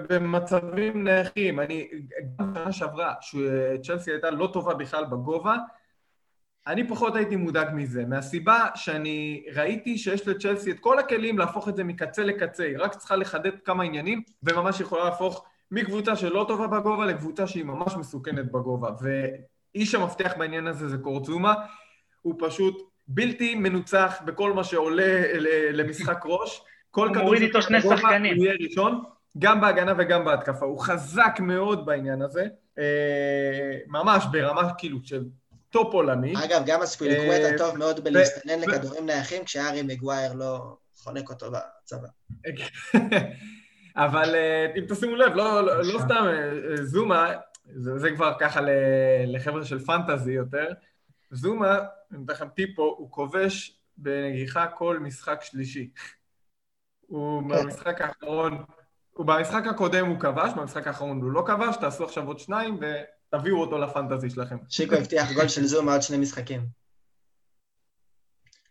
במצבים 0.09 1.05
נייחים. 1.05 1.61
אני, 1.61 1.89
גם 2.41 2.53
בשנה 2.53 2.73
שעברה, 2.73 3.15
שצ'לסי 3.21 4.11
הייתה 4.11 4.31
לא 4.31 4.51
טובה 4.53 4.75
בכלל 4.75 5.05
בגובה, 5.05 5.57
אני 6.67 6.89
פחות 6.89 7.17
הייתי 7.17 7.37
מודאג 7.37 7.69
מזה, 7.75 8.05
מהסיבה 8.07 8.67
שאני 8.75 9.45
ראיתי 9.55 9.99
שיש 9.99 10.29
לצ'לסי 10.29 10.71
את 10.71 10.81
כל 10.81 10.99
הכלים 10.99 11.39
להפוך 11.39 11.69
את 11.69 11.77
זה 11.77 11.85
מקצה 11.85 12.25
לקצה, 12.25 12.65
היא 12.65 12.77
רק 12.79 12.95
צריכה 12.95 13.17
לחדד 13.17 13.51
כמה 13.65 13.85
עניינים, 13.85 14.23
וממש 14.43 14.81
יכולה 14.81 15.05
להפוך 15.05 15.45
מקבוצה 15.73 16.17
שלא 16.17 16.45
טובה 16.49 16.67
בגובה 16.67 17.07
לקבוצה 17.07 17.47
שהיא 17.47 17.65
ממש 17.65 17.97
מסוכנת 17.97 18.53
בגובה. 18.53 18.91
ואיש 19.01 19.95
המפתח 19.95 20.33
בעניין 20.39 20.67
הזה 20.67 20.89
זה 20.89 20.99
קורצומה, 20.99 21.55
הוא 22.23 22.35
פשוט 22.39 22.91
בלתי 23.09 23.55
מנוצח 23.55 24.19
בכל 24.25 24.53
מה 24.53 24.65
שעולה 24.65 25.23
למשחק 25.73 26.23
ראש. 26.27 26.65
כל 26.91 27.07
הוא 27.07 27.15
כדור 27.15 27.25
מוריד 27.25 27.43
איתו 27.43 27.63
שני 27.63 27.79
בגובה, 27.79 27.97
שחקנים. 27.97 28.37
הוא 28.37 28.45
יהיה 28.45 28.57
ראשון, 28.61 29.03
גם 29.39 29.61
בהגנה 29.61 29.93
וגם 29.99 30.25
בהתקפה. 30.25 30.67
הוא 30.67 30.81
חזק 30.81 31.37
מאוד 31.41 31.87
בעניין 31.87 32.23
הזה, 32.23 32.47
אה, 32.79 33.79
ממש 33.87 34.25
ברמה 34.33 34.75
כאילו 34.79 34.99
של 35.05 35.25
טופ 35.71 35.95
עולמי. 35.95 36.35
אגב, 36.45 36.63
גם 36.67 36.83
אספיליקווטה 36.83 37.53
אה, 37.53 37.59
טוב 37.59 37.79
מאוד 37.79 38.05
בלהסתנן 38.05 38.61
לכדורים 38.61 39.07
נייחים, 39.07 39.45
כשהארי 39.45 39.83
מגווייר 39.83 40.33
לא 40.33 40.77
חונק 40.97 41.31
אותו 41.31 41.47
בצוואר. 41.51 42.09
אבל 43.97 44.35
אה, 44.35 44.67
אם 44.79 44.85
תשימו 44.89 45.17
לב, 45.17 45.35
לא, 45.35 45.67
לא, 45.67 45.83
לא 45.83 45.99
סתם 45.99 46.25
אה, 46.27 46.53
אה, 46.71 46.85
זומה, 46.85 47.33
זה, 47.65 47.99
זה 47.99 48.11
כבר 48.11 48.33
ככה 48.41 48.61
לחבר'ה 49.27 49.65
של 49.65 49.79
פנטזי 49.79 50.33
יותר, 50.33 50.69
זומה, 51.31 51.79
אני 52.13 52.25
אתן 52.25 52.33
לכם 52.33 52.49
טיפ 52.49 52.77
פה, 52.77 52.95
הוא 52.99 53.11
כובש 53.11 53.79
בנגיחה 53.97 54.67
כל 54.67 54.99
משחק 54.99 55.41
שלישי. 55.43 55.91
הוא 57.01 57.43
במשחק 57.43 58.01
האחרון, 58.01 58.65
הוא 59.13 59.27
במשחק 59.27 59.67
הקודם 59.67 60.07
הוא 60.07 60.21
כבש, 60.21 60.53
במשחק 60.57 60.87
האחרון 60.87 61.23
הוא 61.23 61.31
לא 61.31 61.45
כבש, 61.47 61.77
תעשו 61.77 62.05
עכשיו 62.05 62.27
עוד 62.27 62.39
שניים 62.39 62.79
ותביאו 62.81 63.61
אותו 63.61 63.79
לפנטזי 63.79 64.31
שלכם. 64.31 64.57
שיקו 64.69 64.95
הבטיח 64.95 65.33
גול 65.33 65.49
של 65.49 65.65
זומה 65.65 65.93
עוד 65.93 66.03
שני 66.03 66.19
משחקים. 66.19 66.61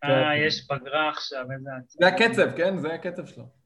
אה, 0.03 0.37
יש 0.47 0.67
פגרה 0.67 1.09
עכשיו, 1.09 1.45
איזה... 1.51 1.69
זה 1.87 2.07
הקצב, 2.07 2.57
כן? 2.57 2.77
זה 2.77 2.93
הקצב 2.93 3.25
שלו. 3.25 3.60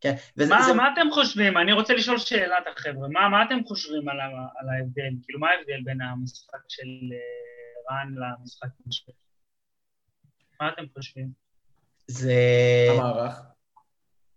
כן, 0.00 0.14
וזה... 0.36 0.54
מה, 0.54 0.62
זה- 0.62 0.72
מה 0.74 0.88
אתם 0.92 1.06
חושבים? 1.12 1.58
אני 1.58 1.72
רוצה 1.72 1.94
לשאול 1.94 2.18
שאלה 2.18 2.58
את 2.58 2.78
החבר'ה. 2.78 3.08
מה, 3.08 3.28
מה 3.28 3.42
אתם 3.42 3.58
חושבים 3.66 4.08
על, 4.08 4.20
ה, 4.20 4.24
על 4.60 4.68
ההבדל? 4.68 5.10
כאילו, 5.24 5.40
מה 5.40 5.46
ההבדל 5.50 5.80
בין 5.84 5.98
המשחק 6.00 6.58
של 6.68 6.88
אה, 7.12 7.94
רן 7.96 8.08
למשחק 8.14 8.68
של... 8.90 9.12
מה 10.60 10.68
אתם 10.72 10.82
חושבים? 10.96 11.28
זה... 12.06 12.34
המערך. 12.90 13.40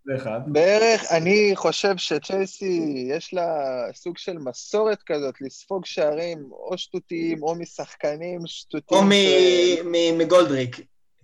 זה 0.05 0.15
אחד. 0.15 0.39
בערך, 0.47 1.01
אני 1.17 1.51
חושב 1.55 1.97
שצ'לסי, 1.97 3.05
יש 3.09 3.33
לה 3.33 3.55
סוג 3.93 4.17
של 4.17 4.37
מסורת 4.37 5.03
כזאת, 5.05 5.41
לספוג 5.41 5.85
שערים 5.85 6.49
או 6.51 6.77
שטותיים 6.77 7.43
או 7.43 7.55
משחקנים 7.55 8.39
שטותיים. 8.45 9.01
או 9.01 9.07
מ- 9.07 9.11
ש- 9.11 9.79
מ- 9.85 10.17
מגולדריק. 10.17 10.75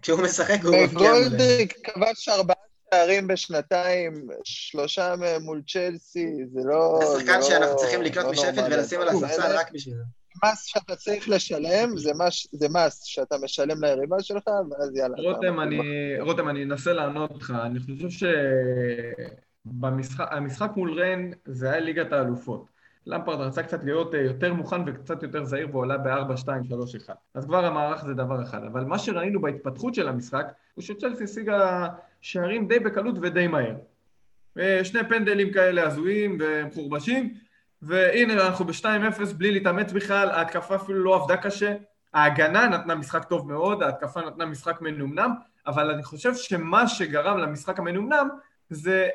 כשהוא 0.02 0.22
משחק 0.24 0.60
הוא 0.64 0.76
מבקיע 0.84 1.12
מלא. 1.12 1.20
וגולדריק 1.28 1.74
כבש 1.90 2.30
ארבעה 2.30 2.56
שערים 2.94 3.28
בשנתיים, 3.28 4.28
שלושה 4.44 5.16
מהם 5.20 5.42
מול 5.44 5.62
צ'לסי, 5.68 6.28
זה 6.54 6.60
לא... 6.66 7.00
זה 7.02 7.20
שחקן 7.20 7.42
זה 7.42 7.48
שאנחנו 7.48 7.74
לא- 7.74 7.78
צריכים 7.80 8.02
לקנות 8.02 8.26
לא 8.26 8.32
משפט. 8.32 8.64
ולשים 8.72 9.02
על 9.02 9.08
הספסל 9.08 9.42
זה 9.42 9.60
רק 9.60 9.72
בשביל 9.72 9.96
זה. 9.96 10.04
מס 10.46 10.66
שאתה 10.66 10.96
צריך 10.96 11.30
לשלם, 11.30 11.98
זה 11.98 12.12
מס, 12.14 12.48
זה 12.52 12.68
מס 12.70 13.04
שאתה 13.04 13.36
משלם 13.44 13.84
ליריבה 13.84 14.18
שלך, 14.20 14.48
ואז 14.48 14.96
יאללה. 14.96 15.16
רותם, 15.18 15.60
אני, 15.60 15.80
רותם, 16.20 16.50
אני 16.50 16.64
אנסה 16.64 16.94
לענות 16.94 17.32
לך. 17.36 17.54
אני 17.66 17.80
חושב 17.80 18.28
שהמשחק 19.66 20.72
מול 20.76 21.02
רן 21.02 21.32
זה 21.46 21.72
היה 21.72 21.80
ליגת 21.80 22.12
האלופות. 22.12 22.79
למפרד 23.10 23.40
רצה 23.40 23.64
קצת 23.64 23.84
להיות 23.84 24.16
אה, 24.16 24.20
יותר 24.20 24.54
מוכן 24.54 24.82
וקצת 24.86 25.24
יותר 25.24 25.44
זהיר 25.44 25.68
ועולה 25.72 25.98
ב-4, 25.98 26.38
2, 26.38 26.64
3, 26.64 26.96
1. 26.96 27.16
אז 27.34 27.46
כבר 27.46 27.66
המערך 27.66 28.06
זה 28.06 28.14
דבר 28.14 28.44
אחד. 28.44 28.64
אבל 28.64 28.84
מה 28.84 29.00
שראינו 29.00 29.42
בהתפתחות 29.42 29.96
של 29.96 30.08
המשחק, 30.08 30.52
הוא 30.74 30.84
שצ'לסי 30.84 31.24
השיגה 31.24 31.88
שערים 32.22 32.68
די 32.68 32.80
בקלות 32.80 33.16
ודי 33.22 33.48
מהר. 33.48 33.76
אה, 34.60 34.84
שני 34.84 35.00
פנדלים 35.10 35.54
כאלה 35.54 35.88
הזויים 35.88 36.38
ומחורבשים, 36.40 37.34
והנה 37.82 38.34
אנחנו 38.34 38.66
ב-2-0 38.66 39.34
בלי 39.38 39.52
להתאמץ 39.52 39.92
בכלל, 39.92 40.30
ההתקפה 40.30 40.76
אפילו 40.76 41.04
לא 41.04 41.16
עבדה 41.16 41.38
קשה, 41.38 41.76
ההגנה 42.14 42.68
נתנה 42.68 42.96
משחק 42.96 43.24
טוב 43.24 43.48
מאוד, 43.48 43.84
ההתקפה 43.84 44.22
נתנה 44.22 44.46
משחק 44.46 44.82
מנומנם, 44.82 45.32
אבל 45.68 45.92
אני 45.92 46.04
חושב 46.04 46.36
שמה 46.36 46.88
שגרם 46.88 47.38
למשחק 47.38 47.80
המנומנם 47.80 48.30
זה 48.70 49.08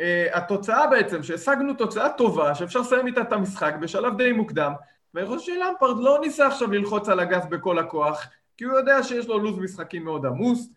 אה, 0.00 0.26
התוצאה 0.32 0.86
בעצם, 0.86 1.22
שהשגנו 1.22 1.74
תוצאה 1.74 2.08
טובה, 2.12 2.54
שאפשר 2.54 2.80
לסיים 2.80 3.06
איתה 3.06 3.20
את 3.20 3.32
המשחק 3.32 3.74
בשלב 3.80 4.16
די 4.16 4.32
מוקדם, 4.32 4.72
ואני 5.14 5.26
חושב 5.26 5.54
שלמפרד 5.54 5.96
לא 5.98 6.18
ניסה 6.20 6.46
עכשיו 6.46 6.72
ללחוץ 6.72 7.08
על 7.08 7.20
הגז 7.20 7.46
בכל 7.46 7.78
הכוח, 7.78 8.26
כי 8.56 8.64
הוא 8.64 8.78
יודע 8.78 9.02
שיש 9.02 9.26
לו 9.26 9.38
לו"ז 9.38 9.58
משחקים 9.58 10.04
מאוד 10.04 10.26
עמוס 10.26 10.68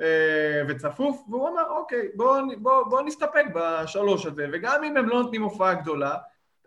אה, 0.00 0.62
וצפוף, 0.68 1.22
והוא 1.30 1.48
אמר, 1.48 1.70
אוקיי, 1.70 2.08
בואו 2.14 2.42
בוא, 2.58 2.84
בוא 2.84 3.02
נסתפק 3.02 3.44
בשלוש 3.54 4.26
הזה, 4.26 4.46
וגם 4.52 4.84
אם 4.84 4.96
הם 4.96 5.08
לא 5.08 5.22
נותנים 5.22 5.42
הופעה 5.42 5.74
גדולה, 5.74 6.16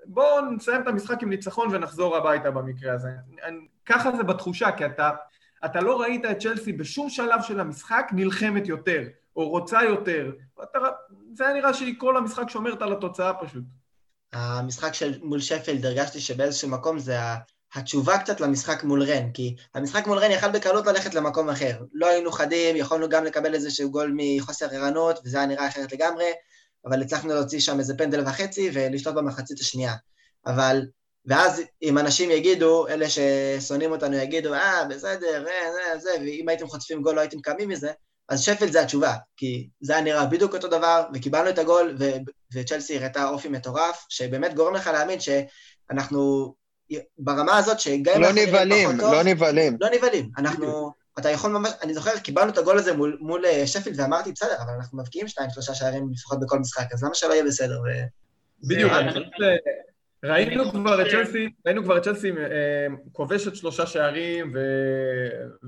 בואו 0.06 0.52
נסיים 0.52 0.82
את 0.82 0.88
המשחק 0.88 1.24
עם 1.24 1.30
ניצחון 1.30 1.68
ונחזור 1.72 2.18
הביתה 2.18 2.52
במקרה 2.52 2.94
הזה. 2.94 3.10
אני, 3.44 3.68
ככה 3.86 4.12
זה 4.12 4.24
בתחושה, 4.24 4.72
כי 4.72 4.86
אתה, 4.86 5.12
אתה 5.66 5.82
לא 5.82 6.02
ראית 6.02 6.26
את 6.26 6.40
צ'לסי 6.40 6.74
בשום 6.74 7.10
שלב 7.10 7.42
של 7.42 7.60
המשחק 7.60 8.10
נלחמת 8.12 8.68
יותר, 8.68 9.04
או 9.36 9.50
רוצה 9.50 9.84
יותר. 9.84 10.32
אתה, 10.64 10.80
זה 11.40 11.46
היה 11.46 11.54
נראה 11.54 11.74
שהיא 11.74 11.96
כל 11.98 12.18
המשחק 12.18 12.50
שומרת 12.50 12.82
על 12.82 12.94
התוצאה 12.94 13.34
פשוט. 13.34 13.64
המשחק 14.34 14.94
של 14.94 15.20
מול 15.24 15.40
שפילד, 15.40 15.86
הרגשתי 15.86 16.20
שבאיזשהו 16.20 16.70
מקום 16.70 17.00
זה 17.00 17.18
התשובה 17.76 18.18
קצת 18.18 18.40
למשחק 18.42 18.84
מול 18.84 19.04
רן, 19.04 19.32
כי 19.32 19.56
המשחק 19.76 20.08
מול 20.08 20.18
רן 20.18 20.32
יכל 20.32 20.52
בקלות 20.52 20.88
ללכת 20.88 21.14
למקום 21.14 21.50
אחר. 21.50 21.80
לא 21.94 22.08
היינו 22.08 22.32
חדים, 22.32 22.76
יכולנו 22.76 23.10
גם 23.10 23.26
לקבל 23.26 23.54
איזשהו 23.54 23.92
גול 23.92 24.16
מחוסר 24.18 24.66
ערנות, 24.72 25.20
וזה 25.26 25.38
היה 25.38 25.46
נראה 25.46 25.68
אחרת 25.68 25.92
לגמרי, 25.92 26.26
אבל 26.86 27.02
הצלחנו 27.02 27.34
להוציא 27.34 27.60
שם 27.60 27.80
איזה 27.80 27.98
פנדל 27.98 28.24
וחצי 28.28 28.72
ולשלוט 28.74 29.16
במחצית 29.16 29.60
השנייה. 29.60 29.94
אבל, 30.46 30.82
ואז 31.26 31.62
אם 31.82 31.98
אנשים 31.98 32.32
יגידו, 32.32 32.88
אלה 32.88 33.06
ששונאים 33.10 33.92
אותנו 33.92 34.16
יגידו, 34.16 34.54
אה, 34.54 34.86
בסדר, 34.90 35.46
אה, 35.48 35.72
זה, 35.72 36.00
זה, 36.00 36.10
ואם 36.22 36.50
הייתם 36.50 36.68
חוטפים 36.68 37.02
גול 37.02 37.16
לא 37.16 37.22
הייתם 37.22 37.42
קמים 37.42 37.70
מזה, 37.70 37.92
אז 38.30 38.42
שפילד 38.42 38.72
זה 38.72 38.82
התשובה, 38.82 39.14
כי 39.38 39.70
זה 39.82 39.94
היה 39.94 40.02
נראה 40.02 40.26
בדיוק 40.26 40.54
אותו 40.56 40.68
דבר, 40.68 41.04
וקיבלנו 41.14 41.50
את 41.50 41.60
הגול, 41.60 41.96
ו- 42.00 42.12
וצ'לסי 42.54 42.98
הראתה 42.98 43.30
אופי 43.30 43.48
מטורף, 43.50 44.06
שבאמת 44.10 44.54
גורם 44.54 44.74
לך 44.76 44.88
להאמין 44.88 45.20
שאנחנו 45.20 46.54
ברמה 47.18 47.58
הזאת, 47.58 47.80
שגם 47.80 48.14
אם 48.16 48.22
לא 48.22 48.28
אנחנו 48.28 48.36
נראים 48.36 48.50
נבהלים, 48.50 48.90
לא 49.00 49.24
נבהלים. 49.24 49.78
לא 49.82 49.88
נבהלים. 49.96 50.30
אנחנו, 50.38 50.92
אתה 51.20 51.30
יכול 51.30 51.52
ממש, 51.52 51.72
אני 51.84 51.94
זוכר, 51.94 52.20
קיבלנו 52.20 52.50
את 52.52 52.58
הגול 52.58 52.78
הזה 52.78 52.94
מול, 52.94 53.18
מול 53.22 53.46
אה, 53.46 53.68
שפילד, 53.68 54.00
ואמרתי, 54.00 54.32
בסדר, 54.32 54.56
אבל 54.66 54.74
אנחנו 54.80 54.98
מבקיעים 54.98 55.28
שניים, 55.28 55.50
שלושה 55.50 55.76
שערים 55.76 56.10
לפחות 56.14 56.40
בכל 56.40 56.60
משחק, 56.60 56.94
אז 56.94 57.04
למה 57.04 57.16
שלא 57.16 57.34
יהיה 57.34 57.44
בסדר? 57.44 57.80
ו... 57.82 57.86
בדיוק, 58.68 58.92
זה- 58.94 59.00
אני 59.00 59.10
חושב 59.12 59.22
ש... 59.22 59.42
ראינו 60.24 60.72
כבר 60.72 61.02
את 61.02 61.08
צ'לסי, 61.08 61.50
ראינו 61.66 61.84
כבר 61.84 61.98
את 61.98 62.04
צ'לסי 62.04 62.32
אה, 62.32 62.88
כובשת 63.12 63.56
שלושה 63.56 63.86
שערים 63.86 64.52
ו... 64.56 64.60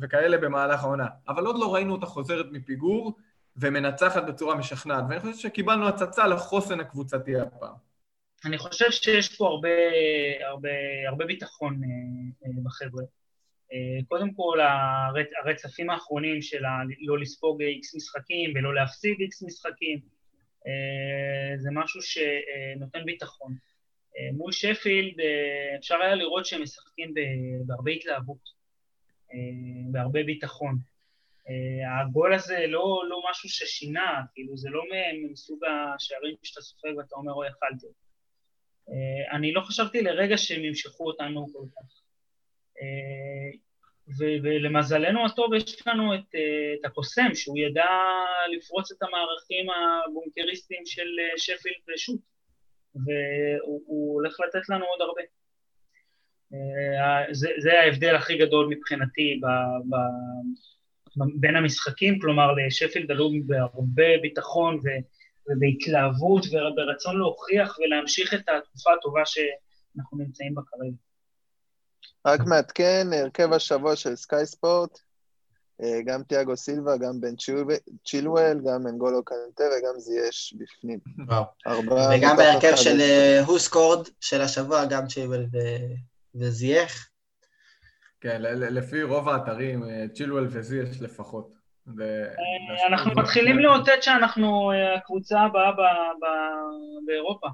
וכאלה 0.01 0.37
במהלך 0.37 0.83
העונה, 0.83 1.07
אבל 1.27 1.45
עוד 1.45 1.55
לא 1.59 1.73
ראינו 1.73 1.93
אותה 1.93 2.05
חוזרת 2.05 2.45
מפיגור 2.51 3.17
ומנצחת 3.57 4.23
בצורה 4.23 4.55
משכנעת, 4.55 5.03
ואני 5.09 5.19
חושב 5.19 5.33
שקיבלנו 5.33 5.87
הצצה 5.87 6.27
לחוסן 6.27 6.79
הקבוצתי 6.79 7.39
הפעם. 7.39 7.73
אני 8.45 8.57
חושב 8.57 8.91
שיש 8.91 9.37
פה 9.37 9.47
הרבה, 9.47 9.69
הרבה, 10.49 10.69
הרבה 11.07 11.25
ביטחון 11.25 11.81
אה, 11.83 11.89
אה, 12.45 12.51
בחבר'ה. 12.63 13.03
קודם 14.07 14.33
כל, 14.33 14.59
הרצ, 14.61 15.27
הרצפים 15.43 15.89
האחרונים 15.89 16.41
של 16.41 16.65
ה- 16.65 16.83
לא 17.01 17.19
לספוג 17.19 17.61
איקס 17.61 17.95
משחקים 17.95 18.53
ולא 18.55 18.73
להפסיד 18.75 19.17
איקס 19.19 19.43
משחקים, 19.43 19.99
זה 21.57 21.69
משהו 21.73 22.01
שנותן 22.01 23.05
ביטחון. 23.05 23.55
אה, 24.17 24.31
מול 24.33 24.51
שפילד 24.51 25.19
אה, 25.19 25.75
אפשר 25.79 25.95
היה 26.01 26.15
לראות 26.15 26.45
שהם 26.45 26.61
משחקים 26.61 27.13
בהרבה 27.65 27.91
התלהבות, 27.91 28.49
אה, 29.33 29.91
בהרבה 29.91 30.23
ביטחון. 30.23 30.77
הגול 32.01 32.33
הזה 32.33 32.67
לא, 32.67 33.03
לא 33.09 33.21
משהו 33.29 33.49
ששינה, 33.49 34.21
כאילו 34.33 34.57
זה 34.57 34.69
לא 34.69 34.83
מסוג 35.31 35.59
השערים 35.65 36.35
שאתה 36.43 36.61
סופג 36.61 36.89
ואתה 36.97 37.15
אומר, 37.15 37.33
אוי, 37.33 37.47
אכלתי. 37.47 37.87
אני 39.31 39.53
לא 39.53 39.61
חשבתי 39.61 40.01
לרגע 40.01 40.37
שהם 40.37 40.63
ימשכו 40.63 41.07
אותנו 41.07 41.47
כל 41.53 41.65
כך. 41.75 42.01
ולמזלנו 44.43 45.25
הטוב 45.25 45.53
יש 45.53 45.87
לנו 45.87 46.15
את, 46.15 46.35
את 46.79 46.85
הקוסם, 46.85 47.35
שהוא 47.35 47.57
ידע 47.57 47.89
לפרוץ 48.57 48.91
את 48.91 49.03
המערכים 49.03 49.65
הבונקריסטיים 49.69 50.85
של 50.85 51.07
שפילד 51.37 51.95
ושות, 51.95 52.19
והוא 52.95 54.13
הולך 54.13 54.39
לתת 54.39 54.69
לנו 54.69 54.85
עוד 54.85 55.01
הרבה. 55.01 55.21
זה, 57.31 57.49
זה 57.59 57.79
ההבדל 57.79 58.15
הכי 58.15 58.37
גדול 58.37 58.67
מבחינתי 58.69 59.39
ב, 59.41 59.45
ב, 59.89 59.95
בין 61.39 61.55
המשחקים, 61.55 62.19
כלומר 62.19 62.47
לשפילד 62.51 63.11
עלו 63.11 63.29
בהרבה 63.45 64.17
ביטחון 64.21 64.75
ו, 64.75 64.87
ובהתלהבות 65.47 66.45
וברצון 66.45 67.17
להוכיח 67.17 67.77
ולהמשיך 67.79 68.33
את 68.33 68.39
התקופה 68.39 68.93
הטובה 68.99 69.21
שאנחנו 69.25 70.17
נמצאים 70.17 70.55
בה 70.55 70.61
כרגע. 70.65 70.95
רק 72.27 72.39
מעדכן, 72.47 73.07
הרכב 73.13 73.53
השבוע 73.53 73.95
של 73.95 74.15
סקאי 74.15 74.45
ספורט, 74.45 74.97
אה, 74.97 75.10
גם 76.05 76.23
תיאגו 76.23 76.57
סילבה, 76.57 76.97
גם 76.97 77.21
בן 77.21 77.35
צ'ילואל, 78.05 78.59
גם 78.65 78.87
אנגולו 78.87 79.23
קנטה 79.23 79.63
וגם 79.63 79.99
זייש 79.99 80.55
בפנים. 80.57 80.99
וגם 82.11 82.37
בהרכב 82.37 82.75
של 82.75 83.01
הוסקורד 83.45 84.07
אה, 84.07 84.13
של 84.21 84.41
השבוע, 84.41 84.85
גם 84.85 85.07
צ'ילואל 85.07 85.45
וזייח. 86.35 87.09
כן, 88.21 88.41
לפי 88.41 89.03
רוב 89.03 89.29
האתרים, 89.29 89.83
אה, 89.83 90.05
צ'ילואל 90.13 90.47
וזייש 90.49 91.01
לפחות. 91.01 91.61
אנחנו 92.87 93.11
מתחילים 93.15 93.59
לאותת 93.59 94.03
שאנחנו 94.03 94.71
הקבוצה 94.97 95.39
הבאה 95.39 95.71
באירופה. 97.05 97.47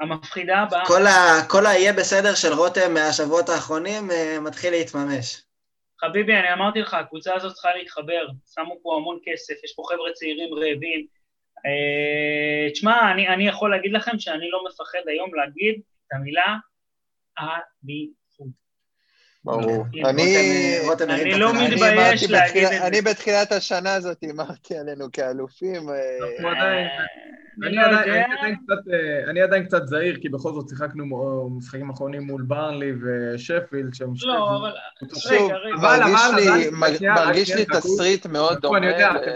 המפחידה 0.00 0.58
הבאה. 0.58 0.86
כל, 0.86 1.06
ה, 1.06 1.48
כל 1.48 1.66
היהיה 1.66 1.92
בסדר 1.92 2.34
של 2.34 2.52
רותם 2.52 2.94
מהשבועות 2.94 3.48
האחרונים 3.48 4.10
מתחיל 4.40 4.70
להתממש. 4.70 5.42
חביבי, 6.00 6.34
אני 6.34 6.52
אמרתי 6.52 6.80
לך, 6.80 6.94
הקבוצה 6.94 7.34
הזאת 7.34 7.52
צריכה 7.52 7.74
להתחבר, 7.74 8.26
שמו 8.54 8.78
פה 8.82 8.96
המון 8.96 9.18
כסף, 9.24 9.54
יש 9.64 9.72
פה 9.76 9.82
חבר'ה 9.88 10.12
צעירים 10.12 10.54
רעבים. 10.54 11.06
Uh, 11.58 12.72
תשמע, 12.72 13.12
אני, 13.12 13.28
אני 13.28 13.48
יכול 13.48 13.70
להגיד 13.70 13.92
לכם 13.92 14.18
שאני 14.18 14.50
לא 14.50 14.64
מפחד 14.68 14.98
היום 15.06 15.34
להגיד 15.34 15.80
את 16.06 16.12
המילה 16.12 16.56
אליפות. 17.38 18.29
ברור. 19.44 19.84
אני 21.08 21.38
לא 21.38 21.52
מתבייש 21.54 22.30
להגיד 22.30 22.64
את 22.64 22.70
זה. 22.70 22.86
אני 22.86 23.02
בתחילת 23.02 23.52
השנה 23.52 23.94
הזאת 23.94 24.20
הימרתי 24.20 24.76
עלינו 24.76 25.06
כאלופים. 25.12 25.88
אני 29.30 29.40
עדיין 29.40 29.64
קצת 29.64 29.86
זהיר, 29.86 30.18
כי 30.20 30.28
בכל 30.28 30.52
זאת 30.52 30.68
שיחקנו 30.68 31.04
משחקים 31.58 31.90
אחרונים 31.90 32.22
מול 32.22 32.42
ברנלי 32.42 32.92
ושפילד, 32.92 33.94
שהם... 33.94 34.12
לא, 34.22 34.56
אבל... 34.56 34.72
רגע, 35.30 35.56
רגע. 36.36 37.14
מרגיש 37.14 37.50
לי 37.54 37.64
תסריט 37.64 38.26
מאוד 38.26 38.58
דומה 38.58 38.78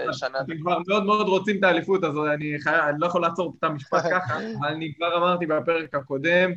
לשנה. 0.09 0.41
אתם 0.41 0.59
כבר 0.61 0.79
מאוד 0.89 1.05
מאוד 1.05 1.29
רוצים 1.29 1.59
את 1.59 1.65
האליפות, 1.65 2.05
אז 2.05 2.15
אני 2.35 2.57
לא 2.99 3.07
יכול 3.07 3.23
לעצור 3.23 3.55
את 3.59 3.65
המשפט 3.65 4.05
ככה, 4.13 4.37
אבל 4.37 4.69
אני 4.69 4.93
כבר 4.97 5.17
אמרתי 5.17 5.47
בפרק 5.47 5.95
הקודם, 5.95 6.53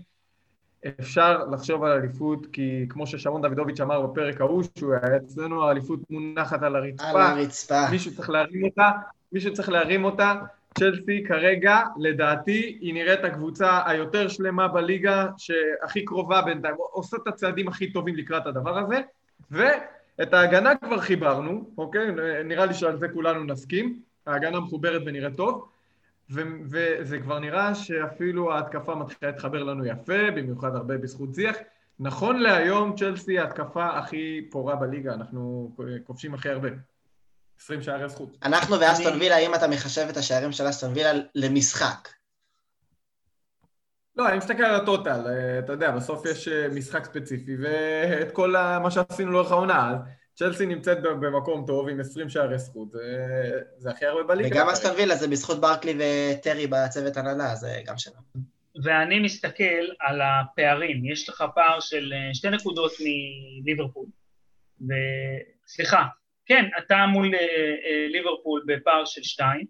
אפשר 1.00 1.46
לחשוב 1.52 1.84
על 1.84 1.92
אליפות, 1.92 2.48
כי 2.54 2.86
כמו 2.90 3.08
ששרון 3.08 3.42
דוידוביץ' 3.42 3.82
אמר 3.82 4.02
בפרק 4.02 4.42
ההוא, 4.42 4.64
שהוא 4.78 4.94
היה 4.94 5.18
אצלנו, 5.18 5.68
האליפות 5.68 6.00
מונחת 6.10 6.64
על 6.64 6.76
הרצפה. 6.76 7.08
על 7.10 7.18
הרצפה. 7.18 7.90
מישהו 7.92 8.16
צריך 8.16 8.30
להרים 8.30 8.64
אותה, 8.64 8.92
מישהו 9.32 9.54
צריך 9.54 9.70
להרים 9.70 10.06
אותה. 10.06 10.34
צ'לסי 10.80 11.24
כרגע, 11.28 11.80
לדעתי, 11.98 12.78
היא 12.82 12.94
נראית 12.94 13.24
הקבוצה 13.24 13.82
היותר 13.86 14.28
שלמה 14.28 14.68
בליגה, 14.68 15.28
שהכי 15.38 16.06
קרובה 16.06 16.42
בינתיים, 16.42 16.76
עושה 16.78 17.18
את 17.18 17.28
הצעדים 17.28 17.68
הכי 17.68 17.92
טובים 17.92 18.16
לקראת 18.16 18.48
הדבר 18.48 18.78
הזה, 18.78 19.02
ואת 19.52 20.34
ההגנה 20.34 20.76
כבר 20.76 21.00
חיברנו, 21.00 21.70
אוקיי? 21.78 22.08
נראה 22.46 22.66
לי 22.66 22.74
שעל 22.74 23.00
זה 23.00 23.08
כולנו 23.14 23.44
נסכים, 23.44 24.00
ההגנה 24.28 24.60
מחוברת 24.60 25.02
ונראית 25.06 25.36
טוב. 25.36 25.70
וזה 26.30 27.20
כבר 27.20 27.40
נראה 27.40 27.76
שאפילו 27.76 28.54
ההתקפה 28.54 28.96
מתחילה 28.96 29.32
להתחבר 29.32 29.64
לנו 29.64 29.86
יפה, 29.86 30.32
במיוחד 30.36 30.76
הרבה 30.76 30.98
בזכות 30.98 31.34
זיח. 31.34 31.56
נכון 32.00 32.40
להיום 32.40 32.96
צ'לסי 32.96 33.40
ההתקפה 33.40 33.98
הכי 33.98 34.48
פורה 34.52 34.76
בליגה, 34.76 35.14
אנחנו 35.14 35.72
כובשים 36.04 36.34
הכי 36.34 36.50
הרבה. 36.50 36.70
20 37.60 37.82
שערי 37.82 38.10
זכות. 38.10 38.38
אנחנו 38.44 38.80
ואסטון 38.80 39.20
וילה, 39.20 39.36
האם 39.36 39.56
אתה 39.56 39.68
מחשב 39.68 40.08
את 40.10 40.18
השערים 40.18 40.52
של 40.52 40.70
אסטון 40.70 40.94
וילה 40.94 41.12
למשחק? 41.36 42.10
לא, 44.16 44.30
אני 44.30 44.38
מסתכל 44.38 44.64
על 44.64 44.76
הטוטל, 44.76 45.28
אה, 45.28 45.60
אתה 45.60 45.72
יודע, 45.72 45.92
בסוף 45.92 46.26
יש 46.26 46.48
אה, 46.48 46.68
משחק 46.68 47.06
ספציפי 47.06 47.56
ואת 47.62 48.32
כל 48.32 48.52
מה 48.84 48.92
שעשינו 48.92 49.32
לאורך 49.32 49.52
העונה, 49.52 49.92
אז 49.92 49.98
צ'לסי 50.38 50.66
נמצאת 50.66 51.02
במקום 51.02 51.66
טוב 51.68 51.90
עם 51.90 52.00
20 52.00 52.30
שערי 52.30 52.60
זכות, 52.60 52.92
זה, 52.92 53.00
זה 53.78 53.90
הכי 53.90 54.06
הרבה 54.06 54.24
בליגה. 54.24 54.56
וגם 54.56 54.70
אסטון 54.70 54.92
וילה 54.96 55.16
זה 55.16 55.28
בזכות 55.28 55.62
ברקלי 55.62 55.94
וטרי 56.00 56.68
בצוות 56.68 57.18
הנהלה, 57.18 57.56
זה 57.56 57.82
גם 57.86 57.98
שלנו. 57.98 58.22
ואני 58.84 59.20
מסתכל 59.20 59.86
על 60.00 60.22
הפערים, 60.22 61.06
יש 61.06 61.30
לך 61.30 61.44
פער 61.56 61.80
של 61.80 62.14
אה, 62.14 62.34
שתי 62.34 62.50
נקודות 62.50 62.92
מליברפול, 63.00 64.06
וסליחה, 64.82 66.04
כן, 66.46 66.66
אתה 66.78 67.06
מול 67.14 67.36
אה, 67.36 67.40
אה, 67.40 68.08
ליברפול 68.08 68.64
בפער 68.68 69.06
של 69.06 69.24
שתיים, 69.24 69.66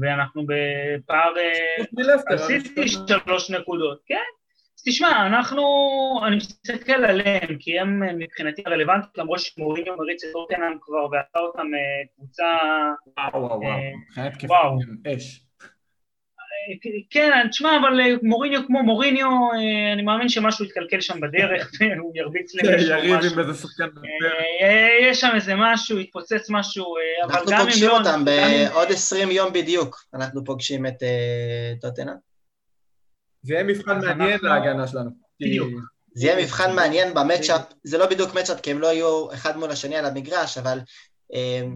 ואנחנו 0.00 0.42
בפער... 0.46 1.32
עשיתי 2.26 2.88
שלוש 2.88 3.50
נקודות, 3.50 4.00
כן, 4.06 4.24
תשמע, 4.86 5.26
אנחנו, 5.26 5.64
אני 6.26 6.36
מסתכל 6.36 6.92
עליהם, 6.92 7.56
כי 7.58 7.78
הם 7.78 8.18
מבחינתי 8.18 8.62
רלוונטיים, 8.66 9.12
למרות 9.16 9.40
שמוריניו 9.40 9.96
מריץ 9.96 10.24
את 10.24 10.32
טוטנאם 10.32 10.78
כבר 10.80 11.06
ועשה 11.12 11.38
אותם 11.38 11.66
אה, 11.74 12.06
קבוצה... 12.16 12.44
וואו, 13.16 13.42
וואו, 13.42 13.60
וואו, 13.60 13.70
אה, 13.70 13.90
מבחינת 14.08 14.36
כיף 14.36 14.50
אש. 15.06 15.40
כן, 17.10 17.48
תשמע, 17.50 17.76
אבל 17.80 18.00
אה, 18.00 18.06
מוריניו 18.22 18.66
כמו 18.66 18.82
מוריניו, 18.82 19.28
אני 19.92 20.02
מאמין 20.02 20.28
שמשהו 20.28 20.64
יתקלקל 20.64 21.00
שם 21.00 21.20
בדרך 21.20 21.72
והוא 21.98 22.12
ירביץ 22.14 22.54
למישהו 22.54 22.94
משהו. 22.96 23.08
יריב 23.08 23.32
עם 23.32 23.38
איזה 23.38 23.54
שחקן 23.54 23.84
יש 25.02 25.20
שם 25.20 25.30
איזה 25.34 25.52
משהו, 25.56 25.98
יתפוצץ 25.98 26.50
משהו, 26.50 26.94
אבל 27.24 27.34
גם 27.34 27.40
אם 27.40 27.50
לא... 27.50 27.56
אנחנו 27.56 27.64
פוגשים 27.64 27.90
אותם 27.90 28.24
בעוד 28.24 28.88
20 28.90 29.30
יום 29.30 29.52
בדיוק, 29.52 30.04
אנחנו 30.14 30.44
פוגשים 30.44 30.86
את 30.86 31.02
טוטנאם. 31.80 32.33
זה 33.44 33.54
יהיה 33.54 33.64
מבחן 33.64 34.00
מעניין 34.00 34.38
להגנה 34.42 34.88
שלנו. 34.88 35.10
בדיוק. 35.40 35.68
זה 36.14 36.26
יהיה 36.26 36.44
מבחן 36.44 36.74
מעניין 36.74 37.14
במצ'אפ, 37.14 37.62
זה 37.84 37.98
לא 37.98 38.06
בדיוק 38.06 38.34
מצ'אפ 38.34 38.60
כי 38.60 38.70
הם 38.70 38.78
לא 38.78 38.86
יהיו 38.86 39.32
אחד 39.34 39.56
מול 39.56 39.70
השני 39.70 39.96
על 39.96 40.04
המגרש, 40.04 40.58
אבל 40.58 40.78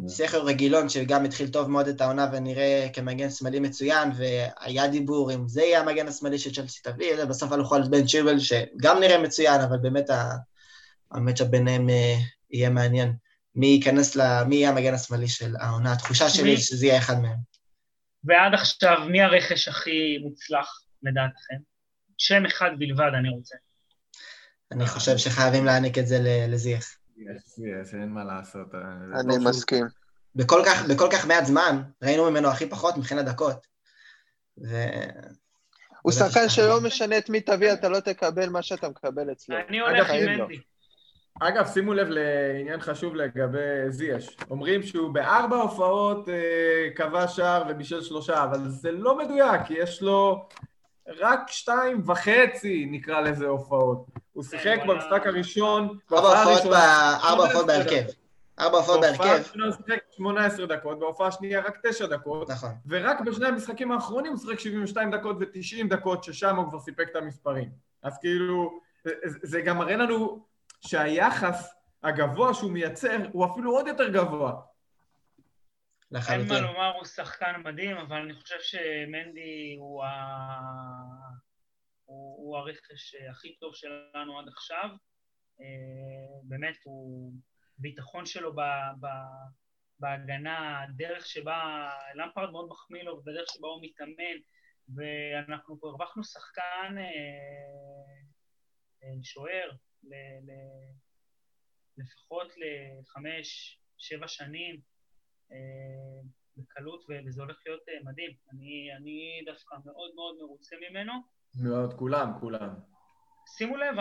סכר 0.09 0.43
רגילון 0.45 0.89
שגם 0.89 1.25
התחיל 1.25 1.49
טוב 1.49 1.71
מאוד 1.71 1.89
את 1.89 2.01
העונה 2.01 2.29
ונראה 2.33 2.89
כמגן 2.93 3.31
שמאלי 3.31 3.61
מצוין, 3.61 4.11
והיה 4.17 4.89
דיבור 4.89 5.35
אם 5.35 5.49
זה 5.49 5.63
יהיה 5.63 5.81
המגן 5.81 6.09
השמאלי 6.09 6.39
של 6.39 6.55
צ'לסי 6.55 6.81
תביא, 6.83 7.25
בסוף 7.25 7.53
הלכו 7.53 7.75
על 7.75 7.83
בן 7.91 8.07
צ'יבל 8.07 8.39
שגם 8.39 9.01
נראה 9.01 9.19
מצוין, 9.19 9.61
אבל 9.61 9.79
באמת 9.79 10.11
המצ'אפ 11.13 11.47
ביניהם 11.47 11.91
אה, 11.91 12.15
יהיה 12.51 12.71
מעניין. 12.71 13.13
מי 13.55 13.67
ייכנס 13.67 14.17
ל... 14.17 14.45
מי 14.45 14.57
יהיה 14.57 14.69
המגן 14.69 14.95
השמאלי 14.95 15.29
של 15.29 15.55
העונה, 15.61 15.93
התחושה 15.93 16.29
שלי 16.29 16.57
שזה 16.57 16.87
יהיה 16.87 16.99
אחד 16.99 17.21
מהם. 17.21 17.37
ועד 18.25 18.55
עכשיו, 18.55 18.99
מי 19.11 19.23
הרכש 19.23 19.69
הכי 19.69 20.19
מוצלח 20.23 20.81
לדעתכם? 21.03 21.57
שם 22.19 22.47
אחד 22.47 22.71
בלבד 22.79 23.11
אני 23.19 23.29
רוצה. 23.29 23.57
אני 24.73 24.87
חושב 24.87 25.17
שחייבים 25.17 25.65
להעניק 25.65 25.99
את 25.99 26.07
זה 26.07 26.19
לזיח. 26.49 26.97
יש, 27.17 27.59
יש, 27.59 27.95
אין 27.95 28.09
מה 28.09 28.25
לעשות. 28.25 28.75
אה, 28.75 29.21
אני 29.21 29.45
מסכים. 29.45 29.87
בכל 30.35 30.63
כך, 30.67 30.89
בכל 30.89 31.09
כך 31.13 31.27
מעט 31.27 31.45
זמן, 31.45 31.83
ראינו 32.03 32.31
ממנו 32.31 32.49
הכי 32.49 32.69
פחות 32.69 32.97
מבחינת 32.97 33.25
דקות. 33.25 33.67
ו... 34.65 34.77
הוא 36.03 36.13
שחקן 36.13 36.49
שלא 36.49 36.81
משנה 36.81 37.19
את 37.19 37.31
מי 37.31 37.41
תביא, 37.41 37.73
אתה 37.73 37.89
לא 37.89 38.01
תקבל 38.01 38.49
מה 38.49 38.63
שאתה 38.63 38.89
מקבל 38.89 39.33
אצלו. 39.33 39.57
אני 39.69 39.81
הולך 39.81 40.11
עם 40.11 40.27
מנדי. 40.27 40.61
אגב, 41.41 41.67
שימו 41.67 41.95
לב 41.95 42.07
לעניין 42.11 42.81
חשוב 42.81 43.15
לגבי 43.15 43.59
זיאש. 43.89 44.37
אומרים 44.51 44.83
שהוא 44.83 45.15
בארבע 45.15 45.57
הופעות 45.57 46.29
אה, 46.29 46.89
קבע 46.95 47.29
שער 47.29 47.65
ובישל 47.69 48.03
שלושה, 48.03 48.45
אבל 48.45 48.69
זה 48.69 48.93
לא 48.93 49.19
מדויק, 49.19 49.61
כי 49.67 49.75
יש 49.75 50.03
לו 50.03 50.49
רק 51.17 51.41
שתיים 51.49 52.03
וחצי, 52.07 52.87
נקרא 52.91 53.21
לזה, 53.21 53.47
הופעות. 53.47 54.07
הוא 54.33 54.45
שיחק 54.45 54.79
במשחק 54.89 55.27
הראשון, 55.27 55.99
ארבע 56.13 57.45
הופעות 57.45 57.67
בהרכב. 57.67 58.03
ארבע 58.59 58.79
הופעות 58.79 59.01
בהרכב. 59.01 59.19
בהופעה 59.19 59.35
הראשונה 59.35 59.65
הוא 59.65 59.75
שיחק 59.75 59.99
18 60.17 60.67
דקות, 60.67 60.99
בהופעה 60.99 61.29
השנייה 61.29 61.61
רק 61.61 61.79
9 61.83 62.07
דקות. 62.07 62.51
נכון. 62.51 62.71
ורק 62.89 63.21
בשני 63.21 63.49
המשחקים 63.49 63.93
האחרונים 63.93 64.33
הוא 64.33 64.41
שיחק 64.41 64.61
72 64.61 65.11
דקות 65.11 65.37
ו-90 65.41 65.89
דקות, 65.89 66.25
ששם 66.25 66.57
הוא 66.57 66.69
כבר 66.71 66.81
סיפק 66.81 67.09
את 67.11 67.17
המספרים. 67.17 67.69
אז 68.03 68.19
כאילו, 68.19 68.81
זה 69.43 69.61
גם 69.61 69.79
מראה 69.79 69.97
לנו 69.97 70.45
שהיחס 70.81 71.75
הגבוה 72.03 72.55
שהוא 72.55 72.71
מייצר 72.71 73.17
הוא 73.33 73.47
אפילו 73.47 73.71
עוד 73.73 73.87
יותר 73.87 74.09
גבוה. 74.09 74.53
לחלוטין. 76.11 76.41
אין 76.41 76.49
מה 76.49 76.61
לומר, 76.61 76.93
הוא 76.97 77.05
שחקן 77.05 77.63
מדהים, 77.65 77.97
אבל 77.97 78.17
אני 78.17 78.35
חושב 78.35 78.61
שמנדי 78.61 79.77
הוא 79.79 80.05
ה... 80.05 80.09
הוא, 82.05 82.37
הוא 82.37 82.57
הרכש 82.57 83.15
הכי 83.31 83.57
טוב 83.57 83.75
שלנו 83.75 84.39
עד 84.39 84.49
עכשיו. 84.49 84.89
באמת, 86.45 86.77
הוא... 86.85 87.33
ביטחון 87.79 88.27
שלו 88.27 88.55
ב, 88.55 88.61
ב, 89.01 89.07
בהגנה, 90.01 90.83
הדרך 90.83 91.27
שבה, 91.27 91.91
למפרד 92.15 92.51
מאוד 92.51 92.69
מחמיא 92.69 93.03
לו, 93.03 93.23
בדרך 93.23 93.49
שבה 93.53 93.69
הוא 93.69 93.83
מתאמן, 93.83 94.39
ואנחנו 94.97 95.81
פה 95.81 95.89
הרווחנו 95.89 96.25
שחקן 96.25 96.95
אה, 96.99 97.05
אה, 99.03 99.23
שוער 99.23 99.71
ל, 100.03 100.15
ל, 100.15 100.51
לפחות 101.97 102.53
לחמש, 102.57 103.79
שבע 103.99 104.29
שנים 104.29 104.75
אה, 104.75 104.81
בקלות, 106.57 107.05
וזה 107.27 107.43
הולך 107.43 107.57
להיות 107.67 107.83
אה, 107.89 107.95
מדהים. 108.05 108.31
אני, 108.53 108.89
אני 108.97 109.43
דווקא 109.47 109.75
מאוד 109.85 110.11
מאוד 110.15 110.37
מרוצה 110.39 110.77
ממנו. 110.91 111.13
מאוד, 111.63 111.95
כולם, 111.95 112.33
כולם. 112.41 112.69
שימו 113.57 113.77
לב, 113.77 113.95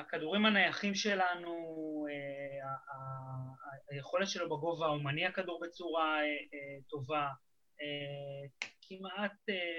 הכדורים 0.00 0.46
הנייחים 0.46 0.94
שלנו, 0.94 1.52
אה, 2.10 2.68
היכולת 3.90 4.28
שלו 4.28 4.46
בגובה, 4.46 4.86
הוא 4.86 5.02
מניע 5.02 5.32
כדור 5.32 5.60
בצורה 5.62 6.18
אה, 6.18 6.24
אה, 6.24 6.82
טובה, 6.88 7.28
כמעט 8.88 9.32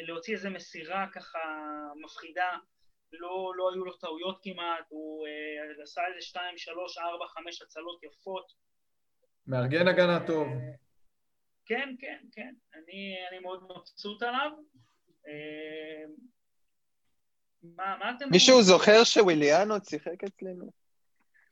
להוציא 0.07 0.33
איזו 0.33 0.49
מסירה 0.49 1.07
ככה 1.13 1.39
מפחידה, 2.03 2.49
לא, 3.11 3.51
לא 3.55 3.71
היו 3.73 3.85
לו 3.85 3.93
טעויות 3.97 4.39
כמעט, 4.43 4.85
הוא 4.89 5.27
עשה 5.83 6.01
איזה 6.07 6.21
שתיים, 6.21 6.57
שלוש, 6.57 6.97
ארבע, 6.97 7.25
חמש 7.27 7.61
הצלות 7.61 8.03
יפות. 8.03 8.45
מארגן 9.47 9.87
הגנה 9.87 10.27
טוב. 10.27 10.47
כן, 11.65 11.95
כן, 11.99 12.17
כן, 12.31 12.53
אני, 12.73 13.15
אני 13.31 13.39
מאוד 13.39 13.63
מבסוט 13.63 14.23
עליו. 14.23 14.51
מה, 17.63 17.97
מה 17.99 18.11
אתם... 18.17 18.25
מישהו 18.31 18.63
זוכר 18.63 19.03
שוויליאנו 19.03 19.75
שיחק 19.89 20.23
אצלנו? 20.23 20.71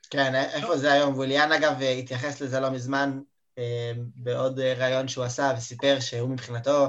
כן, 0.09 0.35
איפה 0.35 0.77
זה 0.77 0.93
היום? 0.93 1.13
וויליאן 1.13 1.51
אגב 1.51 1.81
התייחס 1.81 2.41
לזה 2.41 2.59
לא 2.59 2.69
מזמן 2.69 3.19
אה, 3.57 3.91
בעוד 4.15 4.59
ראיון 4.59 5.07
שהוא 5.07 5.23
עשה 5.23 5.53
וסיפר 5.57 5.99
שהוא 5.99 6.29
מבחינתו 6.29 6.87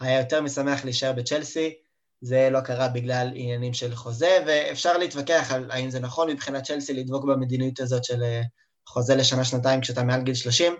היה 0.00 0.18
יותר 0.18 0.40
משמח 0.40 0.84
להישאר 0.84 1.12
בצ'לסי, 1.12 1.74
זה 2.20 2.48
לא 2.50 2.60
קרה 2.60 2.88
בגלל 2.88 3.28
עניינים 3.34 3.74
של 3.74 3.94
חוזה, 3.94 4.44
ואפשר 4.46 4.98
להתווכח 4.98 5.52
על 5.52 5.70
האם 5.70 5.90
זה 5.90 6.00
נכון 6.00 6.30
מבחינת 6.30 6.62
צ'לסי 6.62 6.94
לדבוק 6.94 7.24
במדיניות 7.24 7.80
הזאת 7.80 8.04
של 8.04 8.22
אה, 8.22 8.42
חוזה 8.86 9.14
לשנה-שנתיים 9.14 9.80
כשאתה 9.80 10.02
מעל 10.02 10.22
גיל 10.22 10.34
30, 10.34 10.72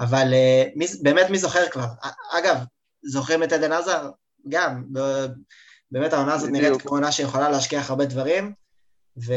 אבל 0.00 0.34
אה, 0.34 0.64
מי, 0.76 0.86
באמת 1.02 1.30
מי 1.30 1.38
זוכר 1.38 1.68
כבר? 1.68 1.86
אגב, 2.32 2.56
זוכרים 3.02 3.42
את 3.42 3.52
עדן 3.52 3.72
עזר? 3.72 4.10
גם, 4.48 4.84
באמת 5.90 6.12
העונה 6.12 6.34
הזאת 6.34 6.50
נראית 6.50 6.82
כמו 6.82 6.90
עונה 6.90 7.12
שיכולה 7.12 7.50
להשכיח 7.50 7.90
הרבה 7.90 8.04
דברים, 8.04 8.52
ו... 9.26 9.32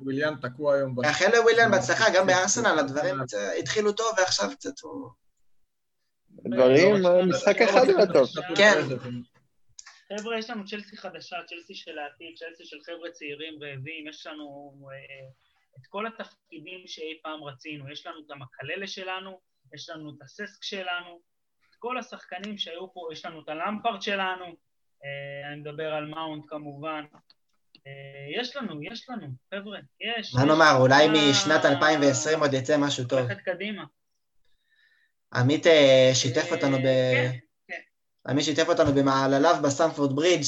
וויליאן 0.00 0.34
תקוע 0.42 0.74
היום. 0.74 0.94
מאחל 0.96 1.36
לוויליאן 1.36 1.70
בהצלחה, 1.70 2.04
גם 2.14 2.26
בארסנל 2.26 2.78
הדברים 2.78 3.16
התחילו 3.58 3.92
טוב 3.92 4.06
ועכשיו 4.18 4.50
קצת 4.50 4.80
הוא... 4.80 5.10
דברים, 6.30 6.94
משחק 7.28 7.56
אחד 7.60 7.88
היה 7.88 8.06
טוב. 8.12 8.28
כן. 8.56 8.80
חבר'ה, 10.18 10.38
יש 10.38 10.50
לנו 10.50 10.66
צ'לסי 10.66 10.96
חדשה, 10.96 11.36
צ'לסי 11.48 11.74
של 11.74 11.98
העתיד, 11.98 12.36
צ'לסי 12.38 12.64
של 12.64 12.76
חבר'ה 12.86 13.10
צעירים 13.10 13.62
רעבים, 13.62 14.08
יש 14.08 14.26
לנו 14.26 14.72
אה, 14.92 15.26
את 15.80 15.86
כל 15.88 16.06
התפקידים 16.06 16.86
שאי 16.86 17.18
פעם 17.22 17.44
רצינו, 17.44 17.92
יש 17.92 18.06
לנו 18.06 18.20
את 18.26 18.30
המקללה 18.30 18.86
שלנו, 18.86 19.40
יש 19.74 19.90
לנו 19.90 20.10
את 20.10 20.22
הססק 20.22 20.62
שלנו, 20.62 21.20
את 21.70 21.74
כל 21.78 21.98
השחקנים 21.98 22.58
שהיו 22.58 22.92
פה, 22.94 23.08
יש 23.12 23.24
לנו 23.24 23.42
את 23.42 23.48
הלמפרט 23.48 24.02
שלנו, 24.02 24.44
אה, 25.04 25.52
אני 25.52 25.60
מדבר 25.60 25.94
על 25.94 26.06
מאונט 26.06 26.44
כמובן. 26.48 27.04
אה, 27.86 28.40
יש 28.40 28.56
לנו, 28.56 28.82
יש 28.82 29.10
לנו, 29.10 29.26
חבר'ה, 29.54 29.78
יש. 30.00 30.34
מה 30.34 30.44
נאמר, 30.44 30.76
אולי 30.80 31.08
משנת 31.08 31.64
2020 31.64 32.40
עוד 32.40 32.54
יצא 32.54 32.76
משהו 32.78 33.04
טוב. 33.04 33.18
הולכת 33.18 33.40
קדימה. 33.44 33.84
עמית 35.34 35.66
אה, 35.66 36.10
שיתף 36.14 36.52
אותנו 36.52 36.78
ב... 36.78 36.82
כן, 36.82 37.38
כן. 37.68 37.80
עמית 38.28 38.44
שיתף 38.44 38.68
אותנו 38.68 38.92
במעלליו 38.92 39.54
בסטמפורד 39.64 40.16
ברידג', 40.16 40.44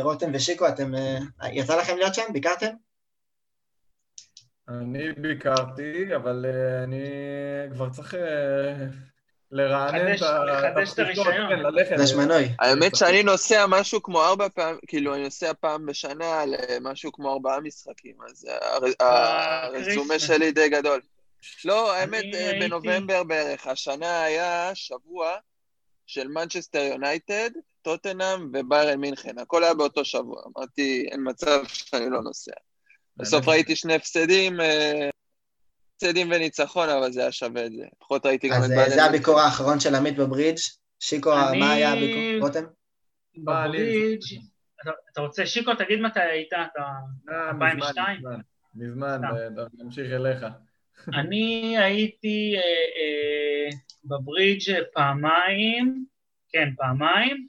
רותם 0.00 0.30
ושיקו, 0.34 0.68
אתם... 0.68 0.92
יצא 1.52 1.76
לכם 1.80 1.96
להיות 1.96 2.14
שם? 2.14 2.32
ביקרתם? 2.32 2.74
אני 4.70 5.12
ביקרתי, 5.12 6.16
אבל 6.16 6.46
אני 6.84 7.04
כבר 7.72 7.90
צריך 7.90 8.14
לרענן 9.52 10.14
את 10.14 10.20
לחדש 10.20 10.92
את 10.92 10.98
הרישיון. 10.98 11.26
כן, 11.26 11.58
ללכת. 11.58 11.98
זה 11.98 12.06
שמנוי. 12.06 12.48
האמת 12.58 12.96
שאני 12.96 13.22
נוסע 13.22 13.66
משהו 13.68 14.02
כמו 14.02 14.24
ארבע 14.24 14.48
פעמים, 14.48 14.78
כאילו 14.86 15.14
אני 15.14 15.22
נוסע 15.22 15.52
פעם 15.60 15.86
בשנה 15.86 16.44
למשהו 16.46 17.12
כמו 17.12 17.32
ארבעה 17.32 17.60
משחקים, 17.60 18.14
אז 18.30 18.46
אה, 19.00 19.64
הרזומה 19.66 20.18
שלי 20.18 20.52
די 20.52 20.68
גדול. 20.68 21.00
לא, 21.64 21.94
האמת, 21.94 22.24
אה, 22.34 22.52
בנובמבר 22.60 23.24
בערך, 23.24 23.66
השנה 23.66 24.22
היה 24.22 24.70
שבוע 24.74 25.36
של 26.06 26.28
מנצ'סטר 26.28 26.78
יונייטד, 26.78 27.50
טוטנאם 27.82 28.50
וביירן 28.52 29.00
מינכן, 29.00 29.38
הכל 29.38 29.64
היה 29.64 29.74
באותו 29.74 30.04
שבוע. 30.04 30.42
אמרתי, 30.56 31.08
אין 31.10 31.20
מצב 31.28 31.64
שאני 31.66 32.10
לא 32.10 32.22
נוסע. 32.22 32.52
בסוף 33.20 33.48
ראיתי 33.48 33.76
שני 33.76 33.94
הפסדים, 33.94 34.60
אה, 34.60 35.08
הפסדים 35.96 36.30
וניצחון, 36.30 36.88
אבל 36.88 37.12
זה 37.12 37.20
היה 37.20 37.32
שווה 37.32 37.66
את 37.66 37.72
זה. 37.72 37.84
לפחות 37.96 38.26
ראיתי 38.26 38.48
גם 38.48 38.56
את... 38.56 38.70
אז 38.86 38.92
זה 38.92 39.04
הביקור 39.04 39.40
האחרון 39.40 39.80
של 39.80 39.94
עמית 39.94 40.16
בברידג'. 40.16 40.58
שיקו, 41.00 41.30
מה 41.58 41.72
היה 41.72 41.92
הביקור? 41.92 42.48
רותם? 42.48 42.64
בברידג', 43.36 44.38
אתה 45.12 45.20
רוצה, 45.20 45.46
שיקו, 45.46 45.74
תגיד 45.74 46.00
מתי 46.00 46.20
היית, 46.20 46.52
אתה... 46.52 46.82
2002? 47.28 48.26
אה, 48.26 48.32
מזמן, 48.74 49.20
נמשיך 49.78 50.12
אליך. 50.12 50.46
אני 51.20 51.78
הייתי 51.78 52.54
אה, 52.56 52.60
אה, 52.60 53.70
בברידג' 54.04 54.82
פעמיים, 54.94 56.04
כן, 56.52 56.68
פעמיים, 56.76 57.46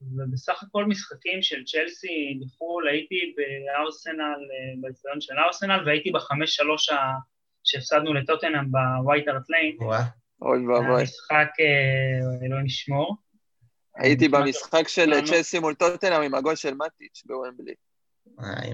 ובסך 0.00 0.62
הכל 0.62 0.84
משחקים 0.84 1.42
של 1.42 1.64
צ'לסי 1.64 2.40
בחו"ל, 2.40 2.88
הייתי 2.88 3.34
בארסנל, 3.36 4.40
באצטדיון 4.80 5.20
של 5.20 5.34
ארסנל, 5.46 5.86
והייתי 5.86 6.10
בחמש 6.10 6.56
שלוש 6.56 6.90
שהפסדנו 7.64 8.14
לטוטנאם 8.14 8.64
בווייט 8.70 9.28
ארט 9.28 9.50
ליין. 9.50 9.76
אוי 10.42 10.66
ואבוי. 10.66 11.00
המשחק, 11.00 11.48
אה, 11.60 12.46
אלוהים 12.46 12.66
ישמור. 12.66 13.16
הייתי 13.96 14.28
במשחק 14.28 14.88
של 14.88 15.26
צ'לסי 15.26 15.58
מול 15.58 15.74
טוטנאם 15.74 16.22
עם 16.22 16.34
הגול 16.34 16.56
של 16.56 16.74
מטיץ' 16.74 17.22
בוומבלי. 17.26 17.74
אה, 18.40 18.70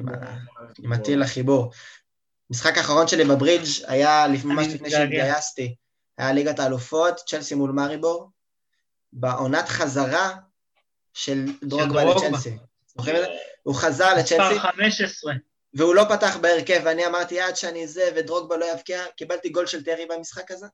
עם 0.85 0.93
הטיל 0.93 1.23
החיבור. 1.23 1.73
משחק 2.51 2.79
האחרון 2.79 3.09
שלי 3.09 3.25
בברידג' 3.25 3.65
היה 3.89 4.25
ממש 4.45 4.67
לפני 4.75 4.91
שהתגייסתי. 4.91 5.75
היה 6.19 6.33
ליגת 6.33 6.59
האלופות, 6.59 7.17
צ'לסי 7.27 7.55
מול 7.55 7.71
מאריבור, 7.71 8.31
בעונת 9.13 9.69
חזרה 9.69 10.35
של 11.15 11.45
דרוגבה 11.63 12.05
לצ'לסי. 12.05 12.57
זוכרים 12.97 13.17
את 13.17 13.21
זה? 13.21 13.29
הוא 13.63 13.75
חזר 13.75 14.15
לצ'לסי. 14.15 14.55
מספר 14.55 14.59
15. 14.59 15.33
והוא 15.75 15.95
לא 15.95 16.05
פתח 16.09 16.37
בהרכב, 16.37 16.81
ואני 16.85 17.07
אמרתי, 17.07 17.41
עד 17.41 17.57
שאני 17.57 17.89
זה, 17.89 18.11
ודרוגבה 18.17 18.57
לא 18.57 18.73
יבקיע, 18.73 19.05
קיבלתי 19.17 19.49
גול 19.49 19.67
של 19.67 19.85
טרי 19.85 20.07
במשחק 20.07 20.51
הזה. 20.51 20.67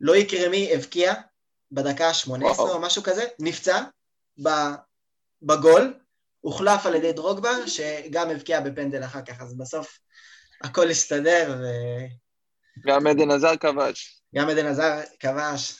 לא 0.00 0.16
יקרה 0.16 0.48
מי 0.48 0.74
הבקיע 0.74 1.14
בדקה 1.72 2.08
ה-18 2.08 2.58
או 2.58 2.80
משהו 2.80 3.02
כזה, 3.02 3.24
נפצע 3.38 3.82
בגול, 5.42 5.94
הוחלף 6.40 6.86
על 6.86 6.94
ידי 6.94 7.12
דרוגבה, 7.12 7.50
שגם 7.66 8.30
הבקיע 8.30 8.60
בפנדל 8.60 9.04
אחר 9.04 9.22
כך, 9.22 9.40
אז 9.40 9.56
בסוף 9.56 9.98
הכל 10.62 10.90
הסתדר. 10.90 11.56
ו... 11.60 11.64
גם 12.86 13.06
עדן 13.06 13.30
עזר 13.30 13.56
כבש. 13.56 14.22
גם 14.34 14.48
עדן 14.48 14.66
עזר 14.66 15.00
כבש, 15.20 15.78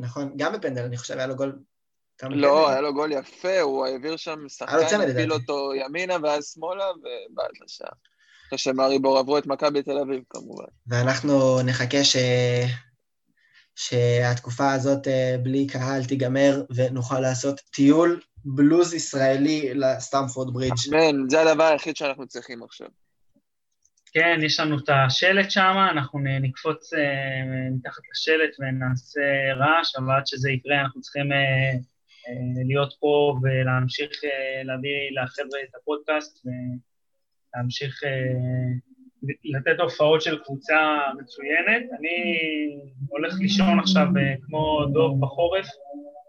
נכון, 0.00 0.32
גם 0.36 0.52
בפנדל, 0.52 0.82
אני 0.82 0.96
חושב, 0.96 1.18
היה 1.18 1.26
לו 1.26 1.36
גול 1.36 1.58
לא, 2.22 2.70
היה 2.70 2.80
לו 2.80 2.94
גול 2.94 3.12
יפה, 3.12 3.60
הוא 3.60 3.86
העביר 3.86 4.16
שם 4.16 4.48
שחקן, 4.48 5.00
הפיל 5.10 5.32
אותו 5.32 5.72
ימינה 5.74 6.16
ואז 6.22 6.52
שמאלה, 6.54 6.84
ובעט 6.90 7.50
לשער. 7.64 7.88
אחרי 8.46 8.58
שמאריבור 8.58 9.18
עברו 9.18 9.38
את 9.38 9.46
מכבי 9.46 9.82
תל 9.82 9.98
אביב, 9.98 10.22
כמובן. 10.30 10.64
ואנחנו 10.86 11.62
נחכה 11.62 12.04
ש... 12.04 12.16
שהתקופה 13.76 14.72
הזאת 14.72 15.08
אה, 15.08 15.36
בלי 15.42 15.66
קהל 15.66 16.04
תיגמר, 16.04 16.62
ונוכל 16.74 17.20
לעשות 17.20 17.60
טיול 17.60 18.20
בלוז 18.44 18.94
ישראלי 18.94 19.74
לסטמפורד 19.74 20.54
ברידג'. 20.54 20.94
אמן, 20.94 21.28
זה 21.28 21.40
הדבר 21.40 21.64
היחיד 21.64 21.96
שאנחנו 21.96 22.26
צריכים 22.26 22.62
עכשיו. 22.62 22.88
כן, 24.12 24.40
יש 24.42 24.60
לנו 24.60 24.78
את 24.78 24.88
השלט 24.88 25.50
שם, 25.50 25.74
אנחנו 25.92 26.18
נקפוץ 26.40 26.92
uh, 26.92 26.96
מתחת 27.76 28.02
לשלט 28.12 28.56
ונעשה 28.58 29.20
רעש, 29.56 29.96
אבל 29.96 30.16
עד 30.16 30.26
שזה 30.26 30.50
יקרה 30.50 30.80
אנחנו 30.80 31.00
צריכים 31.00 31.32
אה, 31.32 31.78
להיות 32.68 32.94
פה 33.00 33.36
ולהמשיך 33.42 34.24
אה, 34.24 34.62
להביא 34.64 34.90
לחבר'ה 35.22 35.60
את 35.68 35.74
הפודקאסט 35.74 36.46
ולהמשיך 36.46 38.04
אה, 38.04 38.10
לתת 39.44 39.80
הופעות 39.80 40.22
של 40.22 40.38
קבוצה 40.44 40.98
מצוינת. 41.18 41.82
אני 41.98 42.38
הולך 43.08 43.34
לישון 43.40 43.80
עכשיו 43.80 44.06
כמו 44.46 44.84
דוב 44.92 45.20
בחורף, 45.20 45.66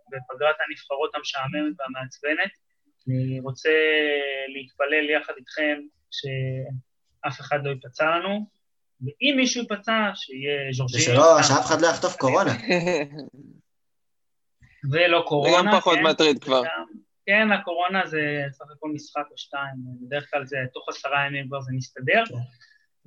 בפגרת 0.07 0.55
הנבחרות 0.67 1.11
המשעממת 1.15 1.75
והמעצבנת. 1.79 2.51
אני 3.07 3.39
רוצה 3.39 3.69
להתפלל 4.47 5.09
יחד 5.09 5.33
איתכם 5.37 5.79
שאף 6.11 7.39
אחד 7.39 7.59
לא 7.63 7.69
ייפצע 7.69 8.05
לנו, 8.05 8.45
ואם 9.01 9.33
מישהו 9.37 9.61
ייפצע, 9.61 10.11
שיהיה 10.15 10.71
ז'ורג'יני. 10.73 11.03
ושלא, 11.03 11.43
שאף 11.43 11.65
אחד 11.65 11.81
לא 11.81 11.87
יחטוף 11.87 12.15
קורונה. 12.15 12.51
ולא 14.91 15.23
קורונה. 15.27 15.51
זה 15.51 15.57
גם 15.57 15.79
פחות 15.79 15.97
כן, 15.97 16.03
מטריד 16.03 16.43
כבר. 16.43 16.63
גם- 16.63 16.85
כן, 17.25 17.51
הקורונה 17.51 18.07
זה 18.07 18.19
סך 18.51 18.65
הכל 18.77 18.89
משחק 18.93 19.23
או 19.31 19.37
שתיים, 19.37 19.75
בדרך 20.01 20.27
כלל 20.31 20.45
זה 20.45 20.57
תוך 20.73 20.89
עשרה 20.89 21.25
ימים 21.27 21.47
כבר 21.47 21.61
זה 21.61 21.71
מסתדר. 21.73 22.23
כן. 22.29 22.35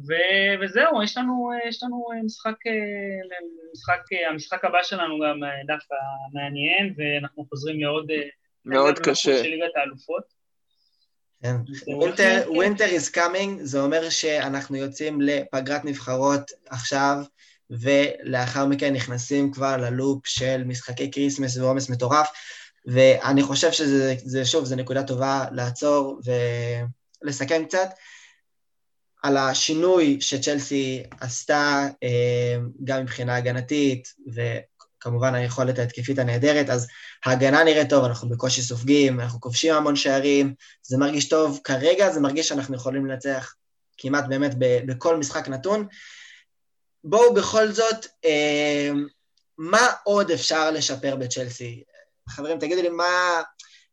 ו- 0.08 0.64
וזהו, 0.64 1.02
יש 1.02 1.16
לנו, 1.16 1.50
יש 1.68 1.82
לנו 1.82 2.08
משחק, 2.24 2.66
אה, 2.66 2.72
משחק, 3.72 4.00
המשחק 4.30 4.64
הבא 4.64 4.78
שלנו 4.82 5.14
גם 5.18 5.44
אה, 5.44 5.50
דווקא 5.66 5.94
מעניין, 6.32 6.94
ואנחנו 6.96 7.46
חוזרים 7.48 7.80
לעוד... 7.80 8.10
אה, 8.10 8.28
מאוד 8.64 8.98
קשה. 8.98 9.42
של 9.44 9.48
ליגת 9.48 9.76
האלופות. 9.76 10.22
כן. 11.42 11.56
winter, 11.86 12.48
winter 12.48 12.90
is 12.98 13.14
coming, 13.16 13.62
זה 13.62 13.80
אומר 13.80 14.10
שאנחנו 14.10 14.76
יוצאים 14.76 15.20
לפגרת 15.20 15.84
נבחרות 15.84 16.50
עכשיו, 16.70 17.16
ולאחר 17.70 18.66
מכן 18.66 18.92
נכנסים 18.92 19.52
כבר 19.52 19.76
ל 19.76 19.86
loop 19.86 20.26
של 20.26 20.62
משחקי 20.66 21.10
כריסמס 21.10 21.56
ועומס 21.56 21.90
מטורף, 21.90 22.28
ואני 22.86 23.42
חושב 23.42 23.72
שזה, 23.72 24.14
זה, 24.24 24.44
שוב, 24.44 24.64
זו 24.64 24.76
נקודה 24.76 25.02
טובה 25.02 25.44
לעצור 25.52 26.20
ולסכם 27.24 27.64
קצת 27.64 27.88
על 29.22 29.36
השינוי 29.36 30.18
שצ'לסי 30.20 31.02
עשתה, 31.20 31.86
אה, 32.02 32.56
גם 32.84 33.02
מבחינה 33.02 33.36
הגנתית, 33.36 34.08
וכמובן 34.34 35.34
היכולת 35.34 35.78
ההתקפית 35.78 36.18
הנהדרת, 36.18 36.70
אז 36.70 36.86
ההגנה 37.24 37.64
נראית 37.64 37.90
טוב, 37.90 38.04
אנחנו 38.04 38.28
בקושי 38.28 38.62
סופגים, 38.62 39.20
אנחנו 39.20 39.40
כובשים 39.40 39.74
המון 39.74 39.96
שערים, 39.96 40.54
זה 40.82 40.98
מרגיש 40.98 41.28
טוב. 41.28 41.60
כרגע 41.64 42.10
זה 42.10 42.20
מרגיש 42.20 42.48
שאנחנו 42.48 42.76
יכולים 42.76 43.06
לנצח 43.06 43.54
כמעט 43.98 44.24
באמת 44.28 44.54
בכל 44.58 45.16
משחק 45.16 45.48
נתון. 45.48 45.86
בואו 47.04 47.34
בכל 47.34 47.66
זאת, 47.66 48.06
אה, 48.24 48.90
מה 49.58 49.86
עוד 50.04 50.30
אפשר 50.30 50.70
לשפר 50.70 51.16
בצ'לסי? 51.16 51.82
חברים, 52.28 52.58
תגידו 52.58 52.82
לי 52.82 52.88
מה, 52.88 53.42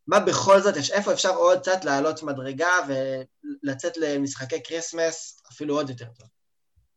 מה 0.08 0.20
בכל 0.20 0.60
זאת, 0.60 0.76
איפה 0.94 1.14
אפשר 1.14 1.30
עוד 1.30 1.60
קצת 1.60 1.86
לעלות 1.86 2.24
מדרגה 2.24 2.72
ולצאת 2.88 3.98
למשחקי 3.98 4.64
כריסמס 4.64 5.44
אפילו 5.52 5.76
עוד 5.76 5.90
יותר 5.90 6.06
טוב? 6.06 6.28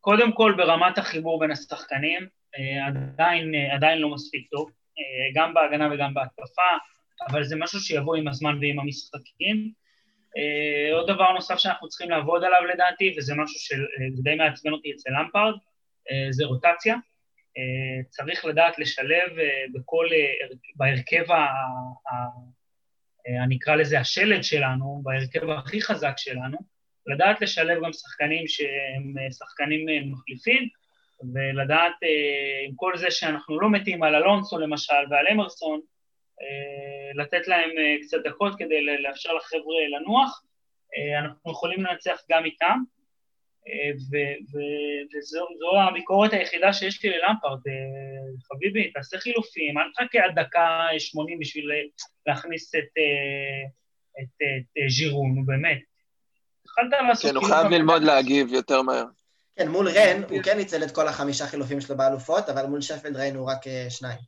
קודם 0.00 0.32
כל, 0.32 0.54
ברמת 0.56 0.98
החיבור 0.98 1.40
בין 1.40 1.50
השחקנים, 1.50 2.28
אה, 2.58 2.86
עדיין, 2.86 3.54
אה, 3.54 3.74
עדיין 3.74 3.98
לא 3.98 4.08
מספיק 4.08 4.50
טוב, 4.50 4.70
אה, 4.98 5.42
גם 5.42 5.54
בהגנה 5.54 5.88
וגם 5.94 6.14
בהתקפה, 6.14 6.70
אבל 7.30 7.44
זה 7.44 7.56
משהו 7.56 7.80
שיבוא 7.80 8.16
עם 8.16 8.28
הזמן 8.28 8.58
ועם 8.60 8.80
המשחקים. 8.80 9.72
עוד 10.92 11.10
דבר 11.10 11.32
נוסף 11.32 11.58
שאנחנו 11.58 11.88
צריכים 11.88 12.10
לעבוד 12.10 12.44
עליו 12.44 12.64
לדעתי, 12.74 13.14
וזה 13.18 13.34
משהו 13.34 13.60
שזה 13.60 14.22
די 14.22 14.34
מעצבן 14.34 14.72
אותי 14.72 14.92
אצל 14.92 15.10
למפארד, 15.10 15.54
זה 16.30 16.44
רוטציה. 16.44 16.94
אה, 17.58 18.02
צריך 18.08 18.44
לדעת 18.44 18.78
לשלב 18.78 19.38
אה, 19.38 19.64
בכל, 19.74 20.06
אה, 20.12 20.46
הרכ- 20.46 20.72
בהרכב, 20.76 21.32
ה, 21.32 21.36
אה, 22.08 23.44
אני 23.44 23.56
אקרא 23.56 23.74
לזה 23.76 24.00
השלד 24.00 24.44
שלנו, 24.44 25.00
בהרכב 25.04 25.50
הכי 25.50 25.80
חזק 25.80 26.12
שלנו, 26.16 26.58
לדעת 27.06 27.40
לשלב 27.40 27.84
גם 27.84 27.92
שחקנים 27.92 28.48
שהם 28.48 29.18
אה, 29.18 29.32
שחקנים 29.32 29.88
אה, 29.88 29.98
מחליפים, 30.04 30.68
ולדעת, 31.34 31.92
אה, 32.02 32.66
עם 32.68 32.72
כל 32.76 32.96
זה 32.96 33.10
שאנחנו 33.10 33.60
לא 33.60 33.70
מתים 33.70 34.02
על 34.02 34.14
אלונסו 34.14 34.58
למשל 34.58 34.94
ועל 35.10 35.26
אמרסון, 35.32 35.80
אה, 36.42 37.22
לתת 37.22 37.48
להם 37.48 37.70
אה, 37.78 37.96
קצת 38.02 38.18
דקות 38.24 38.58
כדי 38.58 38.86
לאפשר 39.02 39.32
לחבר'ה 39.34 39.98
לנוח. 40.00 40.42
אה, 40.96 41.18
אנחנו 41.18 41.50
יכולים 41.52 41.80
לנצח 41.82 42.20
גם 42.30 42.44
איתם, 42.44 42.78
אה, 42.78 42.97
וזו 45.18 45.46
זו 45.58 45.80
הביקורת 45.88 46.32
היחידה 46.32 46.72
שיש 46.72 47.04
לי 47.04 47.10
ללמפרד. 47.10 47.58
אה, 47.68 48.52
חביבי, 48.52 48.90
תעשה 48.90 49.18
חילופים, 49.18 49.78
אל 49.78 49.84
תחכה 49.94 50.18
עד 50.24 50.38
דקה 50.38 50.86
80 50.98 51.38
בשביל 51.38 51.70
להכניס 52.26 52.74
את, 52.74 52.98
אה, 52.98 53.68
את, 54.22 54.28
את, 54.42 54.84
את 54.84 54.90
ז'ירו, 54.90 55.26
נו 55.26 55.44
באמת. 55.46 55.78
התחלת 56.64 57.08
לעשות... 57.08 57.30
כן, 57.30 57.36
הוא 57.36 57.44
חילוף 57.44 57.60
חייב 57.60 57.72
ללמוד. 57.72 58.02
להגיב 58.02 58.52
יותר 58.52 58.82
מהר. 58.82 59.04
כן, 59.56 59.68
מול 59.68 59.88
רן 59.88 60.22
הוא 60.30 60.42
כן 60.42 60.56
ניצל 60.56 60.84
את 60.84 60.90
כל 60.90 61.08
החמישה 61.08 61.46
חילופים 61.46 61.80
שלו 61.80 61.96
באלופות, 61.96 62.48
אבל 62.48 62.66
מול 62.66 62.80
שפלד 62.80 63.16
ראינו 63.16 63.46
רק 63.46 63.66
אה, 63.66 63.86
שניים. 63.90 64.18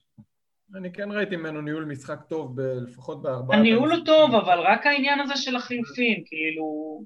אני 0.77 0.93
כן 0.93 1.13
ראיתי 1.13 1.37
ממנו 1.37 1.61
ניהול 1.61 1.85
משחק 1.85 2.19
טוב, 2.29 2.61
לפחות 2.61 3.23
בארבעת... 3.23 3.59
הניהול 3.59 3.93
הוא. 3.93 4.05
טוב, 4.05 4.35
אבל 4.35 4.59
רק 4.61 4.87
העניין 4.87 5.21
הזה 5.21 5.37
של 5.37 5.57
החילופים, 5.57 6.23
כאילו... 6.27 7.01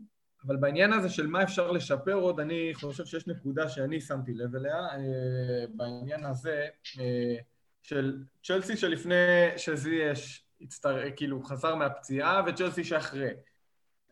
אבל 0.46 0.56
בעניין 0.56 0.92
הזה 0.92 1.08
של 1.08 1.26
מה 1.26 1.42
אפשר 1.42 1.70
לשפר 1.70 2.14
עוד, 2.14 2.40
אני 2.40 2.70
חושב 2.74 3.04
שיש 3.04 3.26
נקודה 3.26 3.68
שאני 3.68 4.00
שמתי 4.00 4.34
לב 4.34 4.56
אליה, 4.56 4.76
אה, 4.76 4.98
בעניין 5.74 6.24
הזה 6.24 6.66
אה, 7.00 7.36
של 7.82 8.22
צ'לסי 8.44 8.76
שלפני 8.76 9.14
שזייש 9.56 10.44
הצטר... 10.60 11.10
כאילו 11.16 11.42
חזר 11.42 11.74
מהפציעה 11.74 12.42
וצ'לסי 12.46 12.84
שאחרי. 12.84 13.30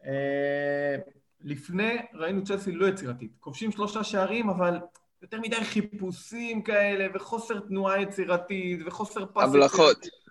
אה, 0.04 0.96
לפני 1.40 1.96
ראינו 2.14 2.44
צ'לסי 2.44 2.72
לא 2.72 2.86
יצירתית, 2.86 3.32
כובשים 3.40 3.72
שלושה 3.72 4.04
שערים 4.04 4.50
אבל 4.50 4.78
יותר 5.22 5.40
מדי 5.40 5.64
חיפושים 5.64 6.62
כאלה 6.62 7.06
וחוסר 7.14 7.60
תנועה 7.60 8.02
יצירתית 8.02 8.80
וחוסר 8.86 9.26
פס 9.26 9.42
הבלחות. 9.42 9.96
גם. 10.02 10.21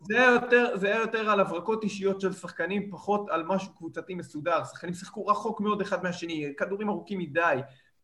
זה 0.00 0.18
היה 0.18 0.30
יותר, 0.30 0.76
זה 0.76 0.86
היה 0.86 1.00
יותר 1.00 1.30
על 1.30 1.40
הברקות 1.40 1.84
אישיות 1.84 2.20
של 2.20 2.32
שחקנים, 2.32 2.90
פחות 2.90 3.30
על 3.30 3.42
משהו 3.42 3.74
קבוצתי 3.76 4.14
מסודר. 4.14 4.64
שחקנים 4.64 4.94
שיחקו 4.94 5.26
רחוק 5.26 5.60
מאוד 5.60 5.80
אחד 5.80 6.02
מהשני, 6.02 6.52
כדורים 6.56 6.88
ארוכים 6.88 7.18
מדי. 7.18 7.60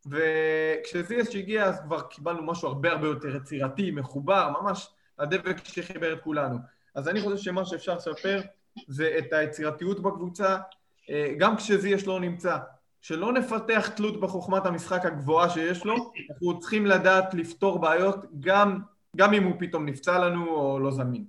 וכשזייס 0.07 1.35
הגיע 1.35 1.65
אז 1.65 1.81
כבר 1.81 2.01
קיבלנו 2.01 2.43
משהו 2.43 2.69
הרבה 2.69 2.93
הרבה 2.93 3.07
יותר 3.07 3.37
יצירתי, 3.37 3.91
מחובר, 3.91 4.51
ממש 4.61 4.89
הדבק 5.19 5.65
שחיבר 5.65 6.13
את 6.13 6.21
כולנו. 6.21 6.59
אז 6.95 7.09
אני 7.09 7.21
חושב 7.21 7.37
שמה 7.37 7.65
שאפשר 7.65 7.95
לשפר 7.95 8.41
זה 8.89 9.15
את 9.19 9.33
היצירתיות 9.33 10.01
בקבוצה, 10.01 10.59
אה, 11.11 11.35
גם 11.39 11.57
כשזייש 11.57 12.07
לא 12.07 12.21
נמצא. 12.21 12.57
שלא 13.01 13.33
נפתח 13.33 13.91
תלות 13.97 14.21
בחוכמת 14.21 14.67
המשחק 14.67 15.05
הגבוהה 15.07 15.51
שיש 15.51 15.85
לו, 15.85 16.13
אנחנו 16.31 16.61
צריכים 16.61 16.87
לדעת 16.87 17.35
לפתור 17.35 17.79
בעיות 17.79 18.25
גם, 18.41 18.79
גם 19.17 19.35
אם 19.35 19.45
הוא 19.45 19.55
פתאום 19.61 19.87
נפצע 19.89 20.19
לנו 20.19 20.49
או 20.57 20.79
לא 20.79 20.91
זמין. 20.91 21.25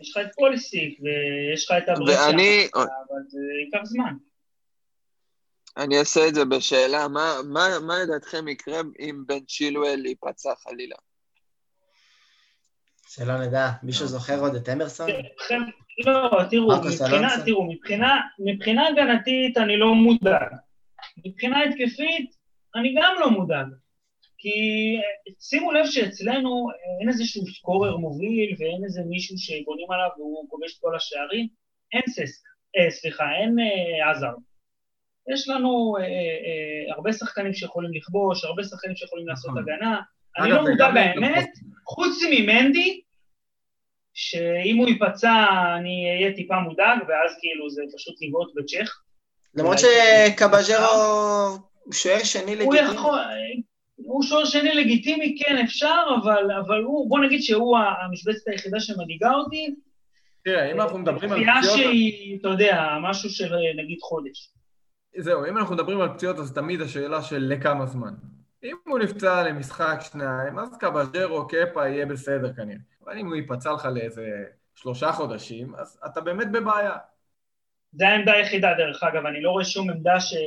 יש 0.00 0.10
לך 0.10 0.26
את 0.26 0.34
פוליסיק 0.34 0.98
ויש 1.00 1.64
לך 1.70 1.76
את 1.82 1.88
הברצ'ה, 1.88 2.26
ואני- 2.26 2.68
אבל 2.74 3.22
זה 3.28 3.38
ייקח 3.64 3.84
זמן. 3.84 4.14
אני 5.76 5.98
אעשה 5.98 6.28
את 6.28 6.34
זה 6.34 6.44
בשאלה, 6.44 7.08
מה, 7.08 7.34
מה, 7.52 7.68
מה 7.86 7.94
לדעתכם 7.98 8.48
יקרה 8.48 8.80
אם 9.00 9.22
בן 9.26 9.40
צ'ילואל 9.40 10.06
ייפצע 10.06 10.50
חלילה? 10.54 10.96
שלא 13.08 13.38
נדע, 13.46 13.68
מישהו 13.82 14.06
זוכר 14.06 14.40
עוד 14.40 14.54
את 14.54 14.68
אמרסון? 14.68 15.10
לכן, 15.10 15.60
לא, 16.06 16.30
תראו, 16.50 16.68
מבחינה? 16.80 17.28
תראו, 17.44 17.72
מבחינה, 17.72 18.20
מבחינה 18.38 18.86
הגנתית 18.88 19.56
אני 19.58 19.76
לא 19.76 19.94
מודאג. 19.94 20.48
מבחינה 21.26 21.62
התקפית 21.64 22.36
אני 22.76 22.94
גם 23.00 23.14
לא 23.20 23.30
מודאג. 23.30 23.66
כי 24.38 24.48
אה, 24.96 25.32
שימו 25.40 25.72
לב 25.72 25.86
שאצלנו 25.86 26.68
אה, 26.70 26.74
אין 27.00 27.08
איזשהו 27.08 27.46
סקורר 27.46 27.96
מוביל 27.96 28.56
ואין 28.58 28.84
איזה 28.84 29.00
מישהו 29.08 29.38
שבונים 29.38 29.90
עליו 29.90 30.08
והוא 30.18 30.48
כובש 30.50 30.74
את 30.74 30.80
כל 30.80 30.96
השערים. 30.96 31.48
אין 31.92 32.02
ססק, 32.08 32.42
אה, 32.76 32.90
סליחה, 32.90 33.24
אין 33.40 33.56
אה, 33.58 34.10
עזר. 34.10 34.32
יש 35.34 35.48
לנו 35.48 35.96
אה, 36.00 36.02
אה, 36.04 36.94
הרבה 36.94 37.12
שחקנים 37.12 37.54
שיכולים 37.54 37.90
לכבוש, 37.94 38.44
הרבה 38.44 38.64
שחקנים 38.64 38.96
שיכולים 38.96 39.28
לעשות 39.28 39.50
נכון. 39.50 39.62
הגנה. 39.62 40.00
אני 40.38 40.50
לא 40.50 40.60
מודאג 40.60 40.74
וגם- 40.90 40.96
האמת, 40.96 41.48
חוץ 41.86 42.18
ממנדי, 42.30 43.00
שאם 44.14 44.76
הוא 44.76 44.88
ייפצע 44.88 45.46
אני 45.78 46.06
אהיה 46.10 46.34
טיפה 46.36 46.54
מודאג, 46.60 46.98
ואז 47.08 47.36
כאילו 47.40 47.70
זה 47.70 47.82
פשוט 47.96 48.14
לבעוט 48.22 48.52
בצ'ך. 48.56 48.98
למרות 49.54 49.76
שקבז'רו 49.78 50.84
הוא 51.84 51.94
שוער 51.94 52.18
שני 52.24 52.42
הוא 52.42 52.74
לגיטימי. 52.74 52.94
יכול, 52.94 53.18
הוא 53.96 54.22
שוער 54.22 54.44
שני 54.44 54.74
לגיטימי, 54.74 55.38
כן 55.38 55.58
אפשר, 55.64 56.02
אבל, 56.22 56.50
אבל 56.66 56.82
הוא, 56.82 57.08
בוא 57.08 57.20
נגיד 57.20 57.42
שהוא 57.42 57.78
המשבצת 57.78 58.48
היחידה 58.48 58.80
שמדאיגה 58.80 59.34
אותי. 59.34 59.74
תראה, 60.44 60.72
אם 60.72 60.80
אנחנו 60.80 60.98
מדברים 60.98 61.32
על 61.32 61.38
פציעה 61.38 61.58
פציעות... 61.58 61.78
שהיא, 61.78 62.40
אתה 62.40 62.48
יודע, 62.48 62.98
משהו 63.02 63.30
של 63.30 63.54
נגיד 63.76 63.98
חודש. 64.00 64.52
זהו, 65.18 65.46
אם 65.46 65.58
אנחנו 65.58 65.74
מדברים 65.74 66.00
על 66.00 66.08
פציעות, 66.08 66.38
אז 66.38 66.52
תמיד 66.52 66.80
השאלה 66.80 67.22
של 67.22 67.38
לכמה 67.38 67.86
זמן. 67.86 68.14
אם 68.64 68.76
הוא 68.86 68.98
נפצע 68.98 69.42
למשחק 69.42 69.98
שניים, 70.00 70.58
אז 70.58 70.78
קבז'רו, 70.78 71.46
קפה 71.48 71.88
יהיה 71.88 72.06
בסדר 72.06 72.52
כנראה. 72.52 72.78
אבל 73.04 73.18
אם 73.18 73.26
הוא 73.26 73.34
ייפצע 73.34 73.72
לך 73.72 73.88
לאיזה 73.94 74.44
שלושה 74.74 75.12
חודשים, 75.12 75.74
אז 75.74 76.00
אתה 76.06 76.20
באמת 76.20 76.52
בבעיה. 76.52 76.96
זו 77.92 78.04
העמדה 78.04 78.32
היחידה, 78.32 78.74
דרך 78.78 79.02
אגב, 79.02 79.26
אני 79.26 79.42
לא 79.42 79.50
רואה 79.50 79.64
שום 79.64 79.90
עמדה 79.90 80.20
ש, 80.20 80.34
אה, 80.34 80.40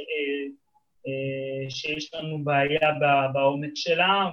שיש 1.70 2.14
לנו 2.14 2.43
בעיה 2.43 2.91
בעומק 3.34 3.72
שלה 3.76 4.30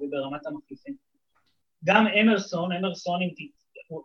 וברמת 0.00 0.46
המחליפים. 0.46 0.94
גם 1.84 2.06
אמרסון, 2.06 2.72
אמרסון, 2.72 3.20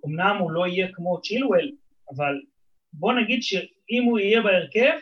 אמנם 0.06 0.38
הוא 0.40 0.52
לא 0.52 0.68
יהיה 0.68 0.88
כמו 0.94 1.22
צ'ילואל, 1.22 1.72
אבל 2.16 2.42
בוא 2.94 3.14
נגיד 3.14 3.44
שאם 3.44 4.04
הוא 4.04 4.20
יהיה 4.20 4.42
בהרכב, 4.42 4.98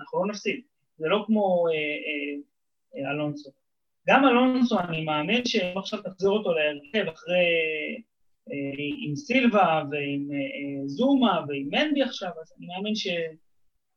אנחנו 0.00 0.24
לא 0.24 0.32
נפסיד. 0.32 0.60
זה 0.96 1.08
לא 1.08 1.24
כמו 1.26 1.66
אה, 1.68 1.74
אה, 1.74 3.04
אה, 3.04 3.10
אלונסו. 3.10 3.50
גם 4.08 4.24
אלונסו, 4.24 4.80
אני 4.80 5.04
מאמין 5.04 5.44
שאם 5.44 5.78
עכשיו 5.78 6.02
תחזיר 6.02 6.30
אותו 6.30 6.52
להרכב 6.52 7.08
אחרי... 7.08 7.44
אה, 8.52 8.84
עם 9.06 9.16
סילבה 9.16 9.82
ועם 9.90 10.28
אה, 10.32 10.36
אה, 10.36 10.88
זומה 10.88 11.44
ועם 11.48 11.68
מנדי 11.70 12.02
עכשיו, 12.02 12.30
אז 12.42 12.52
אני 12.58 12.66
מאמין 12.66 12.94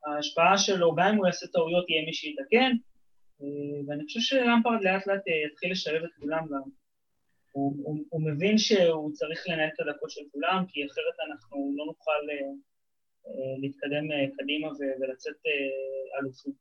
שההשפעה 0.05 0.57
שלו, 0.57 0.95
גם 0.95 1.07
אם 1.07 1.15
הוא 1.15 1.25
יעשה 1.25 1.47
טעויות, 1.47 1.89
יהיה 1.89 2.05
מי 2.05 2.13
שיתקן, 2.13 2.71
ואני 3.87 4.03
חושב 4.03 4.19
שלמפרד 4.19 4.81
לאט 4.81 5.07
לאט 5.07 5.21
יתחיל 5.51 5.71
לשלב 5.71 6.03
את 6.03 6.09
כולם 6.19 6.45
גם. 6.51 6.61
הוא, 7.51 7.75
הוא, 7.83 7.97
הוא 8.09 8.21
מבין 8.21 8.57
שהוא 8.57 9.13
צריך 9.13 9.49
לנהל 9.49 9.69
את 9.73 9.79
הדקות 9.79 10.11
של 10.11 10.21
כולם, 10.31 10.65
כי 10.67 10.85
אחרת 10.85 11.29
אנחנו 11.31 11.73
לא 11.75 11.85
נוכל 11.85 12.21
להתקדם 13.61 14.33
קדימה 14.37 14.67
ולצאת 15.01 15.35
אלופים. 16.19 16.53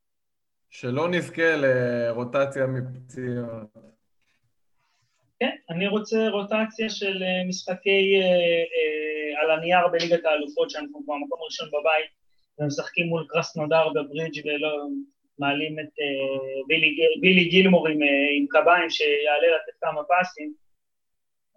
שלא 0.69 1.09
נזכה 1.09 1.55
לרוטציה 1.55 2.67
מפציעות. 2.67 3.67
כן, 5.39 5.55
אני 5.69 5.87
רוצה 5.87 6.29
רוטציה 6.29 6.89
של 6.89 7.23
אה, 7.23 7.43
משחקי 7.47 8.19
אה, 8.21 8.63
אה, 8.73 9.41
על 9.41 9.51
הנייר 9.51 9.87
בליגת 9.91 10.25
האלופות, 10.25 10.69
שאנחנו 10.69 11.03
כבר 11.03 11.15
מקום 11.15 11.39
ראשון 11.45 11.67
בבית, 11.67 12.09
ומשחקים 12.59 13.07
מול 13.07 13.25
קרסנודר 13.29 13.89
בברידג' 13.89 14.45
ולא 14.45 14.87
מעלים 15.39 15.79
את 15.79 15.85
אה, 16.01 16.61
בילי, 16.67 16.95
בילי 17.21 17.43
גילמור 17.43 17.87
עם, 17.87 18.03
אה, 18.03 18.07
עם 18.37 18.45
קביים 18.49 18.89
שיעלה 18.89 19.47
לתת 19.55 19.77
כמה 19.81 20.01
פסים, 20.03 20.53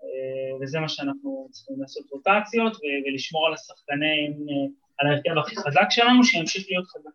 אה, 0.03 0.57
וזה 0.61 0.81
מה 0.81 0.89
שאנחנו 0.89 1.49
צריכים 1.51 1.77
לעשות 1.81 2.07
רוטציות 2.11 2.77
ולשמור 3.07 3.47
על 3.47 3.55
השחקנים, 3.55 4.33
על 4.99 5.07
ההרכב 5.07 5.39
הכי 5.39 5.57
חזק 5.57 5.87
שלנו, 5.91 6.25
שימשיך 6.25 6.67
להיות 6.71 6.87
חזק. 6.87 7.11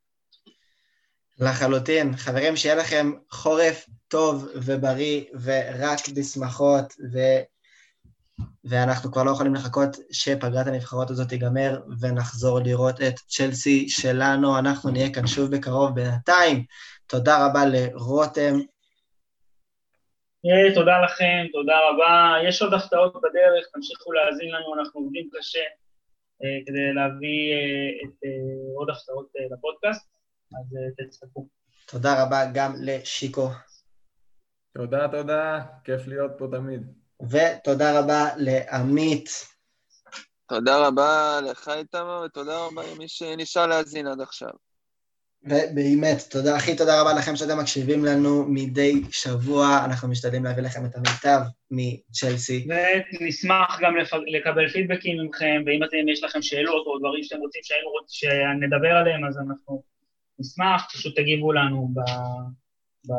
לחלוטין. 1.40 2.16
חברים, 2.16 2.56
שיהיה 2.56 2.76
לכם 2.76 3.12
חורף 3.30 3.86
טוב 4.08 4.48
ובריא 4.56 5.24
ורק 5.44 6.00
בשמחות, 6.16 6.94
ו... 7.14 7.18
ואנחנו 8.64 9.12
כבר 9.12 9.24
לא 9.24 9.32
יכולים 9.32 9.56
לחכות 9.56 9.90
שפגרת 10.12 10.68
הנבחרות 10.68 11.10
הזאת 11.10 11.30
תיגמר 11.30 11.82
ונחזור 12.02 12.60
לראות 12.60 13.02
את 13.02 13.16
צ'לסי 13.28 13.90
שלנו. 13.90 14.60
אנחנו 14.60 14.92
נהיה 14.92 15.14
כאן 15.14 15.28
שוב 15.28 15.56
בקרוב. 15.56 15.96
בינתיים, 15.96 16.66
תודה 17.08 17.46
רבה 17.46 17.66
לרותם. 17.66 18.54
אה, 20.46 20.74
תודה 20.76 21.02
לכם, 21.06 21.46
תודה 21.52 21.76
רבה. 21.90 22.36
יש 22.48 22.62
עוד 22.62 22.74
הפתעות 22.74 23.14
בדרך, 23.14 23.68
תמשיכו 23.74 24.12
להאזין 24.12 24.50
לנו, 24.52 24.80
אנחנו 24.80 25.02
עובדים 25.02 25.30
קשה 25.34 25.66
אה, 26.44 26.60
כדי 26.66 26.94
להביא 26.94 27.54
אה, 27.54 27.90
את 28.04 28.18
עוד 28.78 28.90
הפתעות 28.90 29.32
לפודקאסט. 29.52 30.12
אז 30.60 30.76
אה, 30.76 31.06
תצטרכו. 31.06 31.48
תודה 31.88 32.24
רבה 32.24 32.46
גם 32.54 32.74
לשיקו. 32.82 33.48
תודה, 34.74 35.08
תודה, 35.08 35.66
כיף 35.84 36.08
להיות 36.08 36.32
פה 36.38 36.48
תמיד. 36.52 37.01
ותודה 37.30 38.00
רבה 38.00 38.30
לעמית. 38.38 39.30
תודה 40.48 40.88
רבה 40.88 41.40
לך 41.52 41.70
איתמר, 41.70 42.22
ותודה 42.26 42.66
רבה 42.66 42.82
למי 42.96 43.08
שנשאר 43.08 43.68
להאזין 43.68 44.08
עד 44.08 44.22
עכשיו. 44.22 44.50
ובאמת, 45.44 46.18
תודה, 46.30 46.56
הכי 46.56 46.76
תודה 46.76 47.02
רבה 47.02 47.14
לכם 47.14 47.36
שאתם 47.36 47.60
מקשיבים 47.60 48.06
לנו 48.06 48.46
מדי 48.48 49.02
שבוע, 49.12 49.82
אנחנו 49.86 50.08
משתדלים 50.08 50.44
להביא 50.44 50.64
לכם 50.64 50.86
את 50.86 50.96
המיטב 50.96 51.40
מצ'לסי. 51.72 52.68
ונשמח 53.22 53.80
גם 53.82 53.98
לפ... 53.98 54.14
לקבל 54.14 54.70
פידבקים 54.70 55.26
מכם, 55.26 55.64
ואם 55.66 55.84
אתם, 55.84 56.10
יש 56.12 56.24
לכם 56.24 56.42
שאלות 56.42 56.88
או 56.88 57.00
דברים 57.00 57.24
שאתם 57.24 57.42
רוצים 57.42 57.62
שהיינו 57.64 57.90
רוצים 57.90 58.30
שנדבר 58.30 58.92
עליהם, 58.92 59.26
אז 59.26 59.38
אנחנו 59.38 59.84
נשמח, 60.40 60.88
פשוט 60.94 61.16
תגיבו 61.16 61.54
לנו 61.54 61.90
ב, 61.94 62.00
ב, 63.08 63.14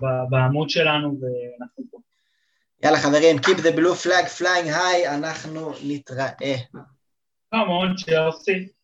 ב, 0.00 0.30
בעמוד 0.30 0.70
שלנו 0.70 1.08
ואנחנו 1.20 1.84
פה. 1.90 1.98
יאללה 2.84 2.98
חברים, 2.98 3.36
Keep 3.36 3.58
the 3.58 3.76
blue 3.76 4.06
flag 4.06 4.40
flying 4.40 4.68
high, 4.68 5.08
אנחנו 5.14 5.72
נתראה. 5.84 6.28
Come 7.54 7.68
on, 7.68 7.96
Chelsea. 7.96 8.83